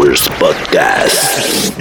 Hollywood 0.00 0.38
Podcast. 0.38 1.78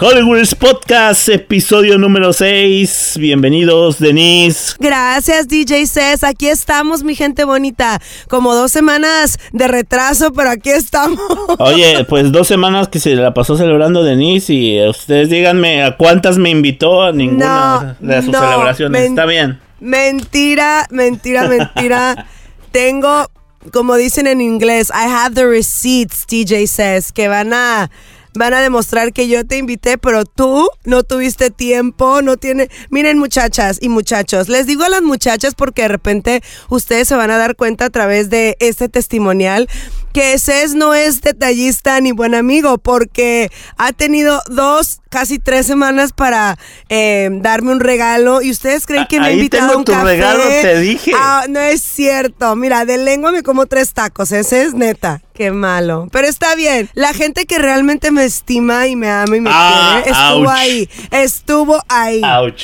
Hollywood 0.00 0.48
Podcast, 0.58 1.28
episodio 1.28 1.98
número 1.98 2.32
6. 2.32 3.18
Bienvenidos, 3.18 3.98
Denise. 3.98 4.74
Gracias, 4.78 5.48
DJ 5.48 5.86
Cés. 5.86 6.24
Aquí 6.24 6.48
estamos, 6.48 7.04
mi 7.04 7.14
gente 7.14 7.44
bonita. 7.44 8.00
Como 8.28 8.54
dos 8.54 8.72
semanas 8.72 9.38
de 9.52 9.68
retraso, 9.68 10.32
pero 10.32 10.48
aquí 10.48 10.70
estamos. 10.70 11.20
Oye, 11.58 12.04
pues 12.08 12.32
dos 12.32 12.48
semanas 12.48 12.88
que 12.88 12.98
se 12.98 13.14
la 13.16 13.34
pasó 13.34 13.54
celebrando 13.58 14.02
Denise 14.02 14.54
y 14.54 14.88
ustedes 14.88 15.28
díganme 15.28 15.84
a 15.84 15.98
cuántas 15.98 16.38
me 16.38 16.48
invitó 16.48 17.02
a 17.02 17.12
ninguna 17.12 17.96
No, 18.00 18.08
de 18.08 18.22
sus 18.22 18.30
no, 18.30 18.40
celebraciones. 18.40 19.10
Está 19.10 19.26
bien. 19.26 19.60
Mentira, 19.78 20.86
mentira, 20.90 21.48
mentira. 21.48 22.26
Tengo, 22.72 23.26
como 23.70 23.96
dicen 23.96 24.26
en 24.26 24.40
inglés, 24.40 24.90
I 24.90 25.08
have 25.08 25.34
the 25.34 25.46
receipts, 25.46 26.26
DJ 26.26 26.66
Cés, 26.66 27.12
que 27.12 27.28
van 27.28 27.52
a 27.52 27.90
van 28.34 28.54
a 28.54 28.60
demostrar 28.60 29.12
que 29.12 29.28
yo 29.28 29.46
te 29.46 29.58
invité, 29.58 29.98
pero 29.98 30.24
tú 30.24 30.68
no 30.84 31.02
tuviste 31.02 31.50
tiempo, 31.50 32.22
no 32.22 32.36
tiene. 32.36 32.70
Miren, 32.90 33.18
muchachas 33.18 33.78
y 33.80 33.88
muchachos, 33.88 34.48
les 34.48 34.66
digo 34.66 34.84
a 34.84 34.88
las 34.88 35.02
muchachas 35.02 35.54
porque 35.54 35.82
de 35.82 35.88
repente 35.88 36.42
ustedes 36.68 37.08
se 37.08 37.16
van 37.16 37.30
a 37.30 37.36
dar 37.36 37.56
cuenta 37.56 37.86
a 37.86 37.90
través 37.90 38.30
de 38.30 38.56
este 38.58 38.88
testimonial 38.88 39.68
que 40.12 40.38
Cés 40.38 40.74
no 40.74 40.94
es 40.94 41.20
detallista 41.22 42.00
ni 42.00 42.12
buen 42.12 42.34
amigo 42.34 42.78
porque 42.78 43.50
ha 43.78 43.92
tenido 43.92 44.40
dos, 44.48 45.00
casi 45.10 45.38
tres 45.38 45.66
semanas 45.66 46.12
para 46.12 46.56
eh, 46.88 47.28
darme 47.32 47.72
un 47.72 47.80
regalo 47.80 48.42
y 48.42 48.50
ustedes 48.50 48.86
creen 48.86 49.06
que 49.08 49.20
me 49.20 49.26
ha 49.26 49.32
invitado 49.32 49.62
tengo 49.62 49.74
a 49.74 49.78
un 49.78 49.84
tu 49.84 49.92
café. 49.92 50.04
regalo, 50.04 50.42
te 50.44 50.78
dije. 50.80 51.12
Ah, 51.16 51.44
no 51.48 51.60
es 51.60 51.82
cierto. 51.82 52.54
Mira, 52.56 52.84
de 52.84 52.98
lengua 52.98 53.32
me 53.32 53.42
como 53.42 53.66
tres 53.66 53.92
tacos. 53.92 54.32
Ese 54.32 54.62
es 54.64 54.74
neta. 54.74 55.22
Qué 55.34 55.50
malo. 55.50 56.08
Pero 56.12 56.28
está 56.28 56.54
bien. 56.54 56.90
La 56.94 57.14
gente 57.14 57.46
que 57.46 57.58
realmente 57.58 58.10
me 58.10 58.24
estima 58.24 58.86
y 58.86 58.96
me 58.96 59.08
ama 59.08 59.36
y 59.36 59.40
me 59.40 59.50
Ah, 59.52 60.00
quiere 60.04 60.10
estuvo 60.18 60.40
ouch. 60.42 60.48
ahí. 60.50 60.88
Estuvo 61.10 61.82
ahí. 61.88 62.20
Ouch. 62.22 62.62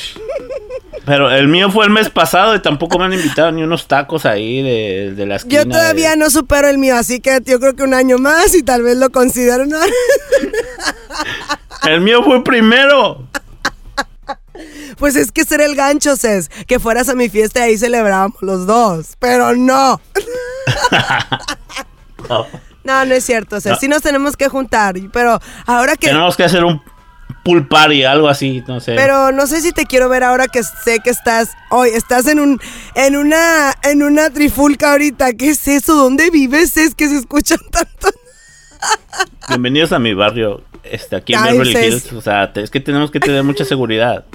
Pero 1.05 1.31
el 1.31 1.47
mío 1.47 1.71
fue 1.71 1.85
el 1.85 1.91
mes 1.91 2.09
pasado 2.09 2.53
y 2.55 2.61
tampoco 2.61 2.99
me 2.99 3.05
han 3.05 3.13
invitado 3.13 3.51
ni 3.51 3.63
unos 3.63 3.87
tacos 3.87 4.25
ahí 4.27 4.61
de, 4.61 5.13
de 5.15 5.25
la 5.25 5.37
esquina. 5.37 5.63
Yo 5.63 5.67
todavía 5.67 6.11
de- 6.11 6.17
no 6.17 6.29
supero 6.29 6.67
el 6.67 6.77
mío, 6.77 6.95
así 6.95 7.19
que 7.19 7.38
yo 7.45 7.59
creo 7.59 7.75
que 7.75 7.83
un 7.83 7.93
año 7.93 8.17
más 8.17 8.53
y 8.55 8.63
tal 8.63 8.83
vez 8.83 8.97
lo 8.97 9.09
considero. 9.09 9.65
¿no? 9.65 9.77
El 11.87 12.01
mío 12.01 12.23
fue 12.23 12.43
primero. 12.43 13.27
Pues 14.97 15.15
es 15.15 15.31
que 15.31 15.45
ser 15.45 15.61
el 15.61 15.75
gancho, 15.75 16.15
Cés. 16.17 16.49
Que 16.67 16.79
fueras 16.79 17.09
a 17.09 17.15
mi 17.15 17.29
fiesta 17.29 17.59
y 17.61 17.63
ahí 17.63 17.77
celebrábamos 17.77 18.41
los 18.41 18.65
dos. 18.67 19.15
Pero 19.19 19.55
no. 19.55 20.01
No. 22.27 22.45
No, 22.83 23.05
no 23.05 23.15
es 23.15 23.23
cierto, 23.23 23.59
Cés. 23.61 23.71
No. 23.71 23.77
Sí 23.79 23.87
nos 23.87 24.01
tenemos 24.01 24.35
que 24.35 24.49
juntar. 24.49 24.95
Pero 25.13 25.39
ahora 25.65 25.95
que. 25.95 26.07
Tenemos 26.07 26.35
que 26.35 26.43
hacer 26.43 26.63
un 26.63 26.81
pool 27.43 27.67
party, 27.67 28.03
algo 28.03 28.27
así, 28.27 28.63
no 28.67 28.79
sé. 28.79 28.95
Pero 28.95 29.31
no 29.31 29.47
sé 29.47 29.61
si 29.61 29.71
te 29.71 29.85
quiero 29.85 30.09
ver 30.09 30.23
ahora 30.23 30.47
que 30.47 30.61
sé 30.63 30.99
que 31.03 31.09
estás 31.09 31.49
hoy 31.69 31.89
estás 31.89 32.27
en 32.27 32.39
un 32.39 32.59
en 32.95 33.15
una 33.15 33.73
en 33.83 34.03
una 34.03 34.29
trifulca 34.29 34.91
ahorita. 34.91 35.33
¿Qué 35.33 35.49
es 35.49 35.67
eso? 35.67 35.95
¿Dónde 35.95 36.29
vives? 36.29 36.75
Es 36.77 36.95
que 36.95 37.07
se 37.07 37.17
escuchan 37.17 37.59
tanto. 37.71 38.09
Bienvenidos 39.49 39.91
a 39.91 39.99
mi 39.99 40.13
barrio, 40.13 40.63
este, 40.83 41.15
aquí 41.17 41.33
en 41.33 41.43
Beverly. 41.43 41.75
Hills. 41.77 42.13
O 42.13 42.21
sea, 42.21 42.51
es 42.55 42.69
que 42.69 42.79
tenemos 42.79 43.11
que 43.11 43.19
tener 43.19 43.43
mucha 43.43 43.65
seguridad. 43.65 44.25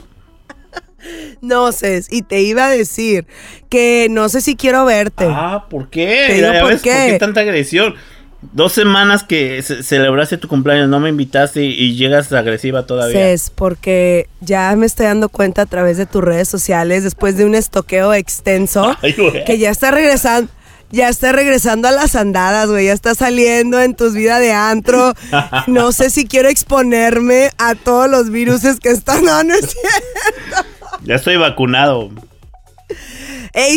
No 1.42 1.70
sé, 1.72 2.02
y 2.08 2.22
te 2.22 2.40
iba 2.40 2.64
a 2.64 2.70
decir 2.70 3.26
que 3.68 4.06
no 4.10 4.30
sé 4.30 4.40
si 4.40 4.56
quiero 4.56 4.86
verte. 4.86 5.26
Ah, 5.28 5.66
¿por 5.68 5.90
qué? 5.90 6.24
Te 6.28 6.34
digo 6.36 6.50
Ya 6.50 6.60
por 6.62 6.70
ves, 6.70 6.80
qué. 6.80 7.16
tanta 7.20 7.40
agresión? 7.40 7.94
Dos 8.52 8.72
semanas 8.72 9.22
que 9.24 9.62
ce- 9.62 9.82
celebraste 9.82 10.36
tu 10.38 10.48
cumpleaños, 10.48 10.88
no 10.88 11.00
me 11.00 11.08
invitaste 11.08 11.62
y, 11.64 11.70
y 11.72 11.96
llegas 11.96 12.32
agresiva 12.32 12.86
todavía. 12.86 13.18
Cés, 13.18 13.50
porque 13.54 14.28
ya 14.40 14.74
me 14.76 14.86
estoy 14.86 15.06
dando 15.06 15.28
cuenta 15.28 15.62
a 15.62 15.66
través 15.66 15.96
de 15.96 16.06
tus 16.06 16.22
redes 16.22 16.48
sociales, 16.48 17.02
después 17.04 17.36
de 17.36 17.44
un 17.44 17.54
estoqueo 17.54 18.12
extenso, 18.14 18.96
Ay, 19.02 19.14
que 19.46 19.58
ya 19.58 19.70
está 19.70 19.90
regresando. 19.90 20.50
Ya 20.90 21.08
está 21.08 21.32
regresando 21.32 21.88
a 21.88 21.90
las 21.90 22.14
andadas, 22.14 22.68
güey. 22.68 22.86
Ya 22.86 22.92
está 22.92 23.16
saliendo 23.16 23.80
en 23.80 23.96
tus 23.96 24.14
vidas 24.14 24.38
de 24.38 24.52
antro. 24.52 25.14
No 25.66 25.90
sé 25.90 26.08
si 26.08 26.26
quiero 26.28 26.48
exponerme 26.48 27.50
a 27.58 27.74
todos 27.74 28.08
los 28.08 28.30
virus 28.30 28.60
que 28.80 28.90
están. 28.90 29.24
No, 29.24 29.42
no 29.42 29.54
es 29.54 29.70
cierto. 29.74 30.68
Ya 31.02 31.16
estoy 31.16 31.36
vacunado. 31.36 32.10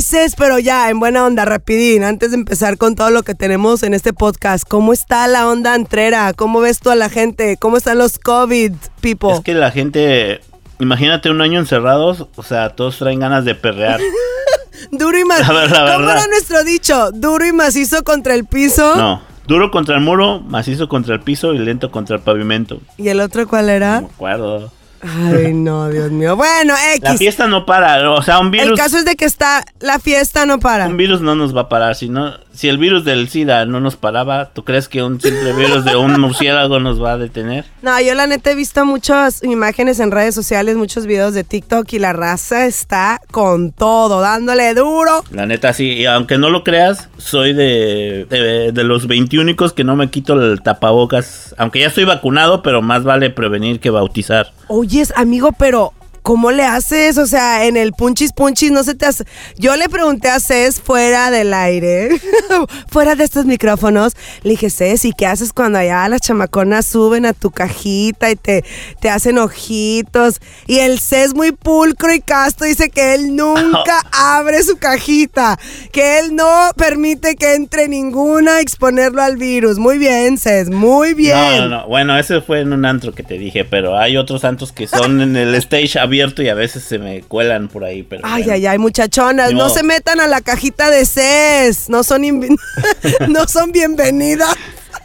Cés, 0.02 0.36
pero 0.38 0.60
ya, 0.60 0.90
en 0.90 1.00
buena 1.00 1.26
onda, 1.26 1.46
rapidín, 1.46 2.04
antes 2.04 2.32
de 2.32 2.38
empezar 2.38 2.78
con 2.78 2.96
todo 2.96 3.10
lo 3.10 3.24
que 3.24 3.36
tenemos 3.36 3.84
en 3.84 3.94
este 3.94 4.14
podcast, 4.14 4.64
¿cómo 4.68 4.94
está 4.94 5.28
la 5.28 5.48
onda 5.48 5.74
antrera? 5.74 6.34
¿Cómo 6.34 6.62
ves 6.62 6.80
tú 6.80 6.90
a 6.90 6.96
la 6.96 7.10
gente? 7.10 7.58
¿Cómo 7.58 7.78
están 7.78 7.98
los 7.98 8.18
COVID, 8.20 8.74
people? 9.02 9.34
Es 9.34 9.42
que 9.42 9.54
la 9.54 9.72
gente, 9.72 10.40
imagínate 10.80 11.30
un 11.30 11.42
año 11.42 11.60
encerrados, 11.60 12.28
o 12.36 12.44
sea, 12.44 12.70
todos 12.70 12.98
traen 12.98 13.20
ganas 13.20 13.46
de 13.46 13.56
perrear. 13.56 14.00
Duro 14.92 15.18
y 15.18 15.26
macizo. 15.26 15.52
¿Cómo 15.54 16.10
era 16.10 16.28
nuestro 16.28 16.64
dicho? 16.64 17.12
Duro 17.12 17.46
y 17.46 17.52
macizo 17.52 18.04
contra 18.04 18.36
el 18.36 18.46
piso. 18.46 18.96
No, 18.96 19.22
duro 19.48 19.72
contra 19.72 19.96
el 19.96 20.02
muro, 20.02 20.40
macizo 20.42 20.88
contra 20.88 21.16
el 21.16 21.22
piso 21.22 21.54
y 21.54 21.58
lento 21.58 21.92
contra 21.92 22.16
el 22.18 22.22
pavimento. 22.22 22.80
¿Y 22.98 23.10
el 23.10 23.20
otro 23.20 23.48
cuál 23.48 23.66
No 23.68 23.72
era? 23.72 24.02
me 24.02 24.08
acuerdo. 24.08 24.72
Ay, 25.02 25.54
no, 25.54 25.90
Dios 25.90 26.12
mío. 26.12 26.36
Bueno, 26.36 26.74
La 27.02 27.10
X. 27.12 27.18
fiesta 27.20 27.48
no 27.48 27.66
para, 27.66 28.12
o 28.12 28.22
sea, 28.22 28.40
un 28.40 28.48
El 28.48 28.52
virus, 28.52 28.80
caso 28.80 28.98
es 28.98 29.06
de 29.06 29.16
que 29.16 29.26
está, 29.26 29.64
la 29.80 30.00
fiesta 30.00 30.46
no 30.46 30.60
para. 30.60 30.88
un 30.88 30.98
virus 30.98 31.22
no 31.22 31.36
nos 31.36 31.56
va 31.56 31.62
a 31.62 31.70
parar. 31.70 31.96
Si, 31.96 32.10
no, 32.10 32.34
si 32.58 32.70
el 32.70 32.78
virus 32.78 33.06
del 33.06 33.30
SIDA 33.30 33.66
no 33.66 33.80
nos 33.80 33.96
paraba, 33.96 34.50
¿tú 34.50 34.64
crees 34.64 34.88
que 34.88 35.04
un 35.04 35.22
simple 35.22 35.54
virus 35.54 35.86
de 35.86 35.96
un 35.96 36.20
murciélago 36.20 36.80
nos 36.80 37.02
va 37.02 37.14
a 37.14 37.18
detener? 37.18 37.66
No, 37.84 38.02
yo 38.02 38.16
la 38.16 38.26
neta 38.26 38.52
he 38.52 38.56
visto 38.56 38.84
muchas 38.86 39.44
imágenes 39.44 40.00
en 40.00 40.10
redes 40.12 40.34
sociales, 40.34 40.76
muchos 40.76 41.06
videos 41.06 41.34
de 41.36 41.44
TikTok 41.44 41.94
y 41.94 42.00
la 42.00 42.14
raza 42.14 42.66
está 42.66 43.22
con 43.32 43.72
todo, 43.72 44.22
dándole 44.22 44.74
duro. 44.74 45.24
La 45.32 45.46
neta 45.46 45.72
sí, 45.74 45.94
y 45.94 46.06
aunque 46.08 46.38
no 46.38 46.50
lo 46.50 46.64
creas, 46.64 47.10
soy 47.18 47.54
de, 47.54 48.26
de, 48.30 48.72
de 48.72 48.84
los 48.84 49.08
21 49.08 49.56
que 49.76 49.84
no 49.84 49.96
me 49.96 50.10
quito 50.10 50.34
el 50.34 50.62
tapabocas. 50.62 51.54
Aunque 51.58 51.80
ya 51.80 51.88
estoy 51.88 52.06
vacunado, 52.06 52.62
pero 52.62 52.82
más 52.82 53.04
vale 53.04 53.30
prevenir 53.30 53.80
que 53.80 53.90
bautizar. 53.90 54.52
Oyes, 54.68 55.14
amigo, 55.16 55.52
pero 55.58 55.94
¿cómo 56.28 56.52
le 56.52 56.66
haces? 56.66 57.18
O 57.18 57.26
sea, 57.26 57.68
en 57.68 57.78
el 57.78 57.94
punchis 57.94 58.34
punchis 58.34 58.70
no 58.70 58.84
se 58.84 58.96
te 58.96 59.06
hace. 59.06 59.24
Yo 59.58 59.78
le 59.78 59.88
pregunté 59.88 60.28
a 60.28 60.42
Cés 60.42 60.82
fuera 60.82 61.32
del 61.32 61.54
aire, 61.54 62.20
fuera 62.90 63.16
de 63.16 63.24
estos 63.24 63.46
micrófonos. 63.46 64.12
Le 64.44 64.50
dije, 64.50 64.70
Cés, 64.70 65.06
¿y 65.06 65.14
qué 65.14 65.26
haces 65.26 65.54
cuando 65.54 65.80
allá 65.80 66.06
las 66.10 66.20
chamaconas 66.20 66.86
suben 66.86 67.26
a 67.26 67.32
tu 67.32 67.52
cajita 67.52 68.30
y 68.30 68.36
te, 68.36 68.66
te 69.00 69.10
hacen 69.10 69.38
ojitos? 69.38 70.42
Y 70.66 70.80
el 70.80 71.00
Cés 71.00 71.34
muy 71.34 71.54
pulcro 71.54 72.14
y 72.14 72.20
casto 72.20 72.66
dice 72.66 72.90
que 72.90 73.14
él 73.14 73.34
nunca 73.34 74.02
abre 74.12 74.62
su 74.64 74.76
cajita, 74.76 75.58
que 75.94 76.20
él 76.20 76.36
no 76.36 76.72
permite 76.76 77.38
que 77.38 77.56
entre 77.56 77.88
ninguna 77.88 78.56
a 78.56 78.60
exponerlo 78.60 79.22
al 79.22 79.38
virus. 79.38 79.78
Muy 79.78 79.98
bien, 79.98 80.38
Cés, 80.38 80.70
muy 80.70 81.14
bien. 81.14 81.38
No, 81.38 81.60
no, 81.62 81.70
no. 81.70 81.88
Bueno, 81.88 82.20
ese 82.20 82.42
fue 82.42 82.60
en 82.60 82.74
un 82.74 82.84
antro 82.84 83.14
que 83.14 83.24
te 83.24 83.38
dije, 83.38 83.64
pero 83.64 83.98
hay 83.98 84.18
otros 84.18 84.44
antros 84.44 84.74
que 84.74 84.88
son 84.88 85.22
en 85.22 85.38
el 85.38 85.56
stage 85.56 85.98
abierto 85.98 86.17
y 86.44 86.50
a 86.50 86.54
veces 86.54 86.84
se 86.84 87.00
me 87.00 87.22
cuelan 87.22 87.68
por 87.68 87.84
ahí. 87.84 88.04
Pero 88.04 88.22
Ay, 88.26 88.44
bueno. 88.44 88.54
ay, 88.56 88.66
ay, 88.68 88.78
muchachonas, 88.78 89.54
no 89.54 89.70
se 89.70 89.84
metan 89.84 90.20
a 90.20 90.28
la 90.28 90.42
cajita 90.42 90.90
de 90.90 91.06
CES, 91.06 91.90
no 91.90 92.04
son 92.04 92.22
no 93.28 93.48
son 93.48 93.72
bienvenidas. 93.72 94.56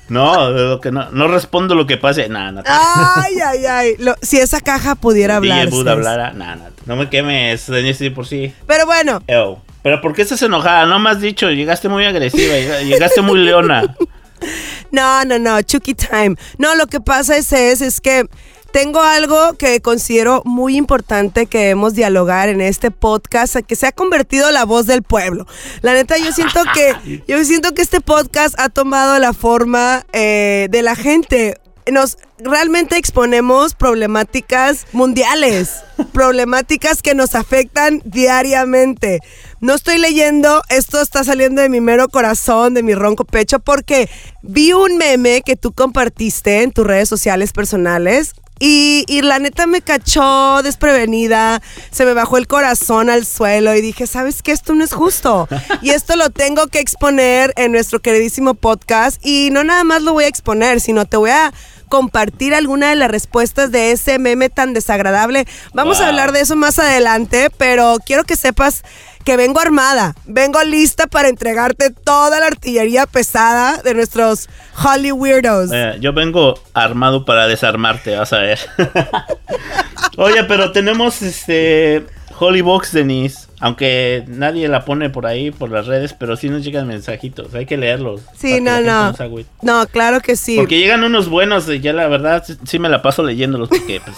No, 0.09 0.51
lo 0.51 0.81
que 0.81 0.91
no, 0.93 1.11
no 1.11 1.29
respondo 1.29 1.75
lo 1.75 1.87
que 1.87 1.97
pase. 1.97 2.29
Nada, 2.29 2.53
no. 2.53 2.63
Ay, 2.67 3.35
ay, 3.45 3.67
ay, 3.67 3.95
lo- 3.99 4.17
si 4.21 4.39
esa 4.39 4.61
caja 4.61 4.95
pudiera 4.95 5.37
hablar. 5.37 5.71
Cés. 5.71 5.87
hablara. 5.87 6.33
Nada. 6.33 6.71
No 6.87 6.97
me 6.97 7.09
quemes, 7.09 7.67
Denise, 7.67 8.11
por 8.11 8.27
sí. 8.27 8.53
Pero 8.67 8.85
bueno, 8.87 9.23
Ew. 9.27 9.59
Pero 9.83 10.01
¿por 10.01 10.15
qué 10.15 10.23
estás 10.23 10.43
enojada? 10.43 10.87
No 10.87 10.99
me 10.99 11.11
has 11.11 11.21
dicho, 11.21 11.51
llegaste 11.51 11.89
muy 11.89 12.05
agresiva, 12.05 12.55
lleg- 12.55 12.85
llegaste 12.85 13.21
muy 13.23 13.39
leona. 13.41 13.97
no, 14.91 15.25
no, 15.25 15.39
no, 15.39 15.63
Chucky 15.63 15.95
time. 15.95 16.37
No, 16.59 16.75
lo 16.75 16.87
que 16.87 17.01
pasa 17.01 17.37
es, 17.37 17.53
es, 17.53 17.81
es 17.81 18.01
que 18.01 18.27
tengo 18.73 19.03
algo 19.03 19.53
que 19.55 19.81
considero 19.81 20.43
muy 20.45 20.77
importante 20.77 21.47
que 21.47 21.59
debemos 21.59 21.95
dialogar 21.95 22.49
en 22.49 22.61
este 22.61 22.91
podcast, 22.91 23.57
que 23.57 23.77
se 23.77 23.87
ha 23.87 23.93
convertido 23.93 24.51
la 24.51 24.65
voz 24.65 24.87
del 24.87 25.03
pueblo. 25.03 25.47
La 25.83 25.93
neta, 25.93 26.17
yo 26.17 26.33
siento 26.33 26.61
que, 26.75 27.23
yo 27.29 27.45
siento 27.45 27.75
que 27.75 27.83
este 27.83 28.01
podcast 28.01 28.59
ha 28.59 28.71
tomado 28.71 29.19
la 29.19 29.35
forma 29.35 30.05
eh, 30.13 30.69
de 30.71 30.83
la 30.83 30.97
gente. 30.97 31.59
Nos 31.91 32.17
realmente 32.39 32.97
exponemos 32.97 33.75
problemáticas 33.75 34.87
mundiales, 34.93 35.83
problemáticas 36.13 37.03
que 37.03 37.15
nos 37.15 37.35
afectan 37.35 38.01
diariamente. 38.05 39.19
No 39.61 39.75
estoy 39.75 39.99
leyendo, 39.99 40.63
esto 40.71 41.01
está 41.01 41.25
saliendo 41.25 41.61
de 41.61 41.69
mi 41.69 41.81
mero 41.81 42.09
corazón, 42.09 42.75
de 42.75 42.83
mi 42.83 42.95
ronco 42.95 43.25
pecho, 43.25 43.59
porque 43.59 44.09
vi 44.43 44.73
un 44.73 44.97
meme 44.97 45.43
que 45.43 45.57
tú 45.57 45.73
compartiste 45.73 46.63
en 46.63 46.73
tus 46.73 46.87
redes 46.87 47.09
sociales 47.09 47.53
personales 47.53 48.35
Y, 48.65 49.05
y 49.09 49.23
la 49.23 49.41
neta 49.41 49.67
me 49.67 49.83
cachó 49.83 50.63
desprevenida, 50.63 51.61
se 51.91 52.05
me 52.05 52.15
bajó 52.15 52.37
el 52.37 52.47
corazón 52.47 53.11
al 53.11 53.27
suelo 53.27 53.75
y 53.75 53.81
dije, 53.81 54.07
¿sabes 54.07 54.41
qué? 54.41 54.53
Esto 54.53 54.73
no 54.77 54.85
es 54.85 54.93
justo. 54.93 55.49
Y 55.81 55.91
esto 55.91 56.15
lo 56.15 56.31
tengo 56.31 56.69
que 56.69 56.79
exponer 56.79 57.53
en 57.57 57.73
nuestro 57.73 57.99
queridísimo 57.99 58.55
podcast. 58.55 59.19
Y 59.27 59.51
no 59.51 59.65
nada 59.65 59.83
más 59.83 60.03
lo 60.03 60.13
voy 60.13 60.25
a 60.25 60.29
exponer, 60.29 60.81
sino 60.81 61.07
te 61.07 61.17
voy 61.17 61.31
a 61.31 61.53
compartir 61.89 62.55
alguna 62.55 62.89
de 62.89 62.97
las 62.97 63.11
respuestas 63.11 63.71
de 63.73 63.91
ese 63.91 64.19
meme 64.21 64.49
tan 64.49 64.75
desagradable. 64.75 65.45
Vamos 65.75 66.01
a 66.01 66.07
hablar 66.07 66.31
de 66.31 66.41
eso 66.43 66.55
más 66.55 66.79
adelante, 66.79 67.51
pero 67.59 67.97
quiero 68.07 68.23
que 68.23 68.37
sepas 68.37 68.83
que 69.25 69.37
vengo 69.37 69.61
armada, 69.61 70.15
vengo 70.27 70.63
lista 70.65 71.07
para 71.07 71.29
entregarte 71.29 71.91
toda 71.91 72.41
la 72.41 72.47
artillería 72.47 73.07
pesada 73.07 73.79
de 73.83 73.95
nuestros 73.95 74.49
Holly 74.83 75.13
Weirdos. 75.13 75.71
Eh, 75.73 75.97
yo 76.01 76.13
vengo 76.13 76.55
armado 76.75 77.25
para 77.25 77.47
desarmarte, 77.47 78.17
vas 78.17 78.33
a 78.33 78.39
ver. 78.39 78.59
Oye, 80.17 80.45
pero 80.45 80.73
tenemos 80.73 81.23
este 81.23 82.05
Holybox 82.39 82.93
Denise, 82.93 83.47
aunque 83.61 84.25
nadie 84.27 84.69
la 84.69 84.85
pone 84.85 85.11
por 85.11 85.27
ahí 85.27 85.51
por 85.51 85.71
las 85.71 85.87
redes, 85.87 86.13
pero 86.13 86.37
sí 86.37 86.49
nos 86.49 86.65
llegan 86.65 86.87
mensajitos, 86.89 87.55
hay 87.55 87.67
que 87.67 87.77
leerlos. 87.77 88.23
Sí, 88.37 88.61
no, 88.61 88.81
no. 88.81 89.15
No, 89.63 89.87
claro 89.87 90.21
que 90.21 90.37
sí. 90.37 90.57
Porque 90.57 90.79
llegan 90.79 91.05
unos 91.05 91.29
buenos, 91.29 91.69
y 91.69 91.81
ya 91.81 91.93
la 91.93 92.09
verdad 92.09 92.43
sí- 92.47 92.57
sí 92.67 92.79
me 92.79 92.89
la 92.89 93.01
paso 93.03 93.23
leyéndolos 93.23 93.69
porque 93.69 94.01
pues 94.05 94.17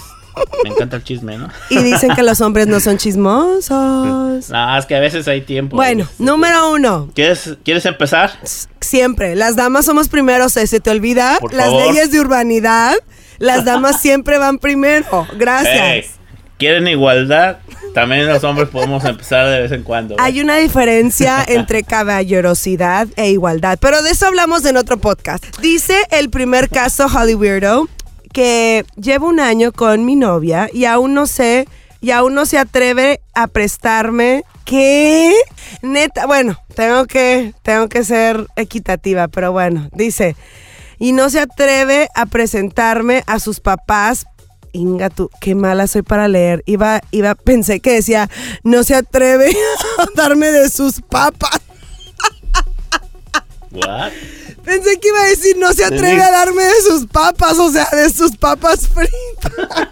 me 0.62 0.70
encanta 0.70 0.96
el 0.96 1.04
chisme, 1.04 1.38
¿no? 1.38 1.48
Y 1.70 1.78
dicen 1.78 2.14
que 2.14 2.22
los 2.22 2.40
hombres 2.40 2.66
no 2.66 2.80
son 2.80 2.98
chismosos. 2.98 4.50
No, 4.50 4.78
es 4.78 4.86
que 4.86 4.96
a 4.96 5.00
veces 5.00 5.28
hay 5.28 5.42
tiempo. 5.42 5.76
Bueno, 5.76 6.08
número 6.18 6.70
uno. 6.72 7.10
¿Quieres, 7.14 7.56
¿Quieres 7.64 7.86
empezar? 7.86 8.32
Siempre, 8.80 9.34
las 9.34 9.56
damas 9.56 9.86
somos 9.86 10.08
primero, 10.08 10.48
se, 10.48 10.66
te 10.80 10.90
olvida. 10.90 11.38
Por 11.40 11.54
las 11.54 11.66
favor. 11.66 11.86
leyes 11.86 12.10
de 12.10 12.20
urbanidad, 12.20 12.94
las 13.38 13.64
damas 13.64 14.00
siempre 14.00 14.38
van 14.38 14.58
primero. 14.58 15.26
Gracias. 15.36 16.14
¿Quieren 16.58 16.86
igualdad? 16.86 17.58
También 17.94 18.26
los 18.26 18.42
hombres 18.44 18.68
podemos 18.68 19.04
empezar 19.04 19.46
de 19.48 19.60
vez 19.60 19.72
en 19.72 19.82
cuando. 19.82 20.14
¿eh? 20.14 20.18
Hay 20.20 20.40
una 20.40 20.56
diferencia 20.56 21.44
entre 21.46 21.82
caballerosidad 21.82 23.08
e 23.16 23.30
igualdad, 23.30 23.78
pero 23.80 24.02
de 24.02 24.10
eso 24.10 24.26
hablamos 24.26 24.64
en 24.64 24.76
otro 24.76 24.98
podcast. 24.98 25.44
Dice 25.60 25.96
el 26.10 26.30
primer 26.30 26.68
caso, 26.68 27.06
Holly 27.06 27.34
Weirdo, 27.34 27.88
que 28.34 28.84
llevo 28.96 29.28
un 29.28 29.40
año 29.40 29.72
con 29.72 30.04
mi 30.04 30.16
novia 30.16 30.68
y 30.72 30.84
aún 30.84 31.14
no 31.14 31.26
sé, 31.26 31.66
y 32.00 32.10
aún 32.10 32.34
no 32.34 32.44
se 32.44 32.58
atreve 32.58 33.20
a 33.32 33.46
prestarme. 33.46 34.42
¿Qué? 34.66 35.34
Neta, 35.82 36.26
bueno, 36.26 36.58
tengo 36.74 37.06
que, 37.06 37.54
tengo 37.62 37.88
que 37.88 38.02
ser 38.04 38.46
equitativa, 38.56 39.28
pero 39.28 39.52
bueno, 39.52 39.88
dice, 39.92 40.36
y 40.98 41.12
no 41.12 41.30
se 41.30 41.40
atreve 41.40 42.08
a 42.14 42.26
presentarme 42.26 43.22
a 43.26 43.38
sus 43.38 43.60
papás 43.60 44.26
Inga, 44.74 45.08
tú, 45.08 45.30
qué 45.40 45.54
mala 45.54 45.86
soy 45.86 46.02
para 46.02 46.26
leer. 46.26 46.64
Iba, 46.66 47.00
iba, 47.12 47.36
pensé 47.36 47.78
que 47.78 47.92
decía, 47.92 48.28
no 48.64 48.82
se 48.82 48.96
atreve 48.96 49.50
a 49.98 50.06
darme 50.16 50.50
de 50.50 50.68
sus 50.68 51.00
papas. 51.00 51.60
What? 53.74 54.12
Pensé 54.64 54.98
que 54.98 55.08
iba 55.08 55.22
a 55.22 55.26
decir, 55.26 55.56
no 55.58 55.72
se 55.72 55.84
atreve 55.84 56.22
a 56.22 56.30
darme 56.30 56.62
de 56.62 56.80
sus 56.88 57.06
papas, 57.06 57.58
o 57.58 57.70
sea, 57.70 57.88
de 57.92 58.08
sus 58.10 58.36
papas 58.36 58.88
fritas. 58.94 59.88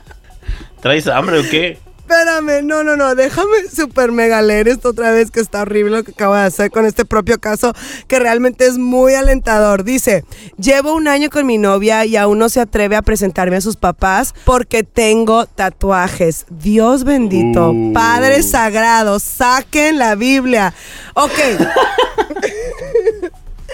¿Traes 0.80 1.06
hambre 1.06 1.40
o 1.40 1.50
qué? 1.50 1.78
Espérame, 1.98 2.66
no, 2.66 2.82
no, 2.84 2.94
no, 2.96 3.14
déjame 3.14 3.68
super 3.74 4.12
mega 4.12 4.42
leer 4.42 4.68
esto 4.68 4.90
otra 4.90 5.12
vez 5.12 5.30
que 5.30 5.40
está 5.40 5.62
horrible 5.62 5.96
lo 5.96 6.04
que 6.04 6.10
acabo 6.10 6.34
de 6.34 6.42
hacer 6.42 6.70
con 6.70 6.84
este 6.84 7.06
propio 7.06 7.40
caso 7.40 7.72
que 8.06 8.18
realmente 8.18 8.66
es 8.66 8.76
muy 8.76 9.14
alentador. 9.14 9.82
Dice, 9.84 10.24
llevo 10.58 10.94
un 10.94 11.08
año 11.08 11.30
con 11.30 11.46
mi 11.46 11.56
novia 11.56 12.04
y 12.04 12.16
aún 12.16 12.38
no 12.38 12.50
se 12.50 12.60
atreve 12.60 12.96
a 12.96 13.02
presentarme 13.02 13.56
a 13.56 13.60
sus 13.62 13.76
papás 13.76 14.34
porque 14.44 14.82
tengo 14.82 15.46
tatuajes. 15.46 16.44
Dios 16.50 17.04
bendito, 17.04 17.70
Uh. 17.70 17.92
Padre 17.94 18.42
Sagrado, 18.42 19.18
saquen 19.18 19.98
la 19.98 20.14
Biblia. 20.14 20.74
Ok, 21.14 21.30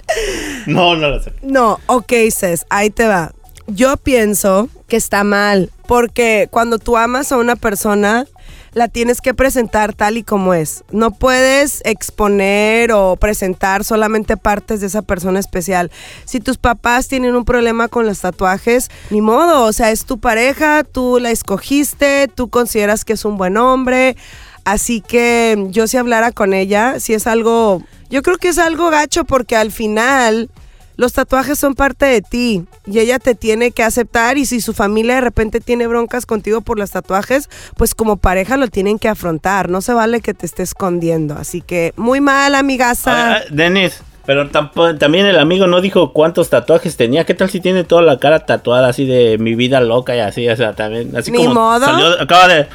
No, 0.67 0.97
no 0.97 1.09
lo 1.09 1.23
sé. 1.23 1.33
no, 1.43 1.81
ok, 1.87 2.13
Cés, 2.31 2.67
ahí 2.69 2.91
te 2.91 3.07
va. 3.07 3.33
Yo 3.67 3.97
pienso 3.97 4.69
que 4.87 4.97
está 4.97 5.25
mal, 5.25 5.71
porque 5.87 6.49
cuando 6.51 6.79
tú 6.79 6.97
amas 6.97 7.33
a 7.33 7.37
una 7.37 7.57
persona, 7.57 8.27
la 8.73 8.89
tienes 8.89 9.21
que 9.21 9.35
presentar 9.35 9.93
tal 9.93 10.17
y 10.17 10.23
como 10.23 10.55
es. 10.55 10.85
No 10.91 11.11
puedes 11.11 11.83
exponer 11.85 12.93
o 12.93 13.17
presentar 13.17 13.85
solamente 13.85 14.37
partes 14.37 14.81
de 14.81 14.87
esa 14.87 15.03
persona 15.03 15.39
especial. 15.41 15.91
Si 16.25 16.41
tus 16.41 16.59
papás 16.59 17.09
tienen 17.09 17.35
un 17.35 17.45
problema 17.45 17.89
con 17.89 18.07
los 18.07 18.21
tatuajes, 18.21 18.91
ni 19.11 19.21
modo, 19.21 19.65
o 19.65 19.73
sea, 19.73 19.91
es 19.91 20.05
tu 20.05 20.19
pareja, 20.19 20.85
tú 20.85 21.19
la 21.21 21.31
escogiste, 21.31 22.29
tú 22.35 22.49
consideras 22.49 23.05
que 23.05 23.15
es 23.15 23.25
un 23.25 23.37
buen 23.37 23.57
hombre. 23.57 24.17
Así 24.69 25.01
que 25.01 25.69
yo 25.71 25.87
si 25.87 25.97
hablara 25.97 26.31
con 26.31 26.53
ella, 26.53 27.01
si 27.01 27.15
es 27.15 27.27
algo, 27.27 27.83
yo 28.11 28.21
creo 28.23 28.37
que 28.37 28.49
es 28.49 28.59
algo 28.59 28.91
gacho 28.91 29.25
porque 29.25 29.57
al 29.57 29.73
final 29.73 30.51
los 30.97 31.15
tatuajes 31.15 31.59
son 31.59 31.75
parte 31.75 32.05
de 32.05 32.21
ti 32.21 32.67
y 32.85 32.99
ella 32.99 33.19
te 33.19 33.35
tiene 33.35 33.71
que 33.71 33.83
aceptar 33.83 34.37
y 34.37 34.45
si 34.45 34.61
su 34.61 34.75
familia 34.75 35.15
de 35.15 35.21
repente 35.23 35.61
tiene 35.61 35.87
broncas 35.87 36.27
contigo 36.27 36.61
por 36.61 36.79
los 36.79 36.91
tatuajes, 36.91 37.49
pues 37.79 37.95
como 37.95 38.19
pareja 38.19 38.59
lo 38.59 38.69
tienen 38.69 38.99
que 38.99 39.09
afrontar, 39.09 39.71
no 39.71 39.81
se 39.81 39.95
vale 39.95 40.21
que 40.21 40.35
te 40.35 40.45
esté 40.45 40.65
escondiendo, 40.65 41.37
así 41.39 41.63
que 41.63 41.95
muy 41.97 42.21
mal 42.21 42.55
amigaza. 42.55 43.41
Denis, 43.51 44.03
pero 44.29 44.47
tampo- 44.51 44.95
también 44.99 45.25
el 45.25 45.39
amigo 45.39 45.67
no 45.67 45.81
dijo 45.81 46.13
cuántos 46.13 46.51
tatuajes 46.51 46.99
tenía. 46.99 47.25
¿Qué 47.25 47.33
tal 47.33 47.49
si 47.49 47.61
tiene 47.61 47.83
toda 47.83 48.03
la 48.03 48.19
cara 48.19 48.41
tatuada 48.45 48.89
así 48.89 49.07
de 49.07 49.39
mi 49.39 49.55
vida 49.55 49.81
loca 49.81 50.15
y 50.15 50.21
así? 50.21 50.47
O 50.51 50.55
sea, 50.55 50.75
también, 50.75 51.17
así 51.17 51.31
Ni 51.31 51.39
como 51.39 51.55
modo. 51.55 51.87
salió- 51.87 52.21
acaba 52.21 52.47
de, 52.47 52.67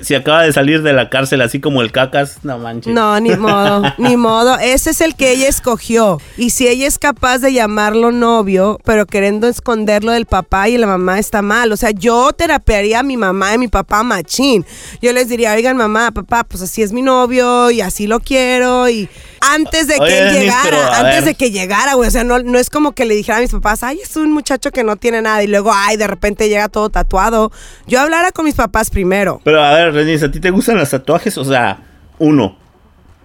si 0.00 0.14
acaba 0.14 0.42
de 0.44 0.54
salir 0.54 0.82
de 0.82 0.94
la 0.94 1.10
cárcel 1.10 1.42
así 1.42 1.60
como 1.60 1.82
el 1.82 1.92
cacas, 1.92 2.38
no 2.44 2.58
manches. 2.58 2.94
No, 2.94 3.20
ni 3.20 3.28
modo, 3.36 3.82
ni 3.98 4.16
modo. 4.16 4.56
Ese 4.58 4.88
es 4.88 5.02
el 5.02 5.14
que 5.14 5.32
ella 5.32 5.48
escogió. 5.48 6.18
Y 6.38 6.48
si 6.48 6.66
ella 6.66 6.86
es 6.86 6.98
capaz 6.98 7.40
de 7.40 7.52
llamarlo 7.52 8.10
novio, 8.10 8.78
pero 8.82 9.04
queriendo 9.04 9.48
esconderlo 9.48 10.12
del 10.12 10.24
papá 10.24 10.70
y 10.70 10.78
la 10.78 10.86
mamá 10.86 11.18
está 11.18 11.42
mal. 11.42 11.72
O 11.72 11.76
sea, 11.76 11.90
yo 11.90 12.32
terapearía 12.32 13.00
a 13.00 13.02
mi 13.02 13.18
mamá 13.18 13.54
y 13.54 13.58
mi 13.58 13.68
papá 13.68 14.02
machín. 14.02 14.64
Yo 15.02 15.12
les 15.12 15.28
diría, 15.28 15.52
oigan, 15.52 15.76
mamá, 15.76 16.10
papá, 16.12 16.44
pues 16.44 16.62
así 16.62 16.80
es 16.80 16.90
mi 16.94 17.02
novio 17.02 17.70
y 17.70 17.82
así 17.82 18.06
lo 18.06 18.18
quiero. 18.18 18.88
Y 18.88 19.10
antes 19.42 19.86
de 19.88 19.94
que 19.94 20.00
Oye, 20.00 20.14
Denise, 20.14 20.40
llegara, 20.40 20.98
antes 20.98 21.16
ver. 21.16 21.24
de 21.24 21.34
que 21.34 21.50
llegara, 21.50 21.94
güey. 21.94 22.08
O 22.08 22.10
sea, 22.10 22.24
no, 22.24 22.38
no 22.38 22.58
es 22.58 22.70
como 22.70 22.92
que 22.92 23.04
le 23.04 23.14
dijera 23.14 23.38
a 23.38 23.40
mis 23.40 23.50
papás, 23.50 23.82
ay, 23.82 24.00
es 24.02 24.16
un 24.16 24.32
muchacho 24.32 24.70
que 24.70 24.84
no 24.84 24.96
tiene 24.96 25.22
nada. 25.22 25.42
Y 25.42 25.46
luego, 25.46 25.72
ay, 25.74 25.96
de 25.96 26.06
repente 26.06 26.48
llega 26.48 26.68
todo 26.68 26.90
tatuado. 26.90 27.52
Yo 27.86 28.00
hablara 28.00 28.32
con 28.32 28.44
mis 28.44 28.54
papás 28.54 28.90
primero. 28.90 29.40
Pero 29.44 29.62
a 29.62 29.72
ver, 29.72 29.92
Denis, 29.92 30.22
¿a 30.22 30.30
ti 30.30 30.40
te 30.40 30.50
gustan 30.50 30.78
los 30.78 30.90
tatuajes? 30.90 31.36
O 31.38 31.44
sea, 31.44 31.80
uno, 32.18 32.56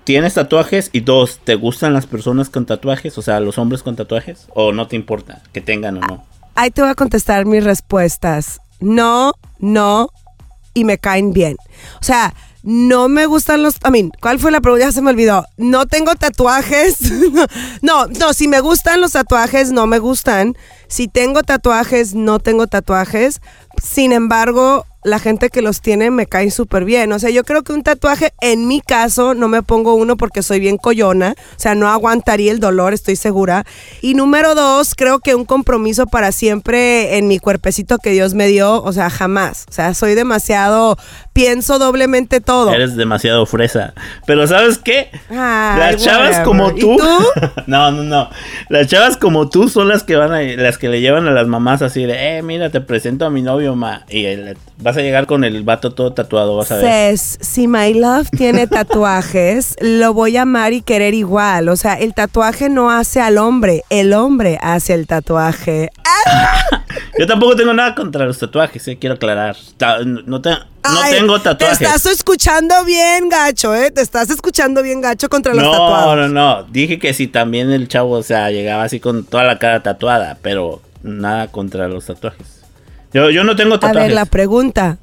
¿tienes 0.03 0.33
tatuajes? 0.33 0.89
Y 0.93 1.01
dos, 1.01 1.39
¿te 1.43 1.55
gustan 1.55 1.93
las 1.93 2.05
personas 2.07 2.49
con 2.49 2.65
tatuajes? 2.65 3.17
O 3.17 3.21
sea, 3.21 3.39
los 3.39 3.57
hombres 3.57 3.83
con 3.83 3.95
tatuajes. 3.95 4.47
¿O 4.53 4.71
no 4.71 4.87
te 4.87 4.95
importa 4.95 5.41
que 5.53 5.61
tengan 5.61 5.97
o 5.97 6.01
no? 6.01 6.25
Ahí 6.55 6.71
te 6.71 6.81
voy 6.81 6.89
a 6.89 6.95
contestar 6.95 7.45
mis 7.45 7.63
respuestas. 7.63 8.59
No, 8.79 9.33
no 9.59 10.09
y 10.77 10.83
me 10.83 10.99
caen 10.99 11.33
bien. 11.33 11.57
O 11.99 12.03
sea, 12.03 12.35
no 12.67 13.07
me 13.07 13.27
gustan 13.27 13.63
los... 13.63 13.75
I 13.87 13.91
mean, 13.91 14.11
¿cuál 14.21 14.39
fue 14.39 14.51
la 14.51 14.59
pregunta? 14.59 14.87
Ya 14.87 14.91
se 14.91 15.01
me 15.01 15.11
olvidó. 15.11 15.45
No 15.55 15.85
tengo 15.85 16.13
tatuajes. 16.15 16.97
no, 17.81 18.07
no, 18.07 18.33
si 18.33 18.49
me 18.49 18.59
gustan 18.59 18.99
los 18.99 19.13
tatuajes, 19.13 19.71
no 19.71 19.87
me 19.87 19.99
gustan. 19.99 20.57
Si 20.87 21.07
tengo 21.07 21.43
tatuajes, 21.43 22.15
no 22.15 22.39
tengo 22.39 22.67
tatuajes. 22.67 23.41
Sin 23.81 24.11
embargo, 24.11 24.85
la 25.07 25.19
gente 25.19 25.49
que 25.49 25.61
los 25.61 25.81
tiene 25.81 26.11
me 26.11 26.25
cae 26.25 26.51
súper 26.51 26.83
bien. 26.83 27.11
O 27.13 27.19
sea, 27.19 27.29
yo 27.29 27.43
creo 27.43 27.63
que 27.63 27.73
un 27.73 27.81
tatuaje, 27.81 28.33
en 28.41 28.67
mi 28.67 28.81
caso, 28.81 29.33
no 29.33 29.47
me 29.47 29.63
pongo 29.63 29.95
uno 29.95 30.17
porque 30.17 30.43
soy 30.43 30.59
bien 30.59 30.77
coyona. 30.77 31.35
O 31.37 31.59
sea, 31.59 31.75
no 31.75 31.87
aguantaría 31.87 32.51
el 32.51 32.59
dolor, 32.59 32.93
estoy 32.93 33.15
segura. 33.15 33.65
Y 34.01 34.13
número 34.13 34.53
dos, 34.53 34.95
creo 34.95 35.19
que 35.19 35.33
un 35.33 35.45
compromiso 35.45 36.07
para 36.07 36.31
siempre 36.31 37.17
en 37.17 37.27
mi 37.27 37.39
cuerpecito 37.39 37.97
que 37.99 38.11
Dios 38.11 38.33
me 38.33 38.47
dio, 38.47 38.83
o 38.83 38.91
sea, 38.91 39.09
jamás. 39.09 39.65
O 39.69 39.71
sea, 39.71 39.93
soy 39.93 40.13
demasiado, 40.13 40.97
pienso 41.31 41.79
doblemente 41.79 42.41
todo. 42.41 42.73
Eres 42.73 42.95
demasiado 42.95 43.45
fresa. 43.45 43.93
Pero 44.25 44.45
¿sabes 44.45 44.77
qué? 44.77 45.09
Ay, 45.29 45.79
las 45.79 46.03
chavas 46.03 46.39
whatever. 46.39 46.43
como 46.43 46.71
¿Y 46.71 46.79
tú. 46.81 46.97
tú? 46.97 47.51
no, 47.67 47.91
no, 47.91 48.03
no. 48.03 48.29
Las 48.69 48.87
chavas 48.87 49.15
como 49.15 49.49
tú 49.49 49.69
son 49.69 49.87
las 49.87 50.03
que 50.03 50.15
van 50.17 50.33
a, 50.33 50.41
las 50.41 50.76
que 50.77 50.89
le 50.89 51.01
llevan 51.01 51.27
a 51.27 51.31
las 51.31 51.47
mamás 51.47 51.81
así 51.81 52.05
de, 52.05 52.37
eh, 52.37 52.41
mira, 52.43 52.69
te 52.69 52.81
presento 52.81 53.25
a 53.25 53.29
mi 53.29 53.41
novio, 53.41 53.75
ma. 53.75 54.05
Y 54.09 54.25
el- 54.25 54.57
vas 54.79 54.97
a 54.97 55.01
llegar 55.01 55.25
con 55.25 55.43
el 55.43 55.63
vato 55.63 55.93
todo 55.93 56.13
tatuado, 56.13 56.55
vas 56.57 56.71
a 56.71 56.77
ver. 56.77 56.85
Cés, 56.85 57.37
si 57.41 57.67
My 57.67 57.93
Love 57.93 58.29
tiene 58.31 58.67
tatuajes, 58.67 59.75
lo 59.81 60.13
voy 60.13 60.37
a 60.37 60.43
amar 60.43 60.73
y 60.73 60.81
querer 60.81 61.13
igual. 61.13 61.69
O 61.69 61.75
sea, 61.75 61.95
el 61.95 62.13
tatuaje 62.13 62.69
no 62.69 62.91
hace 62.91 63.19
al 63.21 63.37
hombre, 63.37 63.83
el 63.89 64.13
hombre 64.13 64.57
hace 64.61 64.93
el 64.93 65.07
tatuaje. 65.07 65.89
Yo 67.17 67.27
tampoco 67.27 67.55
tengo 67.55 67.73
nada 67.73 67.93
contra 67.95 68.25
los 68.25 68.37
tatuajes, 68.39 68.87
eh, 68.87 68.97
quiero 68.99 69.15
aclarar. 69.15 69.55
No 70.25 70.41
te- 70.41 70.49
no 70.51 70.57
Ay, 70.83 71.13
tengo 71.13 71.41
tatuajes. 71.41 71.79
Te 71.79 71.85
estás 71.85 72.05
escuchando 72.05 72.85
bien, 72.85 73.29
gacho, 73.29 73.75
¿eh? 73.75 73.91
Te 73.91 74.01
estás 74.01 74.29
escuchando 74.29 74.81
bien, 74.83 75.01
gacho, 75.01 75.27
contra 75.29 75.53
los 75.53 75.63
No, 75.63 75.71
tatuados. 75.71 76.15
no, 76.17 76.27
no. 76.29 76.63
Dije 76.63 76.99
que 76.99 77.13
si 77.13 77.27
también 77.27 77.71
el 77.71 77.87
chavo, 77.87 78.11
o 78.11 78.23
sea, 78.23 78.49
llegaba 78.51 78.83
así 78.83 78.99
con 78.99 79.23
toda 79.25 79.43
la 79.43 79.59
cara 79.59 79.81
tatuada, 79.83 80.37
pero 80.41 80.81
nada 81.03 81.47
contra 81.49 81.87
los 81.87 82.05
tatuajes. 82.05 82.61
Yo, 83.13 83.29
yo 83.29 83.43
no 83.43 83.55
tengo 83.55 83.75
A 83.75 83.79
tatuajes. 83.79 84.07
ver, 84.09 84.11
la 84.15 84.25
pregunta. 84.25 84.97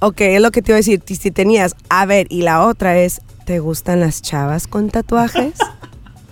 Ok, 0.00 0.20
es 0.20 0.40
lo 0.40 0.50
que 0.50 0.62
te 0.62 0.70
iba 0.72 0.76
a 0.76 0.78
decir. 0.78 1.02
Si 1.06 1.30
tenías. 1.30 1.74
A 1.88 2.06
ver, 2.06 2.26
y 2.30 2.42
la 2.42 2.64
otra 2.64 2.96
es: 2.98 3.20
¿te 3.46 3.58
gustan 3.58 4.00
las 4.00 4.22
chavas 4.22 4.66
con 4.68 4.90
tatuajes? 4.90 5.54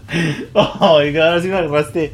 Oiga, 0.81 1.27
ahora 1.29 1.43
sí 1.43 1.49
me 1.49 1.57
agarraste. 1.57 2.13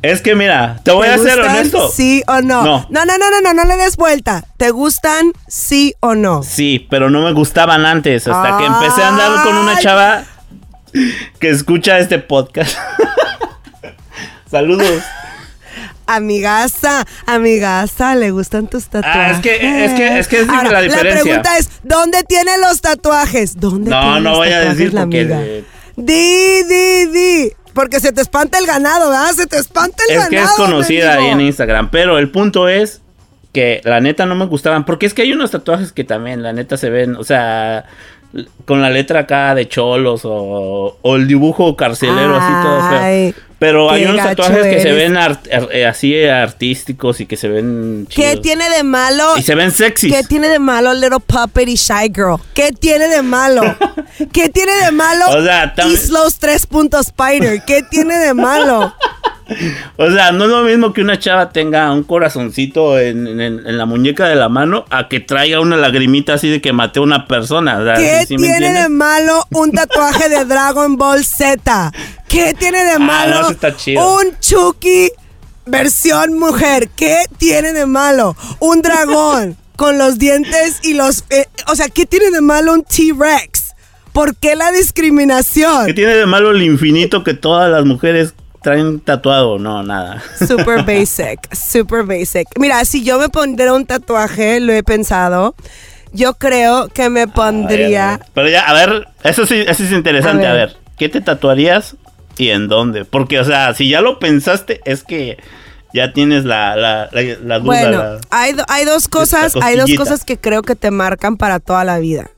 Es 0.00 0.22
que 0.22 0.34
mira, 0.36 0.78
te 0.84 0.92
voy 0.92 1.08
¿Te 1.08 1.14
a 1.14 1.18
ser 1.18 1.40
honesto. 1.40 1.88
¿Sí 1.88 2.22
o 2.28 2.40
no? 2.40 2.62
No. 2.62 2.86
No, 2.88 3.04
no, 3.04 3.18
no, 3.18 3.30
no, 3.30 3.40
no, 3.42 3.54
no 3.54 3.64
le 3.64 3.76
des 3.76 3.96
vuelta. 3.96 4.44
¿Te 4.56 4.70
gustan 4.70 5.32
sí 5.48 5.94
o 6.00 6.14
no? 6.14 6.42
Sí, 6.44 6.86
pero 6.88 7.10
no 7.10 7.22
me 7.22 7.32
gustaban 7.32 7.84
antes. 7.84 8.28
Hasta 8.28 8.58
que 8.58 8.66
empecé 8.66 9.02
a 9.02 9.08
andar 9.08 9.42
con 9.44 9.56
una 9.56 9.76
chava 9.78 10.22
que 11.40 11.50
escucha 11.50 11.98
este 11.98 12.18
podcast. 12.20 12.76
Saludos. 14.50 15.02
Amigaza, 16.06 17.04
amigaza, 17.26 18.14
¿le 18.14 18.30
gustan 18.30 18.66
tus 18.66 18.86
tatuajes? 18.86 19.14
Ah, 19.20 19.30
es 19.32 19.38
que- 19.40 19.84
es 19.84 19.92
que- 19.92 20.18
es 20.20 20.28
que 20.28 20.40
es 20.40 20.48
Ahora, 20.48 20.70
la 20.70 20.80
diferencia. 20.80 21.22
pregunta 21.22 21.58
es, 21.58 21.68
¿dónde 21.82 22.22
tiene 22.22 22.56
los 22.58 22.80
tatuajes? 22.80 23.60
¿Dónde 23.60 23.90
No, 23.90 24.00
tiene 24.00 24.14
no 24.14 24.30
los 24.30 24.38
voy 24.38 24.48
a 24.48 24.60
decir 24.60 24.94
la 24.94 25.02
porque 25.02 25.20
amiga? 25.20 25.38
de- 25.38 25.64
Di, 25.96 26.62
di, 26.62 27.06
di. 27.12 27.52
Porque 27.78 28.00
se 28.00 28.10
te 28.10 28.20
espanta 28.20 28.58
el 28.58 28.66
ganado, 28.66 29.10
¿verdad? 29.10 29.30
Se 29.36 29.46
te 29.46 29.56
espanta 29.56 30.02
el 30.08 30.16
Es 30.16 30.24
ganado. 30.24 30.30
que 30.30 30.42
es 30.42 30.50
conocida 30.56 31.14
ahí 31.14 31.26
en 31.26 31.40
Instagram. 31.40 31.90
Pero 31.90 32.18
el 32.18 32.28
punto 32.28 32.68
es 32.68 33.02
que 33.52 33.80
la 33.84 34.00
neta 34.00 34.26
no 34.26 34.34
me 34.34 34.46
gustaban. 34.46 34.84
Porque 34.84 35.06
es 35.06 35.14
que 35.14 35.22
hay 35.22 35.32
unos 35.32 35.52
tatuajes 35.52 35.92
que 35.92 36.02
también, 36.02 36.42
la 36.42 36.52
neta, 36.52 36.76
se 36.76 36.90
ven. 36.90 37.14
O 37.14 37.22
sea, 37.22 37.84
con 38.64 38.82
la 38.82 38.90
letra 38.90 39.20
acá 39.20 39.54
de 39.54 39.68
cholos 39.68 40.22
o, 40.24 40.98
o 41.00 41.16
el 41.16 41.28
dibujo 41.28 41.76
carcelero 41.76 42.34
así 42.34 42.52
todo 42.66 42.90
feo. 42.90 43.47
Pero 43.58 43.90
hay 43.90 44.04
qué 44.04 44.10
unos 44.10 44.22
tatuajes 44.24 44.62
que 44.66 44.80
se 44.80 44.92
ven 44.92 45.16
art- 45.16 45.48
ar- 45.52 45.68
eh, 45.72 45.84
así 45.84 46.14
eh, 46.14 46.30
artísticos 46.30 47.20
y 47.20 47.26
que 47.26 47.36
se 47.36 47.48
ven 47.48 48.06
¿Qué 48.08 48.14
chidos. 48.30 48.42
tiene 48.42 48.70
de 48.70 48.84
malo? 48.84 49.36
Y 49.36 49.42
se 49.42 49.56
ven 49.56 49.72
sexys. 49.72 50.12
¿Qué 50.14 50.22
tiene 50.22 50.48
de 50.48 50.60
malo 50.60 50.94
Little 50.94 51.18
Puppet 51.26 51.68
y 51.68 51.74
Shy 51.74 52.12
Girl? 52.14 52.36
¿Qué 52.54 52.70
tiene 52.72 53.08
de 53.08 53.22
malo? 53.22 53.62
¿Qué 54.32 54.48
tiene 54.48 54.72
de 54.84 54.92
malo 54.92 55.24
O 55.28 55.42
sea, 55.42 55.74
Islos 55.90 56.38
3. 56.38 56.68
Spider? 57.00 57.62
¿Qué 57.66 57.82
tiene 57.82 58.16
de 58.18 58.32
malo? 58.34 58.94
O 59.96 60.10
sea, 60.10 60.30
no 60.30 60.44
es 60.44 60.50
lo 60.50 60.62
mismo 60.62 60.92
que 60.92 61.00
una 61.00 61.18
chava 61.18 61.48
tenga 61.48 61.90
un 61.90 62.02
corazoncito 62.02 62.98
en, 63.00 63.26
en- 63.40 63.66
en 63.66 63.78
la 63.78 63.86
muñeca 63.86 64.28
de 64.28 64.36
la 64.36 64.50
mano 64.50 64.84
a 64.90 65.08
que 65.08 65.20
traiga 65.20 65.60
una 65.60 65.76
lagrimita 65.78 66.34
así 66.34 66.50
de 66.50 66.60
que 66.60 66.74
maté 66.74 66.98
a 66.98 67.02
una 67.02 67.26
persona. 67.26 67.78
O 67.78 67.82
sea, 67.84 67.94
¿Qué 67.94 68.26
¿sí 68.26 68.36
me 68.36 68.46
tiene 68.46 68.82
de 68.82 68.88
malo 68.90 69.42
un 69.52 69.72
tatuaje 69.72 70.28
de 70.28 70.44
Dragon 70.44 70.98
Ball 70.98 71.24
Z? 71.24 71.92
¿Qué 72.28 72.54
tiene 72.54 72.84
de 72.84 72.92
Ah, 72.92 72.98
malo 72.98 73.34
no, 73.34 73.40
eso 73.42 73.50
está 73.52 73.76
chido. 73.76 74.16
un 74.16 74.38
Chucky 74.40 75.10
versión 75.66 76.38
mujer? 76.38 76.88
¿Qué 76.96 77.24
tiene 77.38 77.72
de 77.72 77.86
malo 77.86 78.36
un 78.60 78.82
dragón 78.82 79.56
con 79.76 79.98
los 79.98 80.18
dientes 80.18 80.80
y 80.82 80.94
los... 80.94 81.24
eh, 81.30 81.46
o 81.68 81.74
sea, 81.76 81.88
¿qué 81.88 82.06
tiene 82.06 82.30
de 82.30 82.40
malo 82.40 82.72
un 82.72 82.82
T-Rex? 82.84 83.72
¿Por 84.12 84.36
qué 84.36 84.56
la 84.56 84.72
discriminación? 84.72 85.86
¿Qué 85.86 85.94
tiene 85.94 86.14
de 86.14 86.26
malo 86.26 86.50
el 86.50 86.62
infinito 86.62 87.22
que 87.22 87.34
todas 87.34 87.70
las 87.70 87.84
mujeres 87.84 88.34
traen 88.62 89.00
tatuado? 89.00 89.58
No, 89.58 89.82
nada. 89.82 90.22
Super 90.46 90.82
basic, 90.86 91.54
super 91.54 92.02
basic. 92.04 92.48
Mira, 92.58 92.84
si 92.84 93.04
yo 93.04 93.18
me 93.18 93.28
pondría 93.28 93.72
un 93.72 93.86
tatuaje, 93.86 94.58
lo 94.60 94.72
he 94.72 94.82
pensado, 94.82 95.54
yo 96.12 96.34
creo 96.34 96.88
que 96.88 97.10
me 97.10 97.28
pondría... 97.28 98.18
Pero 98.34 98.48
ya, 98.48 98.62
a 98.62 98.72
ver, 98.72 99.06
eso 99.22 99.46
sí, 99.46 99.62
eso 99.66 99.84
es 99.84 99.92
interesante. 99.92 100.46
A 100.46 100.52
ver. 100.52 100.76
¿qué 100.98 101.08
te 101.08 101.20
tatuarías 101.20 101.94
y 102.38 102.50
en 102.50 102.68
dónde? 102.68 103.04
Porque, 103.04 103.38
o 103.40 103.44
sea, 103.44 103.74
si 103.74 103.88
ya 103.88 104.00
lo 104.00 104.18
pensaste, 104.18 104.80
es 104.84 105.02
que 105.04 105.36
ya 105.94 106.12
tienes 106.12 106.44
la, 106.44 106.76
la, 106.76 107.08
la, 107.12 107.22
la 107.22 107.58
duda. 107.58 107.64
Bueno, 107.66 107.98
la- 107.98 108.20
hay, 108.30 108.52
do- 108.52 108.64
hay 108.68 108.84
dos 108.84 109.08
cosas, 109.08 109.54
hay 109.62 109.76
dos 109.76 109.88
cosas 109.98 110.24
que 110.24 110.36
creo 110.38 110.62
que 110.62 110.74
te 110.76 110.90
marcan 110.90 111.36
para 111.36 111.60
toda 111.60 111.84
la 111.84 111.98
vida. 111.98 112.30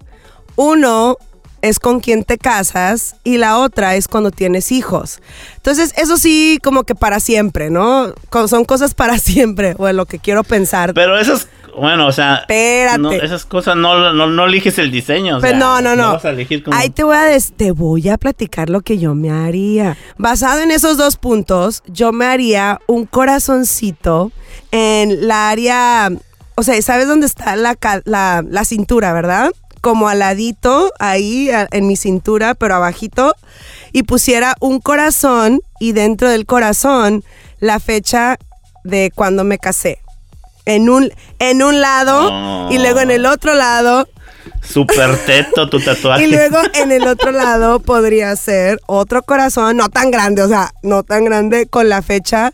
Uno 0.57 1.17
es 1.63 1.79
con 1.79 2.01
quien 2.01 2.25
te 2.25 2.39
casas 2.39 3.17
y 3.25 3.39
la 3.39 3.59
otra 3.59 3.95
es 3.97 4.09
cuando 4.09 4.31
tienes 4.31 4.73
hijos. 4.73 5.21
Entonces, 5.57 5.93
eso 5.97 6.17
sí, 6.17 6.59
como 6.63 6.85
que 6.85 6.95
para 6.95 7.21
siempre, 7.21 7.71
¿no? 7.71 8.13
Son 8.49 8.65
cosas 8.65 8.95
para 8.95 9.19
siempre, 9.19 9.75
o 9.79 9.91
lo 9.93 10.07
que 10.07 10.19
quiero 10.19 10.43
pensar. 10.45 10.95
Pero 10.95 11.19
esas, 11.19 11.49
bueno, 11.77 12.07
o 12.07 12.13
sea, 12.13 12.37
Espérate. 12.37 12.99
no, 12.99 13.13
esas 13.13 13.45
cosas 13.45 13.77
no, 13.77 14.13
no, 14.13 14.27
no 14.27 14.45
eliges 14.47 14.79
el 14.79 14.91
diseño. 14.91 15.37
o 15.37 15.41
sea, 15.41 15.53
no, 15.53 15.81
no, 15.81 15.95
no. 15.97 16.13
vas 16.15 16.25
a 16.25 16.31
elegir 16.31 16.63
como... 16.65 16.77
Ahí 16.77 16.91
te 16.91 17.05
voy 17.05 17.17
a 17.17 17.23
des- 17.23 17.53
te 17.57 17.71
voy 17.73 18.09
a 18.09 18.19
platicar 18.19 18.71
lo 18.71 18.81
que 18.81 18.99
yo 18.99 19.15
me 19.15 19.31
haría. 19.31 19.97
Basado 20.19 20.61
en 20.61 20.71
esos 20.71 20.97
dos 20.97 21.17
puntos, 21.17 21.83
yo 21.87 22.13
me 22.13 22.27
haría 22.27 22.79
un 22.87 23.07
corazoncito 23.07 24.33
en 24.73 25.27
la 25.29 25.51
área, 25.51 26.11
o 26.55 26.63
sea, 26.63 26.81
¿sabes 26.83 27.07
dónde 27.09 27.27
está 27.27 27.57
la, 27.57 27.77
la, 28.05 28.45
la 28.49 28.65
cintura, 28.65 29.13
verdad? 29.13 29.51
Como 29.81 30.09
al 30.09 30.19
ladito, 30.21 30.93
ahí 30.99 31.51
a- 31.51 31.69
en 31.71 31.87
mi 31.87 31.97
cintura, 31.97 32.55
pero 32.55 32.75
abajito, 32.75 33.35
y 33.93 34.03
pusiera 34.03 34.55
un 34.61 34.81
corazón 34.81 35.61
y 35.79 35.93
dentro 35.93 36.29
del 36.29 36.47
corazón 36.47 37.25
la 37.61 37.81
fecha 37.81 38.37
de 38.85 39.11
cuando 39.15 39.45
me 39.45 39.59
casé. 39.59 39.99
En 40.67 40.89
un, 40.91 41.11
en 41.39 41.63
un 41.63 41.81
lado 41.81 42.71
y 42.71 42.79
luego 42.79 43.01
en 43.01 43.11
el 43.11 43.27
otro 43.27 43.55
lado 43.55 44.07
Super 44.63 45.17
teto 45.25 45.69
tu 45.71 45.81
tatuaje. 45.85 46.25
y 46.25 46.27
luego 46.31 46.59
en 46.75 46.93
el 46.93 47.07
otro 47.09 47.33
lado 47.33 47.81
podría 47.81 48.37
ser 48.37 48.79
otro 48.87 49.23
corazón, 49.23 49.79
no 49.79 49.89
tan 49.89 50.11
grande, 50.11 50.43
o 50.43 50.49
sea, 50.49 50.71
no 50.83 51.03
tan 51.03 51.25
grande, 51.25 51.67
con 51.67 51.89
la 51.89 52.03
fecha 52.03 52.53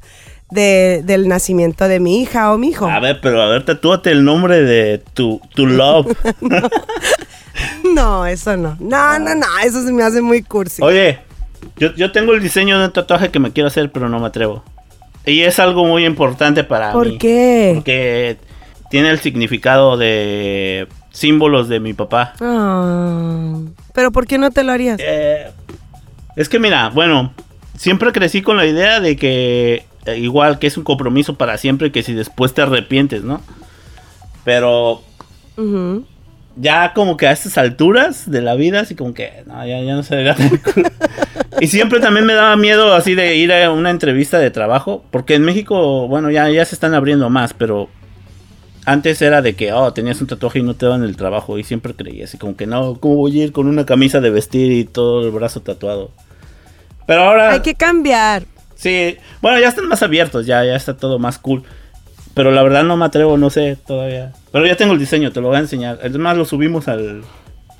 de- 0.50 1.02
del 1.04 1.28
nacimiento 1.28 1.88
de 1.88 2.00
mi 2.00 2.20
hija 2.22 2.52
o 2.52 2.58
mi 2.58 2.68
hijo. 2.68 2.86
A 2.86 3.00
ver, 3.00 3.20
pero 3.20 3.42
a 3.42 3.46
ver, 3.48 3.64
tatúate 3.64 4.10
el 4.10 4.24
nombre 4.24 4.62
de 4.62 4.98
tu, 5.14 5.40
tu 5.54 5.66
love. 5.66 6.06
No, 7.94 8.26
eso 8.26 8.56
no. 8.56 8.76
No, 8.80 9.18
no, 9.18 9.34
no, 9.34 9.46
eso 9.64 9.82
se 9.82 9.92
me 9.92 10.02
hace 10.02 10.20
muy 10.20 10.42
cursi. 10.42 10.82
Oye, 10.82 11.20
yo, 11.76 11.94
yo 11.94 12.12
tengo 12.12 12.32
el 12.32 12.42
diseño 12.42 12.78
de 12.78 12.86
un 12.86 12.92
tatuaje 12.92 13.30
que 13.30 13.38
me 13.38 13.52
quiero 13.52 13.68
hacer, 13.68 13.90
pero 13.92 14.08
no 14.08 14.20
me 14.20 14.26
atrevo. 14.26 14.62
Y 15.24 15.40
es 15.42 15.58
algo 15.58 15.84
muy 15.84 16.04
importante 16.04 16.62
para 16.64 16.92
¿Por 16.92 17.08
mí. 17.08 17.18
qué? 17.18 17.72
Porque 17.76 18.36
tiene 18.90 19.10
el 19.10 19.18
significado 19.20 19.96
de 19.96 20.86
símbolos 21.10 21.68
de 21.68 21.80
mi 21.80 21.94
papá. 21.94 22.34
Ah, 22.40 23.58
Pero 23.94 24.12
¿por 24.12 24.26
qué 24.26 24.38
no 24.38 24.50
te 24.50 24.62
lo 24.62 24.72
harías? 24.72 24.98
Eh, 25.02 25.50
es 26.36 26.48
que 26.48 26.58
mira, 26.60 26.90
bueno, 26.90 27.32
siempre 27.76 28.12
crecí 28.12 28.42
con 28.42 28.56
la 28.56 28.66
idea 28.66 29.00
de 29.00 29.16
que 29.16 29.84
igual 30.16 30.58
que 30.58 30.66
es 30.66 30.76
un 30.76 30.84
compromiso 30.84 31.34
para 31.34 31.58
siempre 31.58 31.92
que 31.92 32.02
si 32.02 32.14
después 32.14 32.54
te 32.54 32.62
arrepientes, 32.62 33.24
¿no? 33.24 33.40
Pero 34.44 35.02
ya 36.56 36.92
como 36.94 37.16
que 37.16 37.26
a 37.26 37.32
estas 37.32 37.58
alturas 37.58 38.30
de 38.30 38.40
la 38.40 38.54
vida, 38.54 38.80
así 38.80 38.94
como 38.94 39.14
que 39.14 39.44
no, 39.46 39.66
ya, 39.66 39.80
ya 39.80 39.94
no 39.94 40.02
se. 40.02 40.34
Y 41.60 41.68
siempre 41.68 42.00
también 42.00 42.26
me 42.26 42.34
daba 42.34 42.54
miedo 42.56 42.94
así 42.94 43.14
de 43.14 43.36
ir 43.36 43.52
a 43.52 43.70
una 43.70 43.90
entrevista 43.90 44.38
de 44.38 44.50
trabajo, 44.50 45.04
porque 45.10 45.34
en 45.34 45.42
México, 45.42 46.06
bueno, 46.06 46.30
ya, 46.30 46.50
ya 46.50 46.64
se 46.64 46.74
están 46.74 46.92
abriendo 46.92 47.30
más, 47.30 47.54
pero 47.54 47.88
antes 48.84 49.22
era 49.22 49.40
de 49.40 49.54
que, 49.54 49.72
oh, 49.72 49.92
tenías 49.92 50.20
un 50.20 50.26
tatuaje 50.26 50.58
y 50.58 50.62
no 50.62 50.74
te 50.74 50.84
daban 50.84 51.02
el 51.02 51.16
trabajo, 51.16 51.58
y 51.58 51.64
siempre 51.64 51.94
creí 51.94 52.22
así 52.22 52.36
como 52.36 52.56
que 52.56 52.66
no, 52.66 52.96
¿cómo 53.00 53.16
voy 53.16 53.40
a 53.40 53.44
ir 53.44 53.52
con 53.52 53.68
una 53.68 53.86
camisa 53.86 54.20
de 54.20 54.30
vestir 54.30 54.70
y 54.70 54.84
todo 54.84 55.24
el 55.24 55.30
brazo 55.30 55.60
tatuado? 55.60 56.10
Pero 57.06 57.22
ahora... 57.22 57.52
Hay 57.52 57.60
que 57.60 57.74
cambiar. 57.74 58.44
Sí, 58.76 59.16
bueno, 59.40 59.58
ya 59.58 59.68
están 59.68 59.88
más 59.88 60.02
abiertos, 60.02 60.46
ya, 60.46 60.64
ya 60.64 60.76
está 60.76 60.96
todo 60.96 61.18
más 61.18 61.38
cool. 61.38 61.64
Pero 62.34 62.50
la 62.50 62.62
verdad 62.62 62.84
no 62.84 62.98
me 62.98 63.06
atrevo, 63.06 63.38
no 63.38 63.48
sé 63.48 63.78
todavía. 63.86 64.32
Pero 64.52 64.66
ya 64.66 64.76
tengo 64.76 64.92
el 64.92 64.98
diseño, 64.98 65.32
te 65.32 65.40
lo 65.40 65.48
voy 65.48 65.56
a 65.56 65.60
enseñar. 65.60 65.98
Es 66.02 66.12
más, 66.18 66.36
lo 66.36 66.44
subimos 66.44 66.86
al. 66.86 67.24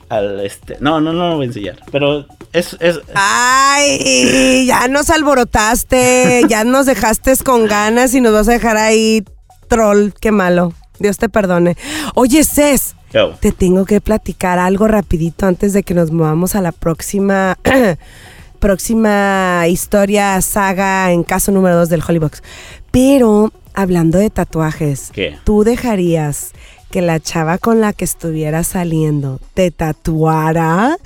al 0.08 0.40
este. 0.40 0.78
No, 0.80 0.98
no, 1.00 1.12
no 1.12 1.28
lo 1.28 1.36
voy 1.36 1.44
a 1.44 1.48
enseñar. 1.48 1.76
Pero 1.92 2.26
es. 2.54 2.74
es 2.80 3.00
Ay, 3.14 4.64
ya 4.66 4.88
nos 4.88 5.10
alborotaste, 5.10 6.44
ya 6.48 6.64
nos 6.64 6.86
dejaste 6.86 7.36
con 7.44 7.66
ganas 7.66 8.14
y 8.14 8.22
nos 8.22 8.32
vas 8.32 8.48
a 8.48 8.52
dejar 8.52 8.78
ahí 8.78 9.22
troll, 9.68 10.12
qué 10.18 10.32
malo. 10.32 10.72
Dios 10.98 11.18
te 11.18 11.28
perdone. 11.28 11.76
Oye, 12.14 12.42
Cés, 12.42 12.96
Yo. 13.12 13.34
te 13.38 13.52
tengo 13.52 13.84
que 13.84 14.00
platicar 14.00 14.58
algo 14.58 14.88
rapidito 14.88 15.46
antes 15.46 15.74
de 15.74 15.82
que 15.82 15.92
nos 15.92 16.10
movamos 16.10 16.54
a 16.54 16.62
la 16.62 16.72
próxima 16.72 17.58
próxima 18.56 19.64
historia, 19.68 20.40
saga 20.40 21.12
en 21.12 21.22
caso 21.22 21.52
número 21.52 21.76
2 21.76 21.88
del 21.88 22.02
Hollybox. 22.06 22.42
Pero 22.90 23.52
hablando 23.74 24.18
de 24.18 24.30
tatuajes, 24.30 25.10
¿Qué? 25.12 25.36
¿tú 25.44 25.64
dejarías 25.64 26.52
que 26.90 27.02
la 27.02 27.20
chava 27.20 27.58
con 27.58 27.80
la 27.80 27.92
que 27.92 28.04
estuviera 28.04 28.64
saliendo 28.64 29.40
te 29.54 29.70
tatuara? 29.70 30.96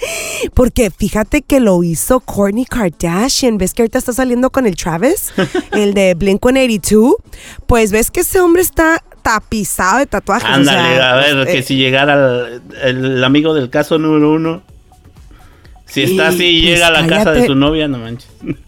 Porque 0.54 0.90
fíjate 0.90 1.42
que 1.42 1.61
lo 1.61 1.83
hizo 1.83 2.21
Kourtney 2.21 2.64
Kardashian. 2.64 3.59
¿Ves 3.59 3.75
que 3.75 3.83
ahorita 3.83 3.99
está 3.99 4.12
saliendo 4.12 4.50
con 4.50 4.66
el 4.66 4.76
Travis? 4.76 5.33
el 5.73 5.95
de 5.95 6.16
Blink-182. 6.16 7.14
Pues 7.66 7.92
ves 7.92 8.11
que 8.11 8.21
esse 8.21 8.40
hombre 8.40 8.62
está 8.62 9.02
tapizado 9.23 9.99
de 9.99 10.07
tatuajes. 10.07 10.49
o 10.49 10.52
Ándale, 10.52 10.97
sea, 10.97 11.12
a 11.12 11.16
ver, 11.16 11.49
eh, 11.49 11.52
que 11.52 11.62
si 11.62 11.76
llegara 11.76 12.49
el, 12.83 13.04
el 13.04 13.25
amigo 13.25 13.52
del 13.54 13.69
caso 13.71 13.99
número 13.99 14.33
uno. 14.33 14.62
Si 15.90 16.02
está 16.02 16.30
Sí, 16.30 16.37
así 16.37 16.44
y 16.44 16.62
pues 16.62 16.75
llega 16.75 16.87
a 16.87 16.90
la 16.90 17.06
casa 17.06 17.32
de 17.32 17.47
su 17.47 17.54
novia, 17.54 17.88
no 17.88 17.99
manches. 17.99 18.30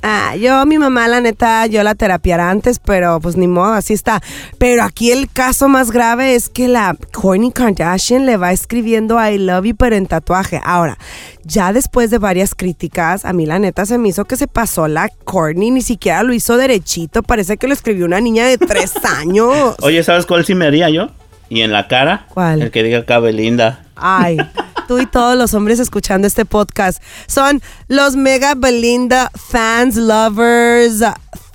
Ah, 0.00 0.36
yo, 0.36 0.64
mi 0.64 0.78
mamá, 0.78 1.08
la 1.08 1.20
neta, 1.20 1.66
yo 1.66 1.82
la 1.82 1.96
terapiara 1.96 2.50
antes, 2.50 2.78
pero 2.78 3.18
pues 3.20 3.36
ni 3.36 3.48
modo, 3.48 3.72
así 3.72 3.94
está. 3.94 4.22
Pero 4.56 4.84
aquí 4.84 5.10
el 5.10 5.28
caso 5.28 5.68
más 5.68 5.90
grave 5.90 6.36
es 6.36 6.48
que 6.48 6.68
la 6.68 6.96
Kourtney 7.12 7.50
Kardashian 7.50 8.24
le 8.24 8.36
va 8.36 8.52
escribiendo 8.52 9.18
I 9.20 9.38
love 9.38 9.64
you, 9.64 9.74
pero 9.76 9.96
en 9.96 10.06
tatuaje. 10.06 10.60
Ahora, 10.64 10.98
ya 11.42 11.72
después 11.72 12.10
de 12.10 12.18
varias 12.18 12.54
críticas, 12.54 13.24
a 13.24 13.32
mí 13.32 13.44
la 13.44 13.58
neta 13.58 13.86
se 13.86 13.98
me 13.98 14.08
hizo 14.10 14.24
que 14.24 14.36
se 14.36 14.46
pasó 14.46 14.86
la 14.86 15.08
Kourtney, 15.24 15.72
ni 15.72 15.82
siquiera 15.82 16.22
lo 16.22 16.32
hizo 16.32 16.56
derechito, 16.56 17.24
parece 17.24 17.56
que 17.56 17.66
lo 17.66 17.74
escribió 17.74 18.06
una 18.06 18.20
niña 18.20 18.46
de 18.46 18.56
tres 18.56 18.92
años. 19.18 19.74
Oye, 19.82 20.04
¿sabes 20.04 20.26
cuál 20.26 20.44
sí 20.44 20.54
me 20.54 20.66
haría 20.66 20.88
yo? 20.90 21.10
¿Y 21.48 21.62
en 21.62 21.72
la 21.72 21.88
cara? 21.88 22.26
¿Cuál? 22.28 22.62
El 22.62 22.70
que 22.70 22.84
diga 22.84 23.00
acá 23.00 23.18
Belinda. 23.18 23.84
Ay, 23.96 24.36
tú 24.88 24.98
y 24.98 25.06
todos 25.06 25.36
los 25.36 25.52
hombres 25.54 25.78
escuchando 25.78 26.26
este 26.26 26.44
podcast 26.46 27.00
son 27.26 27.60
los 27.88 28.16
mega 28.16 28.54
Belinda 28.56 29.30
fans, 29.36 29.96
lovers, 29.96 31.02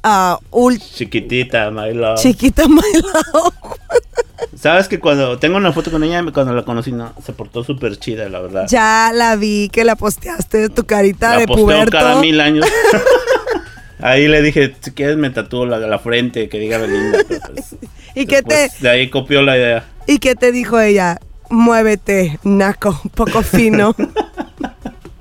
uh, 0.03 0.71
Chiquitita, 0.77 1.71
my 1.71 1.91
love. 1.93 2.19
chiquita 2.21 2.67
my 2.67 2.81
love. 2.93 3.53
¿Sabes 4.55 4.87
que 4.87 4.99
cuando 4.99 5.39
tengo 5.39 5.57
una 5.57 5.73
foto 5.73 5.89
con 5.89 6.03
ella, 6.03 6.23
cuando 6.31 6.53
la 6.53 6.63
conocí, 6.63 6.91
no, 6.91 7.13
se 7.25 7.33
portó 7.33 7.63
súper 7.63 7.97
chida, 7.97 8.29
la 8.29 8.39
verdad. 8.39 8.67
Ya 8.69 9.11
la 9.13 9.35
vi 9.35 9.69
que 9.69 9.83
la 9.83 9.95
posteaste 9.95 10.57
de 10.59 10.69
tu 10.69 10.85
carita 10.85 11.31
la 11.33 11.39
de 11.39 11.47
puberto. 11.47 11.91
cada 11.91 12.21
mil 12.21 12.39
años. 12.39 12.65
Ahí 13.99 14.27
le 14.27 14.41
dije, 14.41 14.75
si 14.81 14.91
quieres 14.91 15.17
me 15.17 15.29
tatúo 15.29 15.65
la, 15.65 15.79
la 15.79 15.97
frente, 15.97 16.49
que 16.49 16.59
diga 16.59 16.77
Belinda. 16.77 17.19
pero 17.27 17.39
pues, 17.53 17.75
¿Y 18.15 18.25
qué 18.27 18.43
te 18.43 18.69
De 18.79 18.89
ahí 18.89 19.09
copió 19.09 19.41
la 19.41 19.57
idea. 19.57 19.85
y 20.05 20.19
qué 20.19 20.35
te 20.35 20.51
dijo 20.51 20.79
ella? 20.79 21.19
Muévete, 21.53 22.39
naco, 22.43 22.99
poco 23.13 23.43
fino. 23.43 23.95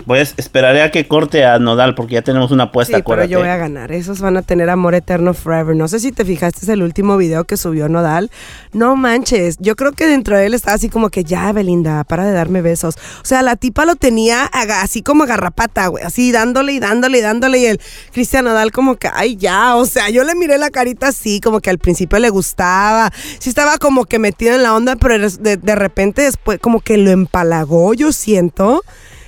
Voy 0.06 0.18
a, 0.18 0.22
esperaré 0.22 0.82
a 0.82 0.90
que 0.90 1.06
corte 1.06 1.44
a 1.44 1.58
Nodal 1.58 1.94
porque 1.94 2.14
ya 2.14 2.22
tenemos 2.22 2.50
una 2.50 2.64
apuesta, 2.64 2.98
Sí, 2.98 3.02
pero 3.06 3.24
yo 3.24 3.38
voy 3.38 3.48
a 3.48 3.56
ganar. 3.56 3.92
Esos 3.92 4.20
van 4.20 4.36
a 4.36 4.42
tener 4.42 4.70
amor 4.70 4.94
eterno 4.94 5.34
forever. 5.34 5.76
No 5.76 5.88
sé 5.88 6.00
si 6.00 6.12
te 6.12 6.24
fijaste, 6.24 6.60
es 6.62 6.68
el 6.68 6.82
último 6.82 7.16
video 7.16 7.44
que 7.44 7.56
subió 7.56 7.88
Nodal. 7.88 8.30
No 8.72 8.96
manches. 8.96 9.56
Yo 9.58 9.76
creo 9.76 9.92
que 9.92 10.06
dentro 10.06 10.36
de 10.36 10.46
él 10.46 10.54
estaba 10.54 10.74
así 10.74 10.88
como 10.88 11.10
que 11.10 11.24
ya, 11.24 11.52
Belinda, 11.52 12.04
para 12.04 12.24
de 12.24 12.32
darme 12.32 12.62
besos. 12.62 12.96
O 13.22 13.24
sea, 13.24 13.42
la 13.42 13.56
tipa 13.56 13.84
lo 13.84 13.96
tenía 13.96 14.44
así 14.80 15.02
como 15.02 15.26
garrapata, 15.26 15.86
güey. 15.88 16.04
Así 16.04 16.32
dándole 16.32 16.72
y 16.72 16.80
dándole 16.80 17.18
y 17.18 17.20
dándole. 17.20 17.58
Y 17.58 17.66
el 17.66 17.80
Cristian 18.12 18.44
Nodal 18.44 18.72
como 18.72 18.96
que, 18.96 19.08
ay, 19.12 19.36
ya. 19.36 19.76
O 19.76 19.86
sea, 19.86 20.10
yo 20.10 20.24
le 20.24 20.34
miré 20.34 20.58
la 20.58 20.70
carita 20.70 21.08
así, 21.08 21.40
como 21.40 21.60
que 21.60 21.70
al 21.70 21.78
principio 21.78 22.18
le 22.18 22.30
gustaba. 22.30 23.12
Sí 23.38 23.48
estaba 23.48 23.78
como 23.78 24.04
que 24.04 24.18
metido 24.18 24.54
en 24.54 24.62
la 24.62 24.74
onda, 24.74 24.96
pero 24.96 25.28
de, 25.28 25.56
de 25.56 25.74
repente 25.74 26.22
después 26.22 26.58
como 26.58 26.80
que 26.80 26.96
lo 26.96 27.10
empalagó, 27.10 27.94
yo 27.94 28.12
siento. 28.12 28.82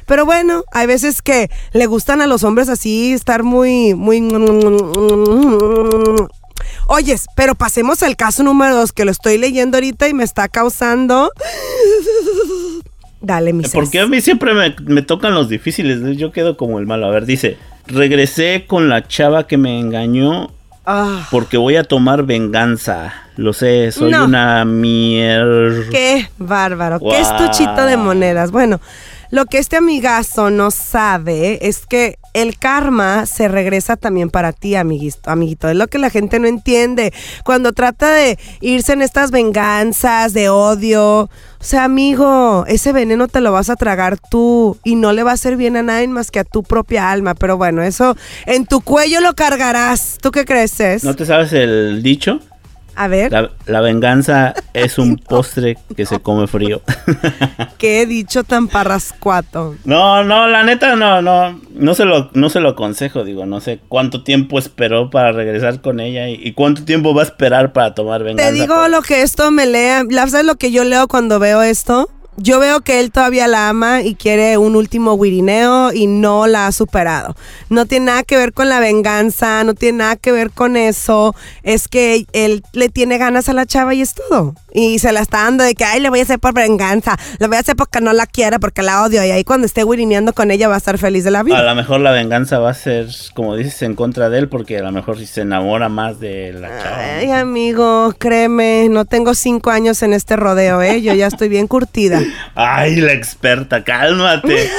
Pero 0.06 0.24
bueno, 0.26 0.64
hay 0.72 0.86
veces 0.86 1.22
que 1.22 1.50
le 1.72 1.86
gustan 1.86 2.20
a 2.20 2.26
los 2.26 2.44
hombres 2.44 2.68
así 2.68 3.12
estar 3.12 3.42
muy, 3.42 3.94
muy... 3.94 4.20
Oyes, 6.86 7.26
pero 7.36 7.54
pasemos 7.54 8.02
al 8.02 8.16
caso 8.16 8.42
número 8.42 8.76
dos, 8.76 8.92
que 8.92 9.04
lo 9.04 9.10
estoy 9.10 9.38
leyendo 9.38 9.76
ahorita 9.78 10.08
y 10.08 10.14
me 10.14 10.24
está 10.24 10.48
causando... 10.48 11.30
Dale, 13.20 13.54
mi 13.54 13.64
Porque 13.64 14.00
a 14.00 14.06
mí 14.06 14.20
siempre 14.20 14.52
me, 14.52 14.76
me 14.84 15.00
tocan 15.00 15.32
los 15.34 15.48
difíciles. 15.48 16.00
¿no? 16.00 16.12
Yo 16.12 16.30
quedo 16.30 16.58
como 16.58 16.78
el 16.78 16.84
malo. 16.86 17.06
A 17.06 17.10
ver, 17.10 17.24
dice: 17.24 17.56
Regresé 17.86 18.66
con 18.66 18.90
la 18.90 19.08
chava 19.08 19.46
que 19.46 19.56
me 19.56 19.80
engañó 19.80 20.50
Ah, 20.84 21.26
porque 21.30 21.56
voy 21.56 21.76
a 21.76 21.84
tomar 21.84 22.24
venganza. 22.24 23.14
Lo 23.36 23.54
sé, 23.54 23.90
soy 23.92 24.10
No. 24.10 24.26
una 24.26 24.66
mierda. 24.66 25.88
qué 25.90 26.28
bárbaro, 26.36 26.98
qué 26.98 27.06
Wow. 27.06 27.14
estuchito 27.14 27.86
de 27.86 27.96
monedas. 27.96 28.50
Bueno, 28.50 28.78
lo 29.34 29.46
que 29.46 29.58
este 29.58 29.76
amigazo 29.76 30.50
no 30.50 30.70
sabe 30.70 31.66
es 31.66 31.86
que 31.86 32.18
el 32.34 32.56
karma 32.56 33.26
se 33.26 33.48
regresa 33.48 33.96
también 33.96 34.30
para 34.30 34.52
ti, 34.52 34.76
amiguito, 34.76 35.28
amiguito. 35.28 35.68
Es 35.68 35.74
lo 35.74 35.88
que 35.88 35.98
la 35.98 36.08
gente 36.08 36.38
no 36.38 36.46
entiende. 36.46 37.12
Cuando 37.44 37.72
trata 37.72 38.14
de 38.14 38.38
irse 38.60 38.92
en 38.92 39.02
estas 39.02 39.32
venganzas 39.32 40.34
de 40.34 40.50
odio. 40.50 41.22
O 41.22 41.30
sea, 41.58 41.82
amigo, 41.82 42.64
ese 42.68 42.92
veneno 42.92 43.26
te 43.26 43.40
lo 43.40 43.50
vas 43.50 43.70
a 43.70 43.76
tragar 43.76 44.18
tú 44.18 44.78
y 44.84 44.94
no 44.94 45.12
le 45.12 45.24
va 45.24 45.32
a 45.32 45.34
hacer 45.34 45.56
bien 45.56 45.76
a 45.76 45.82
nadie 45.82 46.06
más 46.06 46.30
que 46.30 46.38
a 46.38 46.44
tu 46.44 46.62
propia 46.62 47.10
alma. 47.10 47.34
Pero 47.34 47.56
bueno, 47.56 47.82
eso 47.82 48.16
en 48.46 48.66
tu 48.66 48.82
cuello 48.82 49.20
lo 49.20 49.34
cargarás. 49.34 50.18
¿Tú 50.22 50.30
qué 50.30 50.44
crees? 50.44 51.02
¿No 51.02 51.16
te 51.16 51.26
sabes 51.26 51.52
el 51.52 52.04
dicho? 52.04 52.38
A 52.96 53.08
ver, 53.08 53.32
La, 53.32 53.50
la 53.66 53.80
venganza 53.80 54.54
es 54.72 54.98
un 54.98 55.16
postre 55.28 55.76
que 55.96 56.06
se 56.06 56.20
come 56.20 56.46
frío. 56.46 56.80
¿qué 57.78 58.02
he 58.02 58.06
dicho 58.06 58.44
tan 58.44 58.68
parrascuato? 58.68 59.74
no, 59.84 60.24
no, 60.24 60.46
la 60.48 60.62
neta 60.64 60.96
no, 60.96 61.20
no, 61.22 61.60
no 61.74 61.94
se 61.94 62.04
lo, 62.04 62.30
no 62.34 62.48
se 62.50 62.60
lo 62.60 62.70
aconsejo, 62.70 63.24
digo, 63.24 63.46
no 63.46 63.60
sé 63.60 63.80
cuánto 63.88 64.22
tiempo 64.22 64.58
esperó 64.58 65.10
para 65.10 65.32
regresar 65.32 65.80
con 65.80 66.00
ella 66.00 66.28
y, 66.28 66.34
y 66.34 66.52
cuánto 66.52 66.84
tiempo 66.84 67.14
va 67.14 67.22
a 67.22 67.24
esperar 67.24 67.72
para 67.72 67.94
tomar 67.94 68.22
venganza. 68.22 68.50
Te 68.52 68.58
digo 68.58 68.88
lo 68.88 69.02
que 69.02 69.22
esto 69.22 69.50
me 69.50 69.66
lea. 69.66 70.04
¿la- 70.08 70.26
¿Sabes 70.28 70.46
lo 70.46 70.56
que 70.56 70.70
yo 70.72 70.84
leo 70.84 71.08
cuando 71.08 71.38
veo 71.38 71.62
esto? 71.62 72.08
Yo 72.36 72.58
veo 72.58 72.80
que 72.80 72.98
él 72.98 73.12
todavía 73.12 73.46
la 73.46 73.68
ama 73.68 74.02
y 74.02 74.16
quiere 74.16 74.58
un 74.58 74.74
último 74.74 75.14
wirineo 75.14 75.92
y 75.92 76.08
no 76.08 76.48
la 76.48 76.66
ha 76.66 76.72
superado. 76.72 77.36
No 77.68 77.86
tiene 77.86 78.06
nada 78.06 78.22
que 78.24 78.36
ver 78.36 78.52
con 78.52 78.68
la 78.68 78.80
venganza, 78.80 79.62
no 79.62 79.74
tiene 79.74 79.98
nada 79.98 80.16
que 80.16 80.32
ver 80.32 80.50
con 80.50 80.76
eso. 80.76 81.34
Es 81.62 81.86
que 81.86 82.26
él 82.32 82.64
le 82.72 82.88
tiene 82.88 83.18
ganas 83.18 83.48
a 83.48 83.52
la 83.52 83.66
chava 83.66 83.94
y 83.94 84.00
es 84.00 84.14
todo. 84.14 84.54
Y 84.72 84.98
se 84.98 85.12
la 85.12 85.20
está 85.20 85.44
dando 85.44 85.62
de 85.62 85.76
que, 85.76 85.84
ay, 85.84 86.00
le 86.00 86.10
voy 86.10 86.18
a 86.18 86.22
hacer 86.24 86.40
por 86.40 86.52
venganza. 86.52 87.16
Lo 87.38 87.46
voy 87.46 87.56
a 87.56 87.60
hacer 87.60 87.76
porque 87.76 88.00
no 88.00 88.12
la 88.12 88.26
quiero, 88.26 88.58
porque 88.58 88.82
la 88.82 89.04
odio. 89.04 89.24
Y 89.24 89.30
ahí 89.30 89.44
cuando 89.44 89.66
esté 89.66 89.84
wirineando 89.84 90.32
con 90.32 90.50
ella 90.50 90.66
va 90.66 90.74
a 90.74 90.78
estar 90.78 90.98
feliz 90.98 91.22
de 91.22 91.30
la 91.30 91.44
vida. 91.44 91.60
A 91.60 91.62
lo 91.62 91.74
mejor 91.76 92.00
la 92.00 92.10
venganza 92.10 92.58
va 92.58 92.70
a 92.70 92.74
ser, 92.74 93.06
como 93.34 93.54
dices, 93.54 93.82
en 93.82 93.94
contra 93.94 94.28
de 94.28 94.40
él, 94.40 94.48
porque 94.48 94.78
a 94.78 94.82
lo 94.82 94.90
mejor 94.90 95.18
si 95.18 95.26
se 95.26 95.42
enamora 95.42 95.88
más 95.88 96.18
de 96.18 96.52
la 96.52 96.68
chava. 96.82 96.98
Ay, 97.18 97.30
amigo, 97.30 98.12
créeme, 98.18 98.88
no 98.90 99.04
tengo 99.04 99.34
cinco 99.34 99.70
años 99.70 100.02
en 100.02 100.12
este 100.12 100.34
rodeo, 100.34 100.82
¿eh? 100.82 101.00
Yo 101.00 101.14
ya 101.14 101.28
estoy 101.28 101.48
bien 101.48 101.68
curtida. 101.68 102.23
Ay, 102.54 102.96
la 102.96 103.12
experta, 103.12 103.82
cálmate. 103.84 104.70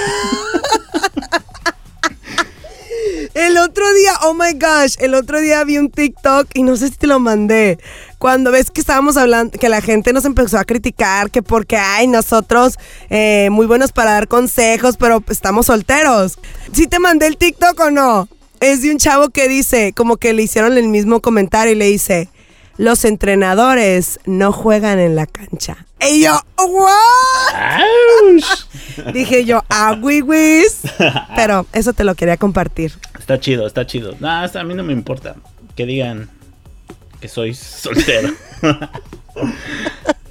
El 3.36 3.58
otro 3.58 3.94
día, 3.94 4.14
oh 4.24 4.34
my 4.34 4.54
gosh, 4.54 4.96
el 5.00 5.14
otro 5.14 5.42
día 5.42 5.62
vi 5.66 5.78
un 5.78 5.90
TikTok 5.90 6.48
y 6.54 6.64
no 6.64 6.78
sé 6.78 6.88
si 6.88 6.96
te 6.96 7.06
lo 7.06 7.20
mandé. 7.20 7.78
Cuando 8.18 8.50
ves 8.50 8.72
que 8.72 8.80
estábamos 8.80 9.18
hablando, 9.18 9.60
que 9.60 9.68
la 9.68 9.82
gente 9.82 10.14
nos 10.14 10.24
empezó 10.24 10.58
a 10.58 10.64
criticar, 10.64 11.30
que 11.30 11.44
porque, 11.44 11.76
ay, 11.76 12.08
nosotros 12.08 12.80
eh, 13.10 13.50
muy 13.52 13.66
buenos 13.66 13.92
para 13.92 14.12
dar 14.12 14.30
consejos, 14.30 14.96
pero 14.96 15.22
estamos 15.28 15.66
solteros. 15.66 16.40
¿Sí 16.72 16.88
te 16.88 16.98
mandé 17.00 17.28
el 17.28 17.36
TikTok 17.36 17.78
o 17.82 17.92
no? 17.92 18.30
Es 18.62 18.82
de 18.82 18.92
un 18.92 19.00
chavo 19.00 19.30
que 19.30 19.50
dice, 19.50 19.92
como 19.94 20.16
que 20.16 20.32
le 20.32 20.44
hicieron 20.44 20.78
el 20.78 20.88
mismo 20.88 21.20
comentario 21.20 21.74
y 21.74 21.76
le 21.76 21.88
dice, 21.88 22.30
los 22.78 23.06
entrenadores 23.06 24.20
no 24.26 24.52
juegan 24.52 25.00
en 25.00 25.16
la 25.16 25.26
cancha. 25.26 25.86
Y 26.08 26.24
yo, 26.24 26.40
¿what? 26.58 28.44
Dije 29.14 29.46
yo, 29.46 29.64
ah, 29.70 29.98
wiwis. 30.02 30.82
Pero 31.36 31.66
eso 31.74 31.94
te 31.94 32.04
lo 32.04 32.16
quería 32.16 32.38
compartir. 32.38 32.94
Está 33.18 33.40
chido, 33.40 33.66
está 33.66 33.86
chido. 33.86 34.14
No, 34.20 34.30
a 34.30 34.64
mí 34.64 34.74
no 34.74 34.84
me 34.84 34.94
importa 34.94 35.36
que 35.76 35.86
digan 35.86 36.30
que 37.20 37.28
soy 37.28 37.54
soltero. 37.54 38.34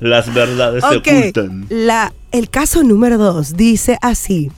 Las 0.00 0.32
verdades 0.34 0.84
se 0.88 0.96
ocultan. 0.96 1.66
la, 1.68 2.12
el 2.32 2.50
caso 2.50 2.82
número 2.82 3.16
dos 3.18 3.56
dice 3.56 3.98
así. 4.02 4.50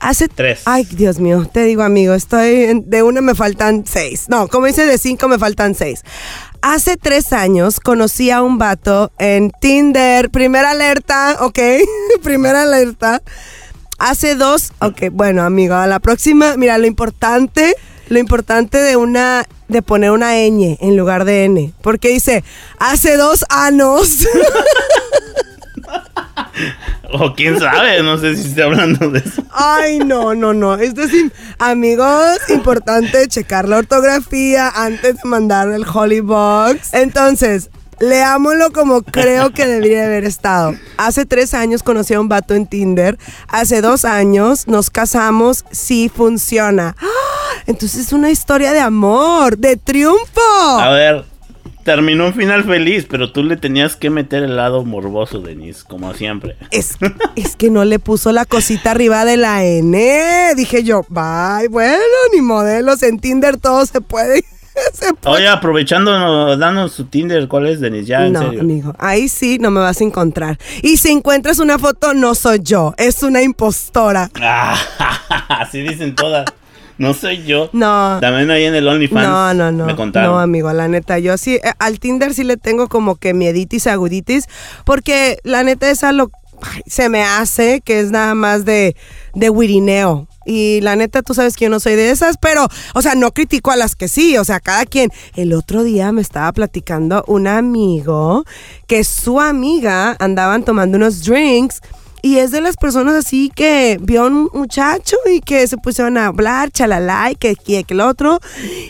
Hace 0.00 0.28
Tres. 0.28 0.62
Ay, 0.64 0.84
Dios 0.84 1.18
mío, 1.18 1.48
te 1.52 1.64
digo, 1.64 1.82
amigo, 1.82 2.14
estoy 2.14 2.64
en- 2.64 2.88
de 2.88 3.02
una 3.02 3.20
me 3.20 3.34
faltan 3.34 3.84
seis. 3.86 4.26
No, 4.28 4.48
como 4.48 4.66
dice 4.66 4.86
de 4.86 4.96
cinco 4.98 5.28
me 5.28 5.38
faltan 5.38 5.74
seis. 5.74 6.04
Hace 6.60 6.96
tres 6.96 7.32
años 7.32 7.78
conocí 7.80 8.30
a 8.30 8.42
un 8.42 8.58
vato 8.58 9.12
en 9.18 9.50
Tinder. 9.60 10.30
Primera 10.30 10.70
alerta, 10.70 11.36
ok. 11.40 11.58
Primera 12.22 12.62
alerta. 12.62 13.22
Hace 13.98 14.34
dos, 14.36 14.72
ok, 14.80 15.10
bueno, 15.10 15.42
amigo, 15.42 15.74
a 15.74 15.88
la 15.88 15.98
próxima, 15.98 16.56
mira, 16.56 16.78
lo 16.78 16.86
importante, 16.86 17.74
lo 18.08 18.20
importante 18.20 18.78
de 18.78 18.94
una, 18.94 19.44
de 19.66 19.82
poner 19.82 20.12
una 20.12 20.34
ñ 20.34 20.78
en 20.80 20.96
lugar 20.96 21.24
de 21.24 21.46
n, 21.46 21.72
porque 21.82 22.10
dice, 22.10 22.44
hace 22.78 23.16
dos 23.16 23.44
años. 23.48 24.18
O 27.10 27.34
quién 27.34 27.58
sabe, 27.58 28.02
no 28.02 28.18
sé 28.18 28.36
si 28.36 28.48
esté 28.48 28.62
hablando 28.62 29.10
de 29.10 29.20
eso. 29.20 29.42
Ay, 29.52 29.98
no, 29.98 30.34
no, 30.34 30.52
no. 30.52 30.74
Esto 30.74 31.02
es, 31.02 31.12
amigos, 31.58 32.38
importante 32.48 33.26
checar 33.28 33.68
la 33.68 33.78
ortografía 33.78 34.68
antes 34.68 35.16
de 35.16 35.28
mandar 35.28 35.70
el 35.70 35.84
Holy 35.86 36.20
Box. 36.20 36.92
Entonces, 36.92 37.70
leámoslo 38.00 38.72
como 38.72 39.02
creo 39.02 39.50
que 39.50 39.66
debería 39.66 40.04
haber 40.04 40.24
estado. 40.24 40.74
Hace 40.96 41.24
tres 41.24 41.54
años 41.54 41.82
conocí 41.82 42.14
a 42.14 42.20
un 42.20 42.28
vato 42.28 42.54
en 42.54 42.66
Tinder. 42.66 43.18
Hace 43.48 43.80
dos 43.80 44.04
años 44.04 44.68
nos 44.68 44.90
casamos. 44.90 45.64
Sí 45.70 46.10
funciona. 46.14 46.94
¡Ah! 47.00 47.62
Entonces 47.66 48.06
es 48.06 48.12
una 48.12 48.30
historia 48.30 48.72
de 48.72 48.80
amor, 48.80 49.58
de 49.58 49.76
triunfo. 49.76 50.40
A 50.78 50.90
ver, 50.90 51.24
terminó 51.88 52.26
un 52.26 52.34
final 52.34 52.64
feliz, 52.64 53.06
pero 53.08 53.32
tú 53.32 53.42
le 53.42 53.56
tenías 53.56 53.96
que 53.96 54.10
meter 54.10 54.42
el 54.42 54.56
lado 54.56 54.84
morboso, 54.84 55.40
Denise, 55.40 55.84
como 55.88 56.12
siempre. 56.12 56.54
Es, 56.70 56.98
es 57.34 57.56
que 57.56 57.70
no 57.70 57.86
le 57.86 57.98
puso 57.98 58.30
la 58.30 58.44
cosita 58.44 58.90
arriba 58.90 59.24
de 59.24 59.38
la 59.38 59.64
N. 59.64 60.52
Dije 60.54 60.84
yo, 60.84 61.06
bye, 61.08 61.66
bueno, 61.70 61.96
ni 62.34 62.42
modelos. 62.42 63.02
En 63.02 63.18
Tinder 63.18 63.56
todo 63.56 63.86
se 63.86 64.02
puede. 64.02 64.44
se 64.92 65.14
puede. 65.14 65.36
Oye, 65.36 65.48
aprovechando, 65.48 66.58
danos 66.58 66.92
su 66.92 67.06
Tinder, 67.06 67.48
¿cuál 67.48 67.68
es, 67.68 67.80
Denise? 67.80 68.04
Ya, 68.04 68.26
en 68.26 68.34
no, 68.34 68.40
serio. 68.40 68.60
amigo, 68.60 68.94
ahí 68.98 69.26
sí 69.30 69.56
no 69.58 69.70
me 69.70 69.80
vas 69.80 70.02
a 70.02 70.04
encontrar. 70.04 70.58
Y 70.82 70.98
si 70.98 71.10
encuentras 71.10 71.58
una 71.58 71.78
foto, 71.78 72.12
no 72.12 72.34
soy 72.34 72.60
yo, 72.62 72.92
es 72.98 73.22
una 73.22 73.40
impostora. 73.40 74.30
Ah, 74.42 74.76
así 75.48 75.80
dicen 75.80 76.14
todas. 76.14 76.44
No 76.98 77.14
soy 77.14 77.44
yo. 77.44 77.70
No. 77.72 78.18
También 78.20 78.50
ahí 78.50 78.64
en 78.64 78.74
el 78.74 78.86
OnlyFans. 78.86 79.26
No, 79.26 79.54
no, 79.54 79.72
no. 79.72 79.86
Me 79.86 79.96
contaron. 79.96 80.32
No, 80.32 80.38
amigo, 80.38 80.72
la 80.72 80.88
neta, 80.88 81.18
yo 81.18 81.38
sí, 81.38 81.54
eh, 81.56 81.72
al 81.78 82.00
Tinder 82.00 82.34
sí 82.34 82.44
le 82.44 82.56
tengo 82.56 82.88
como 82.88 83.16
que 83.16 83.34
mieditis 83.34 83.86
aguditis, 83.86 84.46
porque 84.84 85.38
la 85.44 85.62
neta 85.62 85.88
esa 85.90 86.12
lo, 86.12 86.30
ay, 86.60 86.82
se 86.86 87.08
me 87.08 87.22
hace 87.22 87.80
que 87.80 88.00
es 88.00 88.10
nada 88.10 88.34
más 88.34 88.64
de, 88.64 88.96
de 89.34 89.50
wirineo. 89.50 90.26
Y 90.44 90.80
la 90.80 90.96
neta, 90.96 91.20
tú 91.22 91.34
sabes 91.34 91.56
que 91.56 91.66
yo 91.66 91.70
no 91.70 91.78
soy 91.78 91.94
de 91.94 92.10
esas, 92.10 92.36
pero, 92.38 92.66
o 92.94 93.02
sea, 93.02 93.14
no 93.14 93.32
critico 93.32 93.70
a 93.70 93.76
las 93.76 93.94
que 93.94 94.08
sí, 94.08 94.38
o 94.38 94.44
sea, 94.44 94.60
cada 94.60 94.86
quien. 94.86 95.10
El 95.36 95.52
otro 95.52 95.84
día 95.84 96.10
me 96.10 96.22
estaba 96.22 96.50
platicando 96.52 97.22
un 97.26 97.46
amigo 97.46 98.44
que 98.86 99.04
su 99.04 99.40
amiga 99.40 100.16
andaban 100.18 100.64
tomando 100.64 100.96
unos 100.96 101.22
drinks 101.22 101.82
y 102.22 102.38
es 102.38 102.50
de 102.50 102.60
las 102.60 102.76
personas 102.76 103.14
así 103.14 103.50
que 103.54 103.98
vio 104.00 104.22
a 104.22 104.26
un 104.26 104.50
muchacho 104.52 105.16
y 105.30 105.40
que 105.40 105.66
se 105.66 105.76
pusieron 105.76 106.16
a 106.18 106.26
hablar, 106.26 106.70
chalala, 106.70 107.30
y 107.30 107.36
que, 107.36 107.54
que, 107.54 107.84
que 107.84 107.94
el 107.94 108.00
otro, 108.00 108.40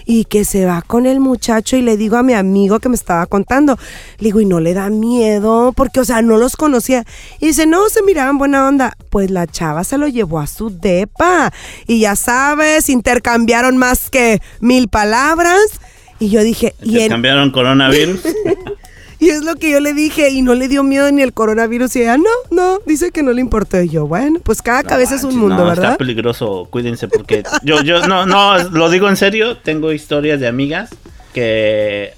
y 0.07 0.25
que 0.25 0.45
se 0.45 0.65
va 0.65 0.83
con 0.83 1.07
el 1.07 1.21
muchacho 1.21 1.77
y 1.77 1.83
le 1.83 1.97
digo 1.97 2.17
a 2.17 2.23
mi 2.23 2.35
amigo 2.35 2.79
que 2.79 2.89
me 2.89 2.95
estaba 2.95 3.27
contando, 3.27 3.79
le 4.19 4.27
digo, 4.27 4.41
y 4.41 4.47
no 4.47 4.61
le 4.61 4.75
da 4.75 4.91
miedo, 4.91 5.73
porque, 5.75 6.01
o 6.01 6.05
sea, 6.05 6.23
no 6.23 6.39
los 6.39 6.57
conocía. 6.57 7.05
Y 7.41 7.47
dice, 7.47 7.67
no, 7.67 7.89
se 7.89 8.03
miraban 8.03 8.39
buena 8.39 8.67
onda. 8.67 8.97
Pues 9.11 9.31
la 9.31 9.47
chava 9.47 9.85
se 9.85 9.99
lo 9.99 10.09
llevó 10.09 10.41
a 10.41 10.47
su 10.47 10.71
depa. 10.71 11.53
Y 11.87 12.01
ya 12.01 12.17
sabes, 12.17 12.89
intercambiaron 12.89 13.77
más 13.77 14.11
que 14.11 14.41
mil 14.61 14.89
palabras. 14.89 15.81
Y 16.19 16.31
yo 16.31 16.43
dije, 16.43 16.75
y 16.83 16.95
¿Te 16.95 17.05
él, 17.05 17.11
cambiaron 17.11 17.51
coronavirus? 17.51 18.21
y 19.21 19.31
es 19.31 19.43
lo 19.45 19.57
que 19.57 19.71
yo 19.71 19.81
le 19.81 19.95
dije, 19.95 20.31
y 20.31 20.43
no 20.43 20.55
le 20.55 20.69
dio 20.69 20.83
miedo 20.83 21.11
ni 21.11 21.23
el 21.23 21.33
coronavirus. 21.33 21.97
Y 21.97 22.03
ella, 22.03 22.19
no, 22.19 22.31
no, 22.51 22.79
dice 22.87 23.11
que 23.11 23.23
no 23.23 23.33
le 23.33 23.41
importó. 23.41 23.81
Y 23.81 23.89
yo, 23.89 24.07
bueno, 24.07 24.41
pues 24.43 24.63
cada 24.63 24.83
cabeza 24.83 25.17
es 25.17 25.25
un 25.25 25.37
mundo, 25.37 25.57
no, 25.57 25.67
¿verdad? 25.67 25.85
Está 25.93 25.99
peligroso, 25.99 26.69
cuídense 26.71 27.09
porque 27.09 27.43
yo, 27.63 27.83
yo, 27.83 28.07
no, 28.07 28.27
no, 28.27 28.59
lo 28.71 28.91
digo 28.91 29.09
en 29.09 29.17
serio, 29.17 29.57
tengo 29.57 29.93
historias 29.93 30.41
de 30.41 30.47
amigas 30.47 30.91
que 31.35 32.15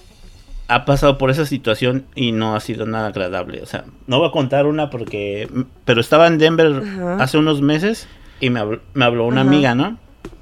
ha 0.68 0.84
pasado 0.84 1.18
por 1.18 1.30
esa 1.30 1.46
situación 1.46 2.04
y 2.14 2.32
no 2.32 2.54
ha 2.54 2.60
sido 2.60 2.86
nada 2.86 3.08
agradable. 3.08 3.62
O 3.62 3.66
sea, 3.66 3.84
no 4.06 4.18
voy 4.18 4.28
a 4.28 4.32
contar 4.32 4.66
una 4.66 4.88
porque, 4.90 5.48
pero 5.84 6.00
estaba 6.00 6.26
en 6.26 6.38
Denver 6.38 6.82
Ajá. 6.86 7.16
hace 7.22 7.38
unos 7.38 7.60
meses 7.60 8.06
y 8.40 8.50
me 8.50 8.60
habló, 8.60 8.80
me 8.94 9.04
habló 9.04 9.26
una 9.26 9.40
Ajá. 9.40 9.50
amiga, 9.50 9.74
¿no? 9.74 9.98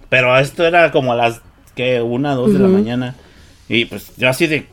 Pero 0.09 0.37
esto 0.39 0.67
era 0.67 0.91
como 0.91 1.13
a 1.13 1.17
las, 1.17 1.41
que 1.75 2.03
Una, 2.03 2.35
dos 2.35 2.53
de 2.53 2.59
la 2.59 2.69
mañana. 2.69 3.15
Y 3.69 3.85
pues 3.85 4.13
yo 4.17 4.29
así 4.29 4.47
de, 4.47 4.67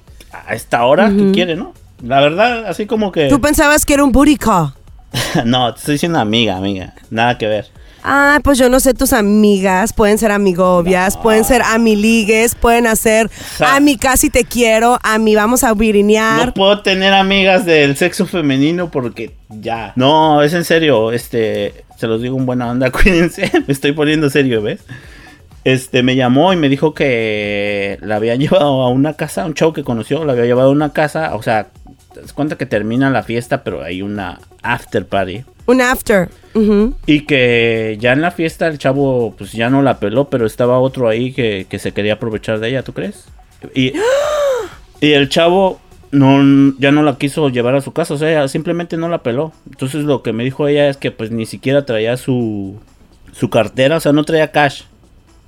a 0.47 0.53
esta 0.53 0.85
hora, 0.85 1.09
¿qué 1.09 1.21
Ujú. 1.23 1.31
quiere, 1.31 1.55
no? 1.55 1.73
La 2.03 2.19
verdad, 2.19 2.65
así 2.67 2.85
como 2.85 3.11
que... 3.11 3.27
Tú 3.29 3.39
pensabas 3.41 3.85
que 3.85 3.93
era 3.93 4.03
un 4.03 4.11
booty 4.11 4.35
call. 4.37 4.73
no, 5.45 5.73
te 5.73 5.79
estoy 5.79 5.93
diciendo 5.95 6.19
amiga, 6.19 6.57
amiga. 6.57 6.93
Nada 7.09 7.37
que 7.37 7.47
ver. 7.47 7.67
Ah, 8.07 8.39
pues 8.43 8.59
yo 8.59 8.69
no 8.69 8.79
sé, 8.79 8.93
tus 8.93 9.13
amigas 9.13 9.91
pueden 9.91 10.19
ser 10.19 10.31
amigobias, 10.31 11.15
No. 11.15 11.21
pueden 11.23 11.43
ser 11.43 11.63
amiligues, 11.63 12.53
pueden 12.53 12.85
hacer 12.85 13.31
sea- 13.57 13.75
a 13.75 13.79
mi 13.79 13.97
casi 13.97 14.29
te 14.29 14.43
quiero, 14.43 14.99
a 15.01 15.17
mi 15.17 15.33
vamos 15.35 15.63
a 15.63 15.73
virinear. 15.73 16.45
No 16.45 16.53
puedo 16.53 16.81
tener 16.83 17.13
amigas 17.13 17.65
del 17.65 17.95
sexo 17.95 18.27
femenino 18.27 18.91
porque 18.91 19.35
ya. 19.49 19.93
No, 19.95 20.43
es 20.43 20.53
en 20.53 20.65
serio. 20.65 21.11
Este, 21.11 21.85
se 21.97 22.05
los 22.05 22.21
digo 22.21 22.37
en 22.37 22.45
buena 22.45 22.69
onda, 22.69 22.91
cuídense. 22.91 23.51
Me 23.65 23.73
estoy 23.73 23.93
poniendo 23.93 24.29
serio, 24.29 24.61
¿ves? 24.61 24.81
Este, 25.65 26.04
me 26.04 26.15
llamó 26.15 26.54
y 26.54 26.58
me 26.58 26.69
dijo 26.69 26.93
que 26.93 27.97
la 28.01 28.15
había 28.15 28.36
llevado 28.38 28.84
a 28.84 28.89
una 28.89 29.15
casa, 29.15 29.45
un 29.45 29.56
chavo 29.56 29.73
que 29.73 29.84
conoció, 29.84 30.23
la 30.23 30.32
había 30.32 30.45
llevado 30.45 30.69
a 30.69 30.71
una 30.71 30.93
casa. 30.93 31.36
O 31.36 31.43
sea, 31.43 31.67
te 32.13 32.21
das 32.21 32.32
cuenta 32.32 32.58
que 32.58 32.65
termina 32.65 33.10
la 33.10 33.23
fiesta, 33.23 33.63
pero 33.63 33.84
hay 33.84 34.01
una 34.01 34.39
after 34.62 35.06
party. 35.06 35.43
Un 35.65 35.82
after. 35.82 36.30
Y 37.08 37.21
que 37.21 37.97
ya 37.99 38.13
en 38.13 38.21
la 38.21 38.32
fiesta 38.32 38.67
el 38.67 38.78
chavo 38.78 39.34
pues 39.38 39.51
ya 39.51 39.69
no 39.69 39.82
la 39.82 39.99
peló, 39.99 40.30
pero 40.30 40.45
estaba 40.45 40.80
otro 40.80 41.10
ahí 41.10 41.34
que, 41.34 41.65
que 41.67 41.80
se 41.80 41.91
quería 41.91 42.13
aprovechar 42.13 42.60
de 42.60 42.69
ella, 42.69 42.84
¿tú 42.84 42.93
crees? 42.93 43.25
Y, 43.73 43.93
y 45.01 45.12
el 45.13 45.28
chavo 45.28 45.82
no, 46.12 46.75
ya 46.78 46.91
no 46.91 47.01
la 47.01 47.17
quiso 47.17 47.49
llevar 47.49 47.75
a 47.75 47.82
su 47.82 47.91
casa, 47.91 48.13
o 48.13 48.17
sea, 48.17 48.47
simplemente 48.47 48.95
no 48.95 49.10
la 49.10 49.23
peló. 49.23 49.51
Entonces 49.69 50.04
lo 50.04 50.21
que 50.21 50.32
me 50.32 50.43
dijo 50.43 50.67
ella 50.67 50.88
es 50.88 50.97
que 50.97 51.12
pues 51.12 51.32
ni 51.32 51.47
siquiera 51.47 51.86
traía 51.86 52.15
su, 52.15 52.80
su 53.34 53.49
cartera, 53.49 53.97
o 53.97 53.99
sea, 53.99 54.13
no 54.13 54.23
traía 54.23 54.51
cash 54.51 54.84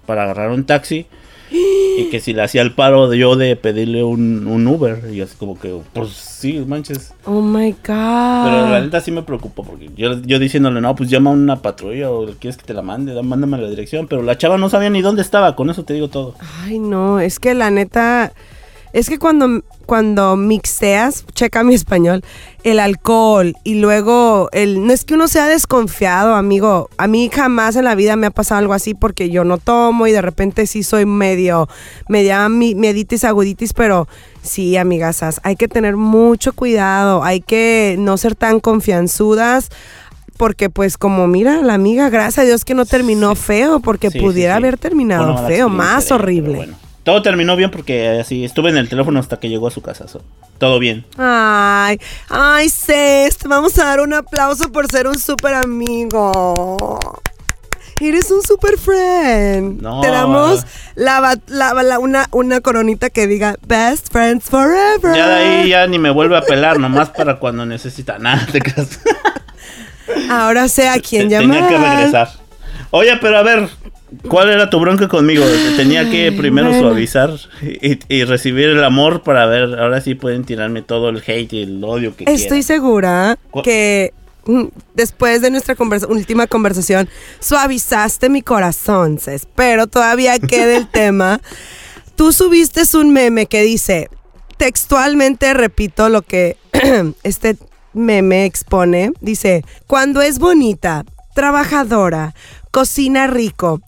para 0.07 0.23
agarrar 0.23 0.49
un 0.49 0.65
taxi. 0.65 1.05
Y 1.49 2.09
que 2.11 2.19
si 2.19 2.33
le 2.33 2.41
hacía 2.43 2.61
el 2.61 2.73
paro 2.73 3.07
de 3.07 3.17
yo 3.17 3.37
de 3.37 3.55
pedirle 3.55 4.03
un, 4.03 4.47
un 4.47 4.67
Uber. 4.67 5.09
Y 5.13 5.21
así 5.21 5.35
como 5.37 5.57
que, 5.57 5.73
pues 5.93 6.09
sí, 6.09 6.61
manches. 6.67 7.13
Oh 7.25 7.41
my 7.41 7.71
God. 7.71 7.77
Pero 7.85 8.69
la 8.69 8.81
neta 8.81 8.99
sí 8.99 9.11
me 9.11 9.23
preocupó 9.23 9.63
porque 9.63 9.89
yo, 9.95 10.19
yo 10.23 10.39
diciéndole, 10.39 10.81
no, 10.81 10.93
pues 10.95 11.09
llama 11.09 11.29
a 11.29 11.33
una 11.33 11.61
patrulla 11.61 12.11
o 12.11 12.25
quieres 12.39 12.57
que 12.57 12.65
te 12.65 12.73
la 12.73 12.81
mande, 12.81 13.13
da- 13.13 13.21
mándame 13.23 13.57
la 13.59 13.69
dirección. 13.69 14.07
Pero 14.07 14.23
la 14.23 14.37
chava 14.37 14.57
no 14.57 14.69
sabía 14.69 14.89
ni 14.89 15.01
dónde 15.01 15.21
estaba, 15.21 15.55
con 15.55 15.69
eso 15.69 15.83
te 15.85 15.93
digo 15.93 16.09
todo. 16.09 16.35
Ay, 16.65 16.79
no, 16.79 17.19
es 17.21 17.39
que 17.39 17.53
la 17.53 17.71
neta, 17.71 18.33
es 18.97 19.09
que 19.09 19.19
cuando, 19.19 19.61
cuando 19.85 20.35
mixteas, 20.35 21.23
checa 21.35 21.63
mi 21.63 21.75
español, 21.75 22.23
el 22.63 22.79
alcohol 22.79 23.53
y 23.63 23.75
luego 23.75 24.49
el, 24.53 24.85
no 24.87 24.91
es 24.91 25.05
que 25.05 25.13
uno 25.13 25.27
sea 25.27 25.45
desconfiado, 25.45 26.33
amigo, 26.33 26.89
a 26.97 27.05
mí 27.07 27.29
jamás 27.31 27.75
en 27.75 27.85
la 27.85 27.93
vida 27.93 28.15
me 28.15 28.25
ha 28.25 28.31
pasado 28.31 28.57
algo 28.59 28.73
así 28.73 28.95
porque 28.95 29.29
yo 29.29 29.43
no 29.43 29.59
tomo 29.59 30.07
y 30.07 30.11
de 30.11 30.21
repente 30.23 30.65
sí 30.65 30.81
soy 30.81 31.05
medio, 31.05 31.69
media 32.09 32.49
meditis 32.49 33.23
aguditis, 33.23 33.73
pero 33.73 34.07
sí, 34.41 34.77
amigasas, 34.77 35.39
hay 35.43 35.55
que 35.55 35.67
tener 35.67 35.95
mucho 35.95 36.53
cuidado, 36.53 37.23
hay 37.23 37.41
que 37.41 37.97
no 37.99 38.17
ser 38.17 38.33
tan 38.35 38.59
confianzudas. 38.59 39.69
Porque 40.37 40.69
pues 40.69 40.97
como 40.99 41.25
mira, 41.27 41.63
la 41.63 41.73
amiga, 41.73 42.11
gracias 42.11 42.37
a 42.37 42.43
Dios 42.47 42.63
que 42.63 42.75
no 42.75 42.85
terminó 42.85 43.33
feo, 43.33 43.79
porque 43.79 44.11
Sí, 44.11 44.19
pudiera 44.19 44.53
sí. 44.53 44.57
haber 44.59 44.77
terminado 44.77 45.47
feo, 45.47 45.67
más 45.67 46.11
horrible. 46.11 46.57
bueno. 46.57 46.86
Todo 47.07 47.21
terminó 47.21 47.55
bien 47.55 47.71
porque 47.71 48.19
así 48.19 48.43
estuve 48.43 48.69
en 48.69 48.75
el 48.75 48.89
teléfono 48.89 49.17
hasta 49.17 49.37
que 49.39 49.47
llegó 49.47 49.69
a 49.69 49.71
su 49.71 49.81
casa. 49.81 50.09
so, 50.09 50.21
todo 50.57 50.77
bien. 50.77 51.05
Ay, 51.17 52.01
ay, 52.27 52.67
Cés, 52.67 53.37
te 53.37 53.47
vamos 53.47 53.79
a 53.79 53.85
dar 53.85 54.01
un 54.01 54.13
aplauso 54.13 54.69
por 54.73 54.91
ser 54.91 55.07
un 55.07 55.17
súper 55.17 55.53
amigo. 55.53 56.99
Eres 58.01 58.29
un 58.29 58.41
super 58.43 58.77
friend. 58.77 59.81
No. 59.81 60.01
Te 60.01 60.09
damos 60.11 60.65
la, 60.95 61.21
la- 61.47 61.73
la- 61.81 61.97
una, 61.99 62.27
una 62.31 62.59
coronita 62.59 63.09
que 63.09 63.25
diga 63.25 63.55
Best 63.65 64.11
Friends 64.11 64.43
Forever. 64.49 65.15
Ya 65.15 65.27
de 65.29 65.35
ahí 65.35 65.69
ya 65.69 65.87
ni 65.87 65.99
me 65.99 66.09
vuelve 66.09 66.35
a 66.35 66.41
pelar, 66.41 66.77
nomás 66.77 67.09
para 67.11 67.37
cuando 67.39 67.65
necesita. 67.65 68.19
Nada, 68.19 68.45
te 68.51 68.59
creas. 68.59 68.99
Ahora 70.29 70.67
sé 70.67 70.89
a 70.89 70.99
quién 70.99 71.29
llamar. 71.29 71.67
Tenía 71.67 71.69
que 71.69 71.77
regresar. 71.77 72.29
Oye, 72.91 73.15
pero 73.21 73.37
a 73.37 73.43
ver, 73.43 73.69
¿cuál 74.27 74.49
era 74.49 74.69
tu 74.69 74.79
bronca 74.79 75.07
conmigo? 75.07 75.43
Te 75.45 75.75
Tenía 75.75 76.09
que 76.09 76.31
primero 76.31 76.69
bueno. 76.69 76.81
suavizar 76.89 77.31
y, 77.61 77.99
y 78.07 78.23
recibir 78.23 78.69
el 78.69 78.83
amor 78.83 79.23
para 79.23 79.45
ver, 79.45 79.79
ahora 79.79 80.01
sí 80.01 80.15
pueden 80.15 80.43
tirarme 80.45 80.81
todo 80.81 81.09
el 81.09 81.17
hate 81.25 81.53
y 81.53 81.63
el 81.63 81.83
odio 81.83 82.15
que 82.15 82.23
Estoy 82.25 82.35
quieran. 82.47 82.63
segura 82.63 83.37
¿Cuál? 83.51 83.63
que 83.65 84.13
mm, 84.45 84.63
después 84.95 85.41
de 85.41 85.51
nuestra 85.51 85.75
conversa- 85.75 86.07
última 86.07 86.47
conversación 86.47 87.09
suavizaste 87.39 88.29
mi 88.29 88.41
corazón, 88.41 89.19
Cés, 89.19 89.47
pero 89.55 89.87
todavía 89.87 90.39
queda 90.39 90.77
el 90.77 90.87
tema. 90.91 91.41
Tú 92.15 92.33
subiste 92.33 92.81
un 92.97 93.11
meme 93.13 93.45
que 93.45 93.61
dice, 93.61 94.09
textualmente 94.57 95.53
repito 95.53 96.09
lo 96.09 96.21
que 96.23 96.57
este 97.23 97.57
meme 97.93 98.45
expone, 98.45 99.11
dice, 99.21 99.63
cuando 99.87 100.21
es 100.21 100.39
bonita, 100.39 101.03
trabajadora, 101.35 102.33
cocina 102.71 103.27
rico, 103.27 103.81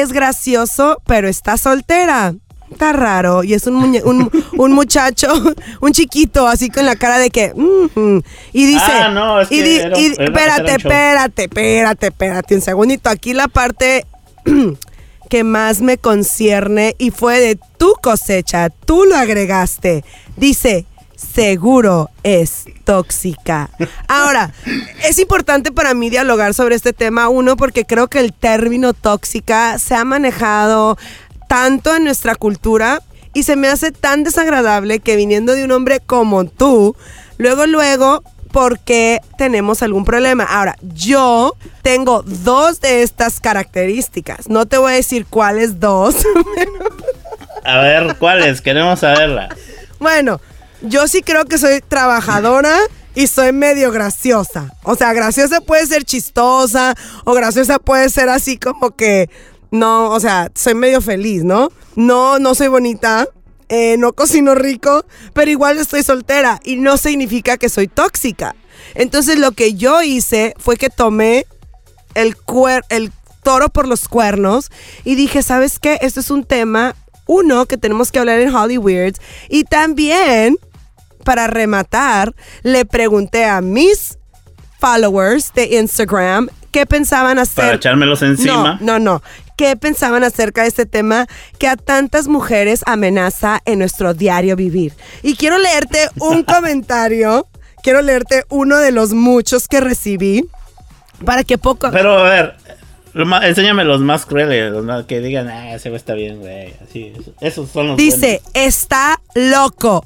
es 0.00 0.12
gracioso, 0.12 1.00
pero 1.06 1.28
está 1.28 1.56
soltera. 1.56 2.34
Está 2.70 2.92
raro. 2.92 3.44
Y 3.44 3.54
es 3.54 3.66
un, 3.68 3.74
muñe- 3.80 4.02
un, 4.04 4.30
un 4.58 4.72
muchacho, 4.72 5.28
un 5.80 5.92
chiquito, 5.92 6.48
así 6.48 6.70
con 6.70 6.84
la 6.86 6.96
cara 6.96 7.18
de 7.18 7.30
que. 7.30 7.52
"Mhm". 7.54 8.22
y 8.52 8.66
dice. 8.66 8.82
Ah, 8.90 9.10
no, 9.10 9.40
es 9.40 9.52
y 9.52 9.56
que 9.58 9.62
di- 9.62 9.76
era- 9.76 9.98
y- 10.00 10.06
era- 10.06 10.24
espérate, 10.24 10.74
espérate, 10.74 11.42
espérate, 11.44 12.06
espérate. 12.08 12.54
Un 12.56 12.60
segundito. 12.62 13.10
Aquí 13.10 13.32
la 13.32 13.46
parte 13.48 14.04
que 15.30 15.44
más 15.44 15.80
me 15.82 15.98
concierne 15.98 16.94
y 16.98 17.10
fue 17.10 17.38
de 17.40 17.58
tu 17.78 17.92
cosecha. 18.02 18.70
Tú 18.70 19.04
lo 19.04 19.16
agregaste. 19.16 20.04
Dice. 20.36 20.86
Seguro 21.16 22.10
es 22.22 22.64
tóxica. 22.84 23.70
Ahora, 24.08 24.52
es 25.04 25.18
importante 25.18 25.72
para 25.72 25.94
mí 25.94 26.10
dialogar 26.10 26.54
sobre 26.54 26.74
este 26.74 26.92
tema, 26.92 27.28
uno, 27.28 27.56
porque 27.56 27.84
creo 27.84 28.08
que 28.08 28.20
el 28.20 28.32
término 28.32 28.92
tóxica 28.92 29.78
se 29.78 29.94
ha 29.94 30.04
manejado 30.04 30.98
tanto 31.48 31.94
en 31.94 32.04
nuestra 32.04 32.34
cultura 32.34 33.00
Y 33.32 33.42
se 33.42 33.56
me 33.56 33.68
hace 33.68 33.90
tan 33.90 34.22
desagradable 34.22 35.00
que 35.00 35.16
viniendo 35.16 35.54
de 35.54 35.64
un 35.64 35.72
hombre 35.72 35.98
como 36.00 36.44
tú, 36.44 36.94
luego, 37.36 37.66
luego, 37.66 38.22
porque 38.52 39.20
tenemos 39.36 39.82
algún 39.82 40.04
problema. 40.04 40.44
Ahora, 40.44 40.76
yo 40.82 41.56
tengo 41.82 42.22
dos 42.22 42.80
de 42.80 43.02
estas 43.02 43.40
características. 43.40 44.48
No 44.48 44.66
te 44.66 44.78
voy 44.78 44.92
a 44.92 44.94
decir 44.94 45.26
cuáles 45.26 45.80
dos. 45.80 46.14
A 47.64 47.78
ver, 47.78 48.14
¿cuáles? 48.20 48.60
Queremos 48.60 49.00
saberla. 49.00 49.48
bueno, 49.98 50.40
yo 50.84 51.08
sí 51.08 51.22
creo 51.22 51.44
que 51.44 51.58
soy 51.58 51.80
trabajadora 51.80 52.78
y 53.14 53.26
soy 53.26 53.52
medio 53.52 53.90
graciosa. 53.90 54.72
O 54.82 54.94
sea, 54.94 55.12
graciosa 55.12 55.60
puede 55.60 55.86
ser 55.86 56.04
chistosa 56.04 56.94
o 57.24 57.34
graciosa 57.34 57.78
puede 57.78 58.08
ser 58.10 58.28
así 58.28 58.58
como 58.58 58.94
que 58.94 59.28
no, 59.70 60.10
o 60.10 60.20
sea, 60.20 60.50
soy 60.54 60.74
medio 60.74 61.00
feliz, 61.00 61.42
¿no? 61.42 61.70
No, 61.96 62.38
no 62.38 62.54
soy 62.54 62.68
bonita, 62.68 63.26
eh, 63.68 63.96
no 63.98 64.12
cocino 64.12 64.54
rico, 64.54 65.04
pero 65.32 65.50
igual 65.50 65.78
estoy 65.78 66.02
soltera 66.02 66.60
y 66.64 66.76
no 66.76 66.96
significa 66.96 67.56
que 67.56 67.68
soy 67.68 67.88
tóxica. 67.88 68.54
Entonces 68.94 69.38
lo 69.38 69.52
que 69.52 69.74
yo 69.74 70.02
hice 70.02 70.54
fue 70.58 70.76
que 70.76 70.90
tomé 70.90 71.46
el, 72.14 72.36
cuer 72.36 72.84
el 72.88 73.10
toro 73.42 73.68
por 73.68 73.88
los 73.88 74.08
cuernos 74.08 74.70
y 75.04 75.14
dije, 75.14 75.42
¿sabes 75.42 75.78
qué? 75.78 75.98
Esto 76.02 76.20
es 76.20 76.30
un 76.30 76.44
tema, 76.44 76.94
uno, 77.26 77.66
que 77.66 77.76
tenemos 77.76 78.12
que 78.12 78.18
hablar 78.18 78.40
en 78.40 78.54
Hollywood 78.54 79.14
y 79.48 79.64
también, 79.64 80.56
para 81.24 81.46
rematar, 81.46 82.34
le 82.62 82.84
pregunté 82.84 83.44
a 83.44 83.60
mis 83.60 84.18
followers 84.78 85.52
de 85.54 85.78
Instagram 85.78 86.48
qué 86.70 86.86
pensaban 86.86 87.38
hacer. 87.38 87.64
Para 87.64 87.76
echármelos 87.76 88.22
encima. 88.22 88.78
No, 88.80 88.98
no, 88.98 88.98
no. 88.98 89.22
¿Qué 89.56 89.76
pensaban 89.76 90.24
acerca 90.24 90.62
de 90.62 90.68
este 90.68 90.86
tema 90.86 91.26
que 91.58 91.68
a 91.68 91.76
tantas 91.76 92.26
mujeres 92.26 92.82
amenaza 92.86 93.60
en 93.64 93.78
nuestro 93.78 94.12
diario 94.12 94.56
vivir? 94.56 94.92
Y 95.22 95.36
quiero 95.36 95.58
leerte 95.58 96.08
un 96.18 96.42
comentario, 96.44 97.46
quiero 97.82 98.02
leerte 98.02 98.44
uno 98.48 98.78
de 98.78 98.90
los 98.90 99.12
muchos 99.14 99.68
que 99.68 99.80
recibí 99.80 100.44
para 101.24 101.44
que 101.44 101.56
poco... 101.56 101.90
Pero 101.92 102.18
a 102.18 102.28
ver, 102.28 102.56
lo 103.12 103.42
enséñame 103.42 103.84
los 103.84 104.00
más 104.00 104.26
crueles, 104.26 104.72
los 104.72 104.84
más 104.84 105.04
que 105.04 105.20
digan, 105.20 105.48
ah, 105.48 105.74
ese 105.74 105.88
güey 105.88 105.98
está 105.98 106.14
bien, 106.14 106.40
güey. 106.40 106.74
Así, 106.82 107.12
esos 107.40 107.70
son 107.70 107.88
los 107.88 107.96
Dice, 107.96 108.42
está 108.54 109.20
loco. 109.36 110.04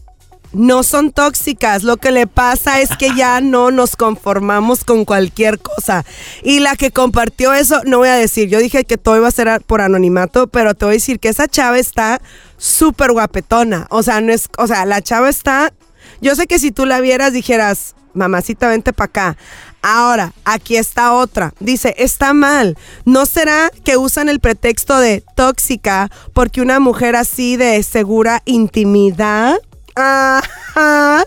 No 0.52 0.82
son 0.82 1.12
tóxicas, 1.12 1.82
lo 1.82 1.98
que 1.98 2.10
le 2.10 2.26
pasa 2.26 2.80
es 2.80 2.96
que 2.96 3.14
ya 3.14 3.40
no 3.42 3.70
nos 3.70 3.96
conformamos 3.96 4.84
con 4.84 5.04
cualquier 5.04 5.58
cosa. 5.58 6.04
Y 6.42 6.60
la 6.60 6.76
que 6.76 6.90
compartió 6.90 7.52
eso, 7.52 7.80
no 7.84 7.98
voy 7.98 8.08
a 8.08 8.14
decir, 8.14 8.48
yo 8.48 8.58
dije 8.58 8.84
que 8.84 8.96
todo 8.96 9.16
iba 9.16 9.28
a 9.28 9.32
ser 9.32 9.62
por 9.66 9.80
anonimato, 9.80 10.46
pero 10.46 10.74
te 10.74 10.84
voy 10.84 10.92
a 10.92 10.94
decir 10.94 11.20
que 11.20 11.28
esa 11.28 11.48
chava 11.48 11.78
está 11.78 12.20
súper 12.56 13.12
guapetona. 13.12 13.86
O 13.90 14.02
sea, 14.02 14.20
no 14.20 14.32
es, 14.32 14.48
o 14.56 14.66
sea, 14.66 14.86
la 14.86 15.02
chava 15.02 15.28
está, 15.28 15.72
yo 16.20 16.34
sé 16.34 16.46
que 16.46 16.58
si 16.58 16.72
tú 16.72 16.86
la 16.86 17.00
vieras 17.00 17.32
dijeras, 17.32 17.94
mamacita, 18.14 18.68
vente 18.68 18.92
para 18.92 19.06
acá. 19.06 19.36
Ahora, 19.82 20.32
aquí 20.44 20.76
está 20.76 21.12
otra. 21.12 21.54
Dice, 21.60 21.94
está 21.98 22.34
mal. 22.34 22.76
¿No 23.04 23.26
será 23.26 23.70
que 23.84 23.96
usan 23.96 24.28
el 24.28 24.40
pretexto 24.40 24.98
de 24.98 25.22
tóxica 25.36 26.10
porque 26.32 26.60
una 26.60 26.80
mujer 26.80 27.16
así 27.16 27.56
de 27.56 27.82
segura 27.82 28.42
intimidad? 28.44 29.56
Ajá. 29.98 31.24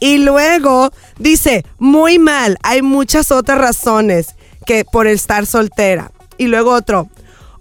Y 0.00 0.18
luego 0.18 0.92
dice, 1.18 1.64
muy 1.78 2.18
mal, 2.18 2.56
hay 2.62 2.82
muchas 2.82 3.32
otras 3.32 3.58
razones 3.58 4.36
que 4.64 4.84
por 4.84 5.06
estar 5.06 5.46
soltera. 5.46 6.12
Y 6.38 6.46
luego 6.46 6.72
otro, 6.72 7.08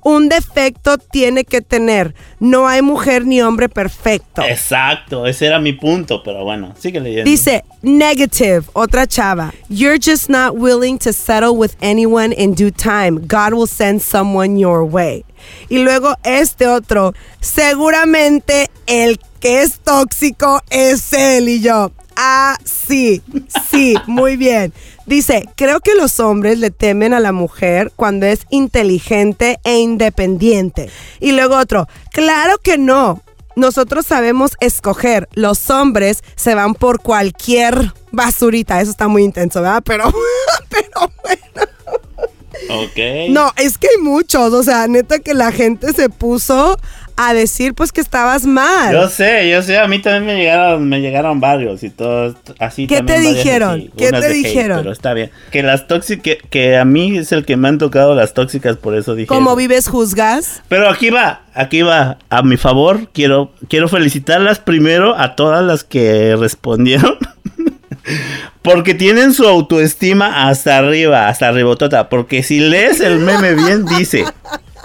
un 0.04 0.30
defecto 0.30 1.00
tiene 1.00 1.46
que 1.46 1.62
tener. 1.62 2.14
No 2.40 2.68
hay 2.68 2.84
mujer 2.84 3.26
ni 3.26 3.42
hombre 3.42 3.70
perfecto. 3.70 4.44
Exacto, 4.44 5.26
ese 5.26 5.48
era 5.48 5.60
mi 5.60 5.74
punto, 5.74 6.22
pero 6.24 6.44
bueno, 6.44 6.76
sigue 6.78 7.00
leyendo. 7.00 7.30
Dice, 7.30 7.64
negative, 7.82 8.66
otra 8.74 9.08
chava. 9.08 9.52
You're 9.68 9.98
just 9.98 10.30
not 10.30 10.56
willing 10.56 11.00
to 11.00 11.12
settle 11.12 11.58
with 11.58 11.76
anyone 11.82 12.34
in 12.34 12.54
due 12.54 12.70
time. 12.70 13.20
God 13.26 13.54
will 13.54 13.68
send 13.68 14.02
someone 14.02 14.60
your 14.60 14.84
way. 14.84 15.26
Y 15.70 15.80
luego 15.80 16.16
este 16.24 16.68
otro, 16.68 17.14
seguramente 17.40 18.70
el 18.86 19.20
que 19.46 19.62
es 19.62 19.78
tóxico 19.78 20.60
es 20.72 21.14
él 21.14 21.50
y 21.50 21.62
yo. 21.62 21.92
Ah, 22.16 22.58
sí, 22.64 23.22
sí, 23.70 23.94
muy 24.08 24.38
bien. 24.38 24.74
Dice, 25.06 25.48
creo 25.56 25.82
que 25.82 25.94
los 25.94 26.20
hombres 26.20 26.58
le 26.58 26.72
temen 26.72 27.14
a 27.14 27.20
la 27.20 27.32
mujer 27.32 27.92
cuando 27.96 28.26
es 28.26 28.48
inteligente 28.50 29.60
e 29.64 29.78
independiente. 29.78 30.90
Y 31.20 31.34
luego 31.34 31.58
otro, 31.58 31.88
claro 32.12 32.58
que 32.58 32.80
no. 32.80 33.22
Nosotros 33.56 34.08
sabemos 34.08 34.54
escoger. 34.62 35.30
Los 35.34 35.70
hombres 35.70 36.24
se 36.36 36.56
van 36.56 36.74
por 36.74 37.04
cualquier 37.04 37.94
basurita. 38.12 38.82
Eso 38.82 38.90
está 38.90 39.08
muy 39.08 39.24
intenso, 39.24 39.62
¿verdad? 39.62 39.84
Pero, 39.86 40.12
pero 40.70 41.12
bueno. 41.24 42.82
Ok. 42.82 43.30
No, 43.30 43.52
es 43.58 43.78
que 43.78 43.90
hay 43.90 44.02
muchos. 44.02 44.54
O 44.54 44.64
sea, 44.64 44.88
neta 44.88 45.20
que 45.20 45.36
la 45.36 45.52
gente 45.52 45.94
se 45.94 46.10
puso 46.10 46.80
a 47.18 47.34
decir 47.34 47.74
pues 47.74 47.92
que 47.92 48.02
estabas 48.02 48.46
mal. 48.46 48.94
Yo 48.94 49.08
sé, 49.08 49.50
yo 49.50 49.62
sé, 49.62 49.78
a 49.78 49.88
mí 49.88 50.00
también 50.00 50.26
me 50.26 50.36
llegaron, 50.36 50.88
me 50.88 51.00
llegaron 51.02 51.40
varios 51.40 51.84
y 51.84 51.90
todos 51.90 52.36
así. 52.60 52.88
¿Qué 52.88 53.02
te 53.02 53.20
dijeron? 53.20 53.80
así, 53.80 53.92
¿Qué 53.98 54.12
te 54.12 54.18
hate, 54.18 54.34
dijeron? 54.34 54.78
pero 54.80 54.92
está 54.92 55.14
bien. 55.14 55.32
Que 55.52 55.64
las 55.64 55.88
tóxicas, 55.88 56.24
que, 56.24 56.38
que 56.50 56.78
a 56.78 56.86
mí 56.86 57.18
es 57.18 57.32
el 57.32 57.46
que 57.46 57.58
me 57.58 57.68
han 57.68 57.78
tocado 57.78 58.16
las 58.16 58.34
tóxicas, 58.34 58.78
por 58.78 58.96
eso 58.96 59.16
dije. 59.16 59.28
¿Cómo 59.28 59.52
eso. 59.52 59.58
vives, 59.58 59.88
juzgas? 59.88 60.62
Pero 60.68 60.90
aquí 60.90 61.10
va, 61.10 61.42
aquí 61.54 61.82
va. 61.82 62.18
A 62.30 62.42
mi 62.44 62.58
favor, 62.58 63.10
quiero, 63.14 63.52
quiero 63.70 63.88
felicitarlas 63.88 64.60
primero 64.60 65.16
a 65.18 65.36
todas 65.36 65.64
las 65.64 65.84
que 65.84 66.36
respondieron. 66.36 67.18
Porque 68.62 68.94
tienen 68.94 69.34
su 69.34 69.48
autoestima 69.48 70.48
hasta 70.48 70.78
arriba, 70.78 71.28
hasta 71.28 71.48
arribotota. 71.48 72.10
Porque 72.10 72.44
si 72.44 72.60
lees 72.60 73.00
el 73.00 73.20
meme 73.20 73.54
bien, 73.54 73.86
dice, 73.86 74.26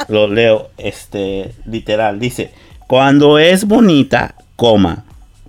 lo 0.09 0.29
leo, 0.29 0.71
este, 0.79 1.53
literal, 1.67 2.19
dice, 2.19 2.53
cuando 2.87 3.39
es 3.39 3.67
bonita, 3.67 4.35
coma, 4.57 5.05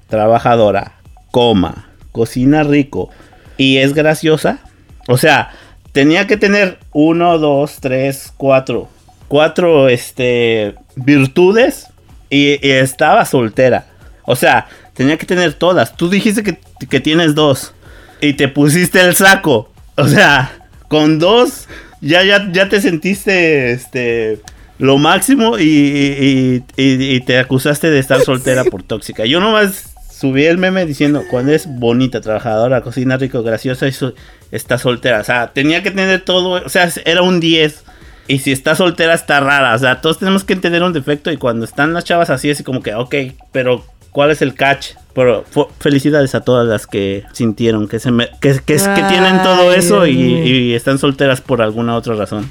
trabajadora, 0.08 0.94
coma, 1.32 1.88
cocina 2.12 2.64
rico 2.64 3.10
y 3.58 3.78
es 3.78 3.94
graciosa. 3.94 4.60
O 5.08 5.18
sea, 5.18 5.52
tenía 5.92 6.28
que 6.28 6.38
tener 6.38 6.80
uno, 6.92 7.40
dos, 7.40 7.78
tres, 7.80 8.34
cuatro, 8.38 8.90
cuatro, 9.28 9.90
este, 9.90 10.76
virtudes 10.96 11.88
y, 12.30 12.60
estaba 12.62 13.26
soltera. 13.26 13.88
O 14.24 14.36
sea, 14.36 14.68
tenía 14.94 15.18
que 15.18 15.26
tener 15.26 15.54
todas. 15.54 15.96
Tú 15.96 16.10
dijiste 16.10 16.44
que, 16.44 16.60
que 16.88 17.00
tienes 17.00 17.36
dos 17.36 17.74
y 18.20 18.34
te 18.34 18.48
pusiste 18.48 19.02
el 19.02 19.16
saco. 19.16 19.72
O 19.98 20.08
sea, 20.08 20.52
con 20.88 21.20
dos 21.20 21.68
ya, 22.02 22.24
ya, 22.24 22.52
ya 22.52 22.68
te 22.70 22.82
sentiste 22.82 23.72
este 23.72 24.42
lo 24.80 24.98
máximo 24.98 25.60
y, 25.60 25.64
y- 25.64 26.64
y- 26.76 27.16
y 27.16 27.20
te 27.22 27.38
acusaste 27.38 27.90
de 27.90 28.00
estar 28.00 28.20
soltera 28.26 28.64
por 28.64 28.84
tóxica. 28.84 29.26
Yo 29.26 29.40
nomás 29.40 29.94
subí 30.12 30.46
el 30.46 30.58
meme 30.58 30.86
diciendo 30.86 31.24
cuando 31.30 31.52
es 31.54 31.68
bonita, 31.68 32.20
trabajadora, 32.22 32.82
cocina 32.82 33.18
rico, 33.18 33.44
graciosa 33.44 33.88
y 33.88 33.92
so- 33.92 34.14
está 34.52 34.78
soltera. 34.78 35.20
O 35.20 35.24
sea, 35.24 35.52
tenía 35.54 35.84
que 35.84 35.92
tener 35.92 36.22
todo. 36.22 36.64
O 36.66 36.70
sea, 36.70 36.90
era 37.06 37.22
un 37.22 37.40
10. 37.40 37.84
Y 38.28 38.40
si 38.40 38.52
está 38.52 38.76
soltera 38.76 39.14
está 39.14 39.40
rara. 39.40 39.76
O 39.76 39.80
sea, 39.80 40.02
todos 40.02 40.18
tenemos 40.20 40.44
que 40.44 40.56
tener 40.56 40.82
un 40.84 40.94
defecto. 40.94 41.32
Y 41.32 41.38
cuando 41.38 41.66
están 41.66 41.94
las 41.94 42.04
chavas 42.04 42.30
así, 42.30 42.50
así 42.50 42.64
como 42.64 42.82
que, 42.82 42.94
ok, 42.96 43.14
pero 43.52 43.84
¿cuál 44.12 44.32
es 44.32 44.42
el 44.42 44.54
catch? 44.56 44.92
Pero 45.14 45.44
felicidades 45.80 46.36
a 46.36 46.42
todas 46.42 46.66
las 46.68 46.88
que 46.88 47.26
sintieron 47.34 47.88
que, 47.88 48.00
se 48.00 48.12
me- 48.12 48.30
que, 48.40 48.54
que, 48.66 48.78
que 48.78 49.04
tienen 49.10 49.42
todo 49.44 49.74
eso 49.74 50.06
y, 50.08 50.14
y 50.18 50.74
están 50.74 51.00
solteras 51.00 51.42
por 51.42 51.62
alguna 51.62 51.96
otra 51.96 52.16
razón. 52.16 52.50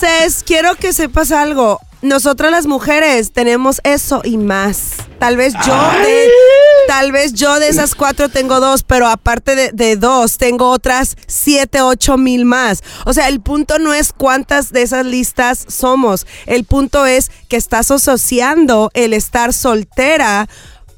Cés, 0.00 0.42
quiero 0.46 0.74
que 0.76 0.92
sepas 0.92 1.32
algo. 1.32 1.80
Nosotras 2.02 2.50
las 2.50 2.66
mujeres 2.66 3.32
tenemos 3.32 3.80
eso 3.82 4.20
y 4.24 4.36
más. 4.36 4.92
Tal 5.18 5.38
vez 5.38 5.54
yo 5.66 5.74
de, 6.02 6.28
tal 6.86 7.12
vez 7.12 7.32
yo 7.32 7.58
de 7.58 7.68
esas 7.68 7.94
cuatro 7.94 8.28
tengo 8.28 8.60
dos, 8.60 8.82
pero 8.82 9.06
aparte 9.08 9.54
de, 9.56 9.70
de 9.72 9.96
dos, 9.96 10.36
tengo 10.36 10.68
otras 10.68 11.16
siete, 11.26 11.80
ocho 11.80 12.18
mil 12.18 12.44
más. 12.44 12.82
O 13.06 13.14
sea, 13.14 13.28
el 13.28 13.40
punto 13.40 13.78
no 13.78 13.94
es 13.94 14.12
cuántas 14.12 14.70
de 14.70 14.82
esas 14.82 15.06
listas 15.06 15.64
somos. 15.66 16.26
El 16.44 16.64
punto 16.64 17.06
es 17.06 17.30
que 17.48 17.56
estás 17.56 17.90
asociando 17.90 18.90
el 18.92 19.14
estar 19.14 19.54
soltera 19.54 20.46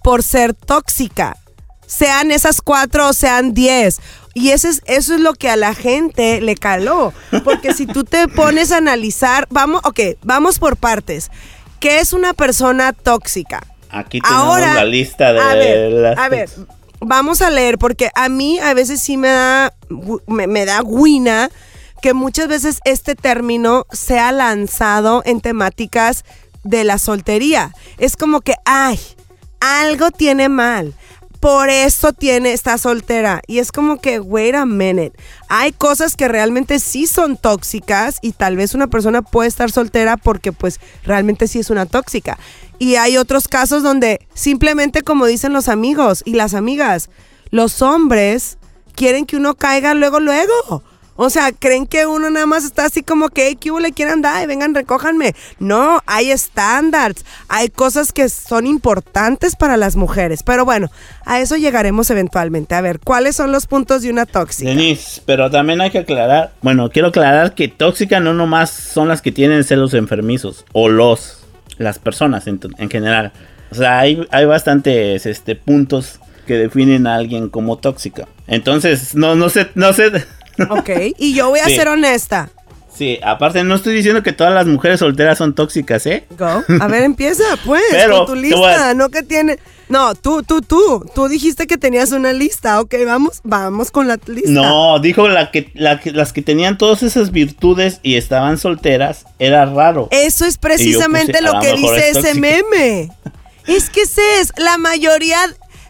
por 0.07 0.23
ser 0.23 0.55
tóxica 0.55 1.37
sean 1.85 2.31
esas 2.31 2.63
cuatro 2.63 3.09
o 3.09 3.13
sean 3.13 3.55
diez. 3.55 3.99
Y 4.35 4.51
eso 4.51 4.69
es, 4.69 4.81
eso 4.87 5.15
es 5.15 5.21
lo 5.21 5.35
que 5.35 5.51
a 5.51 5.57
la 5.57 5.75
gente 5.75 6.41
le 6.41 6.55
caló. 6.55 7.13
Porque 7.43 7.75
si 7.75 7.87
tú 7.87 8.05
te 8.05 8.29
pones 8.29 8.71
a 8.71 8.77
analizar, 8.77 9.49
vamos, 9.51 9.81
ok, 9.83 9.99
vamos 10.23 10.61
por 10.61 10.77
partes. 10.77 11.33
¿Qué 11.81 11.99
es 11.99 12.13
una 12.13 12.35
persona 12.35 12.93
tóxica? 12.93 13.67
Aquí 13.91 14.21
tenemos 14.21 14.45
Ahora, 14.45 14.75
la 14.75 14.85
lista 14.85 15.33
de 15.33 15.41
a 15.41 15.55
ver, 15.55 15.93
las... 15.93 16.19
a 16.19 16.29
ver, 16.29 16.51
vamos 17.01 17.43
a 17.43 17.51
leer, 17.51 17.77
porque 17.77 18.11
a 18.15 18.29
mí 18.29 18.61
a 18.61 18.75
veces 18.75 19.03
sí 19.03 19.17
me 19.17 19.31
da, 19.31 19.75
me, 20.29 20.47
me 20.47 20.67
da 20.67 20.83
guina 20.83 21.51
que 22.01 22.15
muchas 22.15 22.47
veces 22.47 22.79
este 22.85 23.17
término 23.17 23.87
sea 23.91 24.31
lanzado 24.31 25.23
en 25.27 25.41
temáticas 25.41 26.25
de 26.63 26.85
la 26.85 26.99
soltería. 26.99 27.73
Es 27.99 28.17
como 28.17 28.41
que, 28.41 28.55
ay, 28.65 29.01
algo 29.67 30.11
tiene 30.11 30.49
mal. 30.49 30.95
Por 31.41 31.69
eso 31.69 32.13
tiene, 32.13 32.53
está 32.53 32.79
soltera. 32.79 33.43
Y 33.47 33.59
es 33.59 33.71
como 33.71 34.01
que, 34.01 34.19
wait 34.19 34.55
a 34.55 34.67
minute. 34.67 35.13
Hay 35.49 35.73
cosas 35.73 36.17
que 36.17 36.29
realmente 36.29 36.79
sí 36.81 37.07
son 37.07 37.37
tóxicas 37.37 38.19
y 38.23 38.33
tal 38.33 38.57
vez 38.57 38.75
una 38.75 38.87
persona 38.87 39.23
puede 39.23 39.49
estar 39.49 39.71
soltera 39.71 40.17
porque 40.17 40.53
pues 40.53 40.81
realmente 41.05 41.47
sí 41.47 41.59
es 41.59 41.71
una 41.71 41.87
tóxica. 41.87 42.39
Y 42.79 42.97
hay 42.97 43.17
otros 43.17 43.49
casos 43.49 43.83
donde 43.83 44.27
simplemente 44.35 45.03
como 45.03 45.27
dicen 45.27 45.53
los 45.53 45.69
amigos 45.69 46.23
y 46.25 46.35
las 46.35 46.55
amigas, 46.55 47.11
los 47.51 47.81
hombres 47.83 48.59
quieren 48.95 49.27
que 49.27 49.37
uno 49.37 49.55
caiga 49.55 49.95
luego, 49.95 50.21
luego. 50.21 50.83
O 51.17 51.31
sea, 51.31 51.53
creen 51.53 51.87
que 51.87 52.07
uno 52.07 52.31
nada 52.31 52.47
más 52.47 52.65
está 52.65 52.87
así 52.87 53.03
como 53.03 53.29
que, 53.31 53.49
hey, 53.49 53.59
¿qué 53.59 53.71
le 53.81 53.93
quieren 53.93 54.23
dar? 54.23 54.47
Vengan, 54.47 54.75
recójanme. 54.75 55.35
No, 55.59 56.01
hay 56.07 56.31
estándares, 56.31 57.25
hay 57.49 57.69
cosas 57.69 58.13
que 58.13 58.29
son 58.29 58.67
importantes 58.67 59.57
para 59.57 59.77
las 59.77 59.97
mujeres. 59.97 60.43
Pero 60.43 60.65
bueno, 60.65 60.91
a 61.25 61.41
eso 61.41 61.57
llegaremos 61.57 62.11
eventualmente. 62.11 62.75
A 62.75 62.81
ver, 62.81 63.01
¿cuáles 63.01 63.37
son 63.37 63.53
los 63.53 63.67
puntos 63.67 64.03
de 64.03 64.11
una 64.11 64.27
tóxica? 64.27 64.71
Denise, 64.71 65.23
pero 65.27 65.51
también 65.51 65.81
hay 65.81 65.91
que 65.91 65.99
aclarar, 65.99 66.53
bueno, 66.63 66.91
quiero 66.91 67.09
aclarar 67.09 67.55
que 67.55 67.69
tóxica 67.69 68.21
no 68.21 68.35
nomás 68.35 68.71
son 68.71 69.09
las 69.09 69.23
que 69.23 69.33
tienen 69.33 69.65
celos 69.65 69.95
enfermizos 69.95 70.65
o 70.73 70.89
los, 70.89 71.45
las 71.79 71.99
personas 71.99 72.47
en, 72.47 72.61
en 72.79 72.91
general. 72.91 73.33
O 73.71 73.75
sea, 73.75 73.99
hay, 73.99 74.27
hay 74.31 74.45
bastantes 74.45 75.27
este, 75.27 75.57
puntos 75.57 76.21
que 76.47 76.55
definen 76.55 77.07
a 77.07 77.17
alguien 77.17 77.49
como 77.49 77.77
tóxica. 77.79 78.29
Entonces, 78.47 79.15
no, 79.15 79.35
no 79.35 79.49
sé, 79.49 79.69
no 79.75 79.93
sé. 79.93 80.25
Ok, 80.71 80.91
y 81.19 81.35
yo 81.35 81.49
voy 81.51 81.61
a 81.61 81.67
Sí. 81.67 81.77
ser 81.77 81.89
honesta. 81.89 82.51
Sí, 82.95 83.19
aparte 83.23 83.63
no 83.63 83.75
estoy 83.75 83.95
diciendo 83.95 84.23
que 84.23 84.33
todas 84.33 84.55
las 84.55 84.67
mujeres 84.67 85.01
solteras 85.01 85.37
son 85.37 85.55
tóxicas, 85.55 86.07
¿eh? 86.07 86.25
Go. 86.39 86.65
A 86.81 86.87
ver, 86.87 87.03
empieza, 87.03 87.45
pues, 87.67 87.83
Pero, 87.91 88.19
con 88.19 88.27
tu 88.29 88.35
lista, 88.37 88.91
a- 88.91 88.95
no 88.95 89.11
que 89.11 89.23
tiene... 89.23 89.59
No, 89.91 90.15
tú, 90.15 90.43
tú, 90.43 90.63
tú, 90.63 91.05
tú 91.15 91.29
dijiste 91.29 91.67
que 91.67 91.77
tenías 91.77 92.11
una 92.13 92.33
lista, 92.33 92.81
ok, 92.81 92.95
vamos, 93.05 93.41
vamos 93.45 93.91
con 93.91 94.09
la 94.09 94.19
lista. 94.27 94.49
No, 94.51 94.99
dijo 94.99 95.29
la 95.29 95.51
que, 95.51 95.71
la 95.75 96.01
que- 96.01 96.11
las 96.13 96.33
que 96.33 96.41
tenían 96.41 96.79
todas 96.79 97.03
esas 97.03 97.33
virtudes 97.33 98.01
y 98.03 98.17
estaban 98.17 98.57
solteras, 98.57 99.27
era 99.39 99.67
raro. 99.67 100.09
Eso 100.11 100.47
es 100.47 100.57
precisamente 100.57 101.33
puse, 101.39 101.45
lo 101.45 101.61
que 101.61 101.75
dice 101.75 102.09
es 102.11 102.17
ese 102.17 102.35
meme. 102.35 103.11
Es 103.67 103.91
que 103.91 104.03
ese 104.03 104.23
es, 104.41 104.53
la 104.57 104.79
mayoría, 104.79 105.39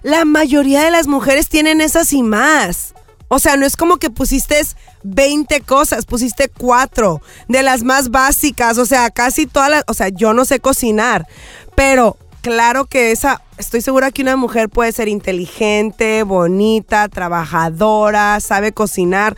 la 0.03 0.25
mayoría 0.25 0.83
de 0.83 0.91
las 0.91 1.07
mujeres 1.07 1.49
tienen 1.49 1.81
esas 1.81 2.13
y 2.13 2.23
más. 2.25 2.95
O 3.29 3.39
sea, 3.39 3.57
no 3.57 3.67
es 3.67 3.77
como 3.77 3.97
que 3.97 4.11
pusiste 4.11 4.61
20 5.03 5.61
cosas, 5.62 6.05
pusiste 6.05 6.49
cuatro 6.49 7.21
de 7.49 7.62
las 7.62 7.83
más 7.83 8.11
básicas, 8.11 8.79
o 8.79 8.87
sea, 8.87 9.11
casi 9.11 9.47
todas 9.47 9.71
las, 9.71 9.85
o 9.89 9.95
sea, 9.95 10.09
yo 10.09 10.33
no 10.33 10.45
sé 10.45 10.61
cocinar, 10.61 11.27
pero 11.75 12.17
claro 12.41 12.87
que 12.87 13.11
esa, 13.11 13.43
estoy 13.59 13.81
segura 13.81 14.12
que 14.12 14.23
una 14.23 14.37
mujer 14.37 14.69
puede 14.69 14.93
ser 14.93 15.09
inteligente, 15.09 16.23
bonita, 16.23 17.09
trabajadora, 17.09 18.39
sabe 18.41 18.73
cocinar 18.73 19.37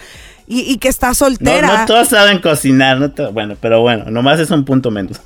y, 0.51 0.79
que 0.79 0.89
está 0.89 1.09
No, 1.09 1.15
soltera. 1.15 1.81
no 1.81 1.87
todos 1.87 2.09
saben 2.09 2.41
cocinar, 2.41 2.99
no 2.99 3.33
bueno, 3.33 3.57
pero 3.61 3.83
bueno, 3.83 4.11
nomás 4.11 4.41
es 4.41 4.51
un 4.51 4.65
punto 4.65 4.91
menos. 4.91 5.21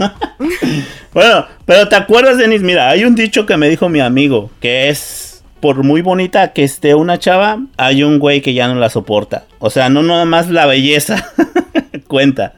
bueno, 1.14 1.46
pero 1.64 1.88
¿te 1.88 1.94
acuerdas, 1.94 2.38
Denis? 2.38 2.62
Mira, 2.62 2.88
hay 2.88 3.05
un 3.05 3.14
dicho 3.14 3.46
que 3.46 3.57
me 3.57 3.68
dijo 3.68 3.88
mi 3.88 4.01
amigo, 4.01 4.51
que 4.61 4.88
es, 4.88 5.32
por 5.62 5.83
muy 5.85 6.03
bonita 6.03 6.53
que 6.53 6.64
esté 6.64 6.94
una 6.94 7.18
chava, 7.18 7.61
hay 7.79 8.03
un 8.03 8.18
güey 8.18 8.42
que 8.42 8.53
ya 8.53 8.68
no 8.68 8.75
la 8.75 8.90
soporta. 8.90 9.44
O 9.61 9.70
sea, 9.70 9.88
no 9.88 10.03
nada 10.03 10.27
más 10.27 10.51
la 10.51 10.66
belleza 10.66 11.25
cuenta. 12.09 12.55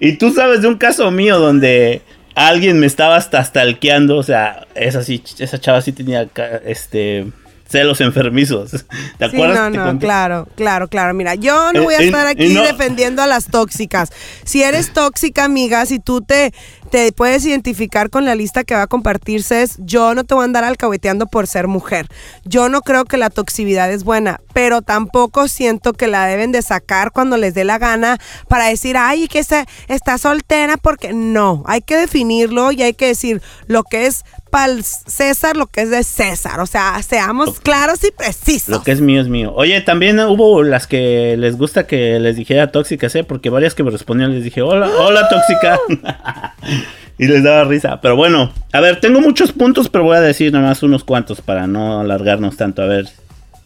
Y 0.00 0.12
tú 0.12 0.32
sabes 0.32 0.62
de 0.62 0.68
un 0.68 0.76
caso 0.76 1.10
mío 1.10 1.38
donde 1.40 2.02
alguien 2.34 2.78
me 2.78 2.86
estaba 2.86 3.16
hasta 3.16 3.42
stalkeando, 3.44 4.16
o 4.18 4.22
sea, 4.22 4.66
esa 4.74 5.02
sí, 5.02 5.22
esa 5.38 5.58
chava 5.58 5.80
sí 5.82 5.92
tenía, 5.92 6.28
este, 6.66 7.26
celos 7.68 8.00
enfermizos. 8.02 8.70
¿Te 9.18 9.30
Sí, 9.30 9.36
acuerdas? 9.36 9.58
no, 9.58 9.70
no, 9.70 9.84
conté? 9.86 10.04
claro, 10.06 10.46
claro, 10.54 10.88
claro. 10.88 11.14
Mira, 11.14 11.34
yo 11.36 11.72
no 11.72 11.80
Eh, 11.80 11.84
voy 11.84 11.94
a 11.94 12.00
eh, 12.00 12.04
estar 12.06 12.26
eh, 12.26 12.30
aquí 12.30 12.52
no. 12.54 12.62
defendiendo 12.62 13.22
a 13.22 13.26
las 13.26 13.46
tóxicas. 13.46 14.10
Si 14.44 14.62
eres 14.62 14.92
tóxica, 14.92 15.44
amiga, 15.44 15.86
si 15.86 16.00
tú 16.00 16.20
te, 16.20 16.52
te 16.92 17.10
puedes 17.10 17.46
identificar 17.46 18.10
con 18.10 18.26
la 18.26 18.34
lista 18.34 18.64
que 18.64 18.74
va 18.74 18.82
a 18.82 18.86
compartirse, 18.86 19.62
es, 19.62 19.78
yo 19.78 20.14
no 20.14 20.24
te 20.24 20.34
voy 20.34 20.42
a 20.42 20.44
andar 20.44 20.62
alcahueteando 20.62 21.24
por 21.24 21.46
ser 21.46 21.66
mujer. 21.66 22.06
Yo 22.44 22.68
no 22.68 22.82
creo 22.82 23.06
que 23.06 23.16
la 23.16 23.30
toxicidad 23.30 23.90
es 23.90 24.04
buena, 24.04 24.42
pero 24.52 24.82
tampoco 24.82 25.48
siento 25.48 25.94
que 25.94 26.06
la 26.06 26.26
deben 26.26 26.52
de 26.52 26.60
sacar 26.60 27.10
cuando 27.10 27.38
les 27.38 27.54
dé 27.54 27.64
la 27.64 27.78
gana 27.78 28.18
para 28.46 28.66
decir, 28.66 28.98
ay, 28.98 29.26
que 29.26 29.42
se, 29.42 29.64
está 29.88 30.18
soltera 30.18 30.76
porque 30.76 31.14
no. 31.14 31.62
Hay 31.66 31.80
que 31.80 31.96
definirlo 31.96 32.72
y 32.72 32.82
hay 32.82 32.92
que 32.92 33.06
decir 33.06 33.40
lo 33.68 33.84
que 33.84 34.04
es 34.04 34.26
para 34.50 34.74
César, 34.82 35.56
lo 35.56 35.68
que 35.68 35.80
es 35.80 35.88
de 35.88 36.04
César. 36.04 36.60
O 36.60 36.66
sea, 36.66 37.02
seamos 37.02 37.58
claros 37.60 38.04
y 38.04 38.10
precisos. 38.10 38.68
Lo 38.68 38.82
que 38.82 38.92
es 38.92 39.00
mío 39.00 39.22
es 39.22 39.28
mío. 39.28 39.54
Oye, 39.56 39.80
también 39.80 40.20
hubo 40.20 40.62
las 40.62 40.86
que 40.86 41.38
les 41.38 41.56
gusta 41.56 41.86
que 41.86 42.20
les 42.20 42.36
dijera 42.36 42.70
tóxicas, 42.70 43.14
¿eh? 43.14 43.24
Porque 43.24 43.48
varias 43.48 43.74
que 43.74 43.82
me 43.82 43.90
respondían 43.90 44.34
les 44.34 44.44
dije, 44.44 44.60
hola, 44.60 44.90
hola 44.98 45.26
tóxica. 45.30 45.78
y 47.22 47.26
les 47.28 47.44
daba 47.44 47.62
risa. 47.62 48.00
Pero 48.00 48.16
bueno, 48.16 48.52
a 48.72 48.80
ver, 48.80 48.98
tengo 48.98 49.20
muchos 49.20 49.52
puntos, 49.52 49.88
pero 49.88 50.02
voy 50.02 50.16
a 50.16 50.20
decir 50.20 50.52
nomás 50.52 50.82
unos 50.82 51.04
cuantos 51.04 51.40
para 51.40 51.68
no 51.68 52.00
alargarnos 52.00 52.56
tanto. 52.56 52.82
A 52.82 52.86
ver, 52.86 53.08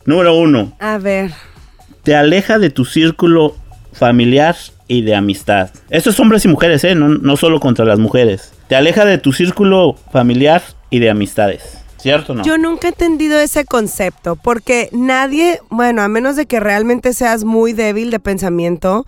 número 0.05 0.37
uno, 0.37 0.75
A 0.79 0.99
ver. 0.99 1.31
te 2.03 2.14
aleja 2.14 2.59
de 2.59 2.69
tu 2.69 2.85
círculo 2.85 3.57
familiar 3.95 4.57
y 4.88 5.01
de 5.03 5.14
amistad. 5.14 5.71
Esto 5.88 6.11
es 6.11 6.21
hombres 6.21 6.45
y 6.45 6.49
mujeres, 6.49 6.85
¿eh? 6.85 6.95
No, 6.95 7.09
no 7.09 7.38
solo 7.38 7.59
contra 7.59 7.87
las 7.87 7.99
mujeres. 7.99 8.53
Te 8.69 8.77
aleja 8.77 9.07
de 9.07 9.16
tu 9.16 9.33
círculo 9.33 9.97
familiar 10.12 10.62
y 10.90 10.99
de 10.99 11.09
amistades. 11.09 11.79
¿Cierto 11.97 12.35
no? 12.35 12.45
Yo 12.45 12.59
nunca 12.59 12.88
he 12.88 12.90
entendido 12.90 13.38
ese 13.38 13.64
concepto, 13.64 14.37
porque 14.37 14.90
nadie, 14.92 15.61
bueno, 15.71 16.03
a 16.03 16.09
menos 16.09 16.37
de 16.37 16.45
que 16.45 16.61
realmente 16.61 17.14
seas 17.14 17.42
muy 17.45 17.73
débil 17.73 18.11
de 18.11 18.21
pensamiento, 18.21 19.07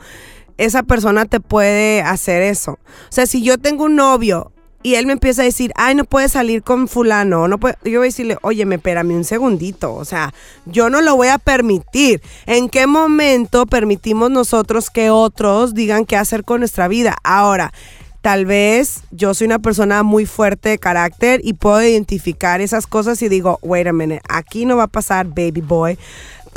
esa 0.59 0.83
persona 0.83 1.25
te 1.25 1.41
puede 1.41 2.03
hacer 2.03 2.43
eso. 2.43 2.73
O 2.73 3.11
sea, 3.11 3.27
si 3.27 3.43
yo 3.43 3.57
tengo 3.59 3.85
un 3.85 3.97
novio 3.97 4.53
y 4.83 4.95
él 4.95 5.07
me 5.07 5.13
empieza 5.13 5.43
a 5.43 5.45
decir, 5.45 5.73
ay, 5.77 5.95
no 5.95 6.05
puedes 6.05 6.33
salir 6.33 6.63
con 6.63 6.87
fulano, 6.87 7.49
no 7.49 7.59
puede, 7.59 7.77
yo 7.85 7.99
voy 7.99 8.07
a 8.07 8.11
decirle, 8.11 8.37
oye, 8.43 8.65
me 8.65 8.77
espérame 8.77 9.17
un 9.17 9.25
segundito, 9.25 9.95
o 9.95 10.05
sea, 10.05 10.33
yo 10.67 10.91
no 10.91 11.01
lo 11.01 11.17
voy 11.17 11.29
a 11.29 11.39
permitir. 11.39 12.23
¿En 12.47 12.69
qué 12.69 12.87
momento 12.87 13.67
permitimos 13.67 14.31
nosotros 14.31 14.91
que 14.91 15.11
otros 15.11 15.75
digan 15.75 16.05
qué 16.05 16.17
hacer 16.17 16.45
con 16.45 16.61
nuestra 16.61 16.87
vida? 16.89 17.17
Ahora, 17.25 17.73
Tal 18.21 18.47
vez 18.47 19.05
yo 19.13 19.33
soy 19.33 19.47
una 19.47 19.61
persona 19.61 20.03
muy 20.03 20.27
fuerte 20.27 20.71
de 20.71 20.79
carácter 20.79 21.41
y 21.45 21.53
puedo 21.53 21.81
identificar 21.81 22.61
esas 22.61 22.89
cosas 22.89 23.23
y 23.23 23.29
digo, 23.29 23.61
wait 23.63 23.87
a 23.87 23.93
minute, 23.93 24.21
aquí 24.29 24.67
no 24.67 24.77
va 24.77 24.83
a 24.83 24.89
pasar, 24.89 25.29
baby 25.29 25.61
boy. 25.61 25.97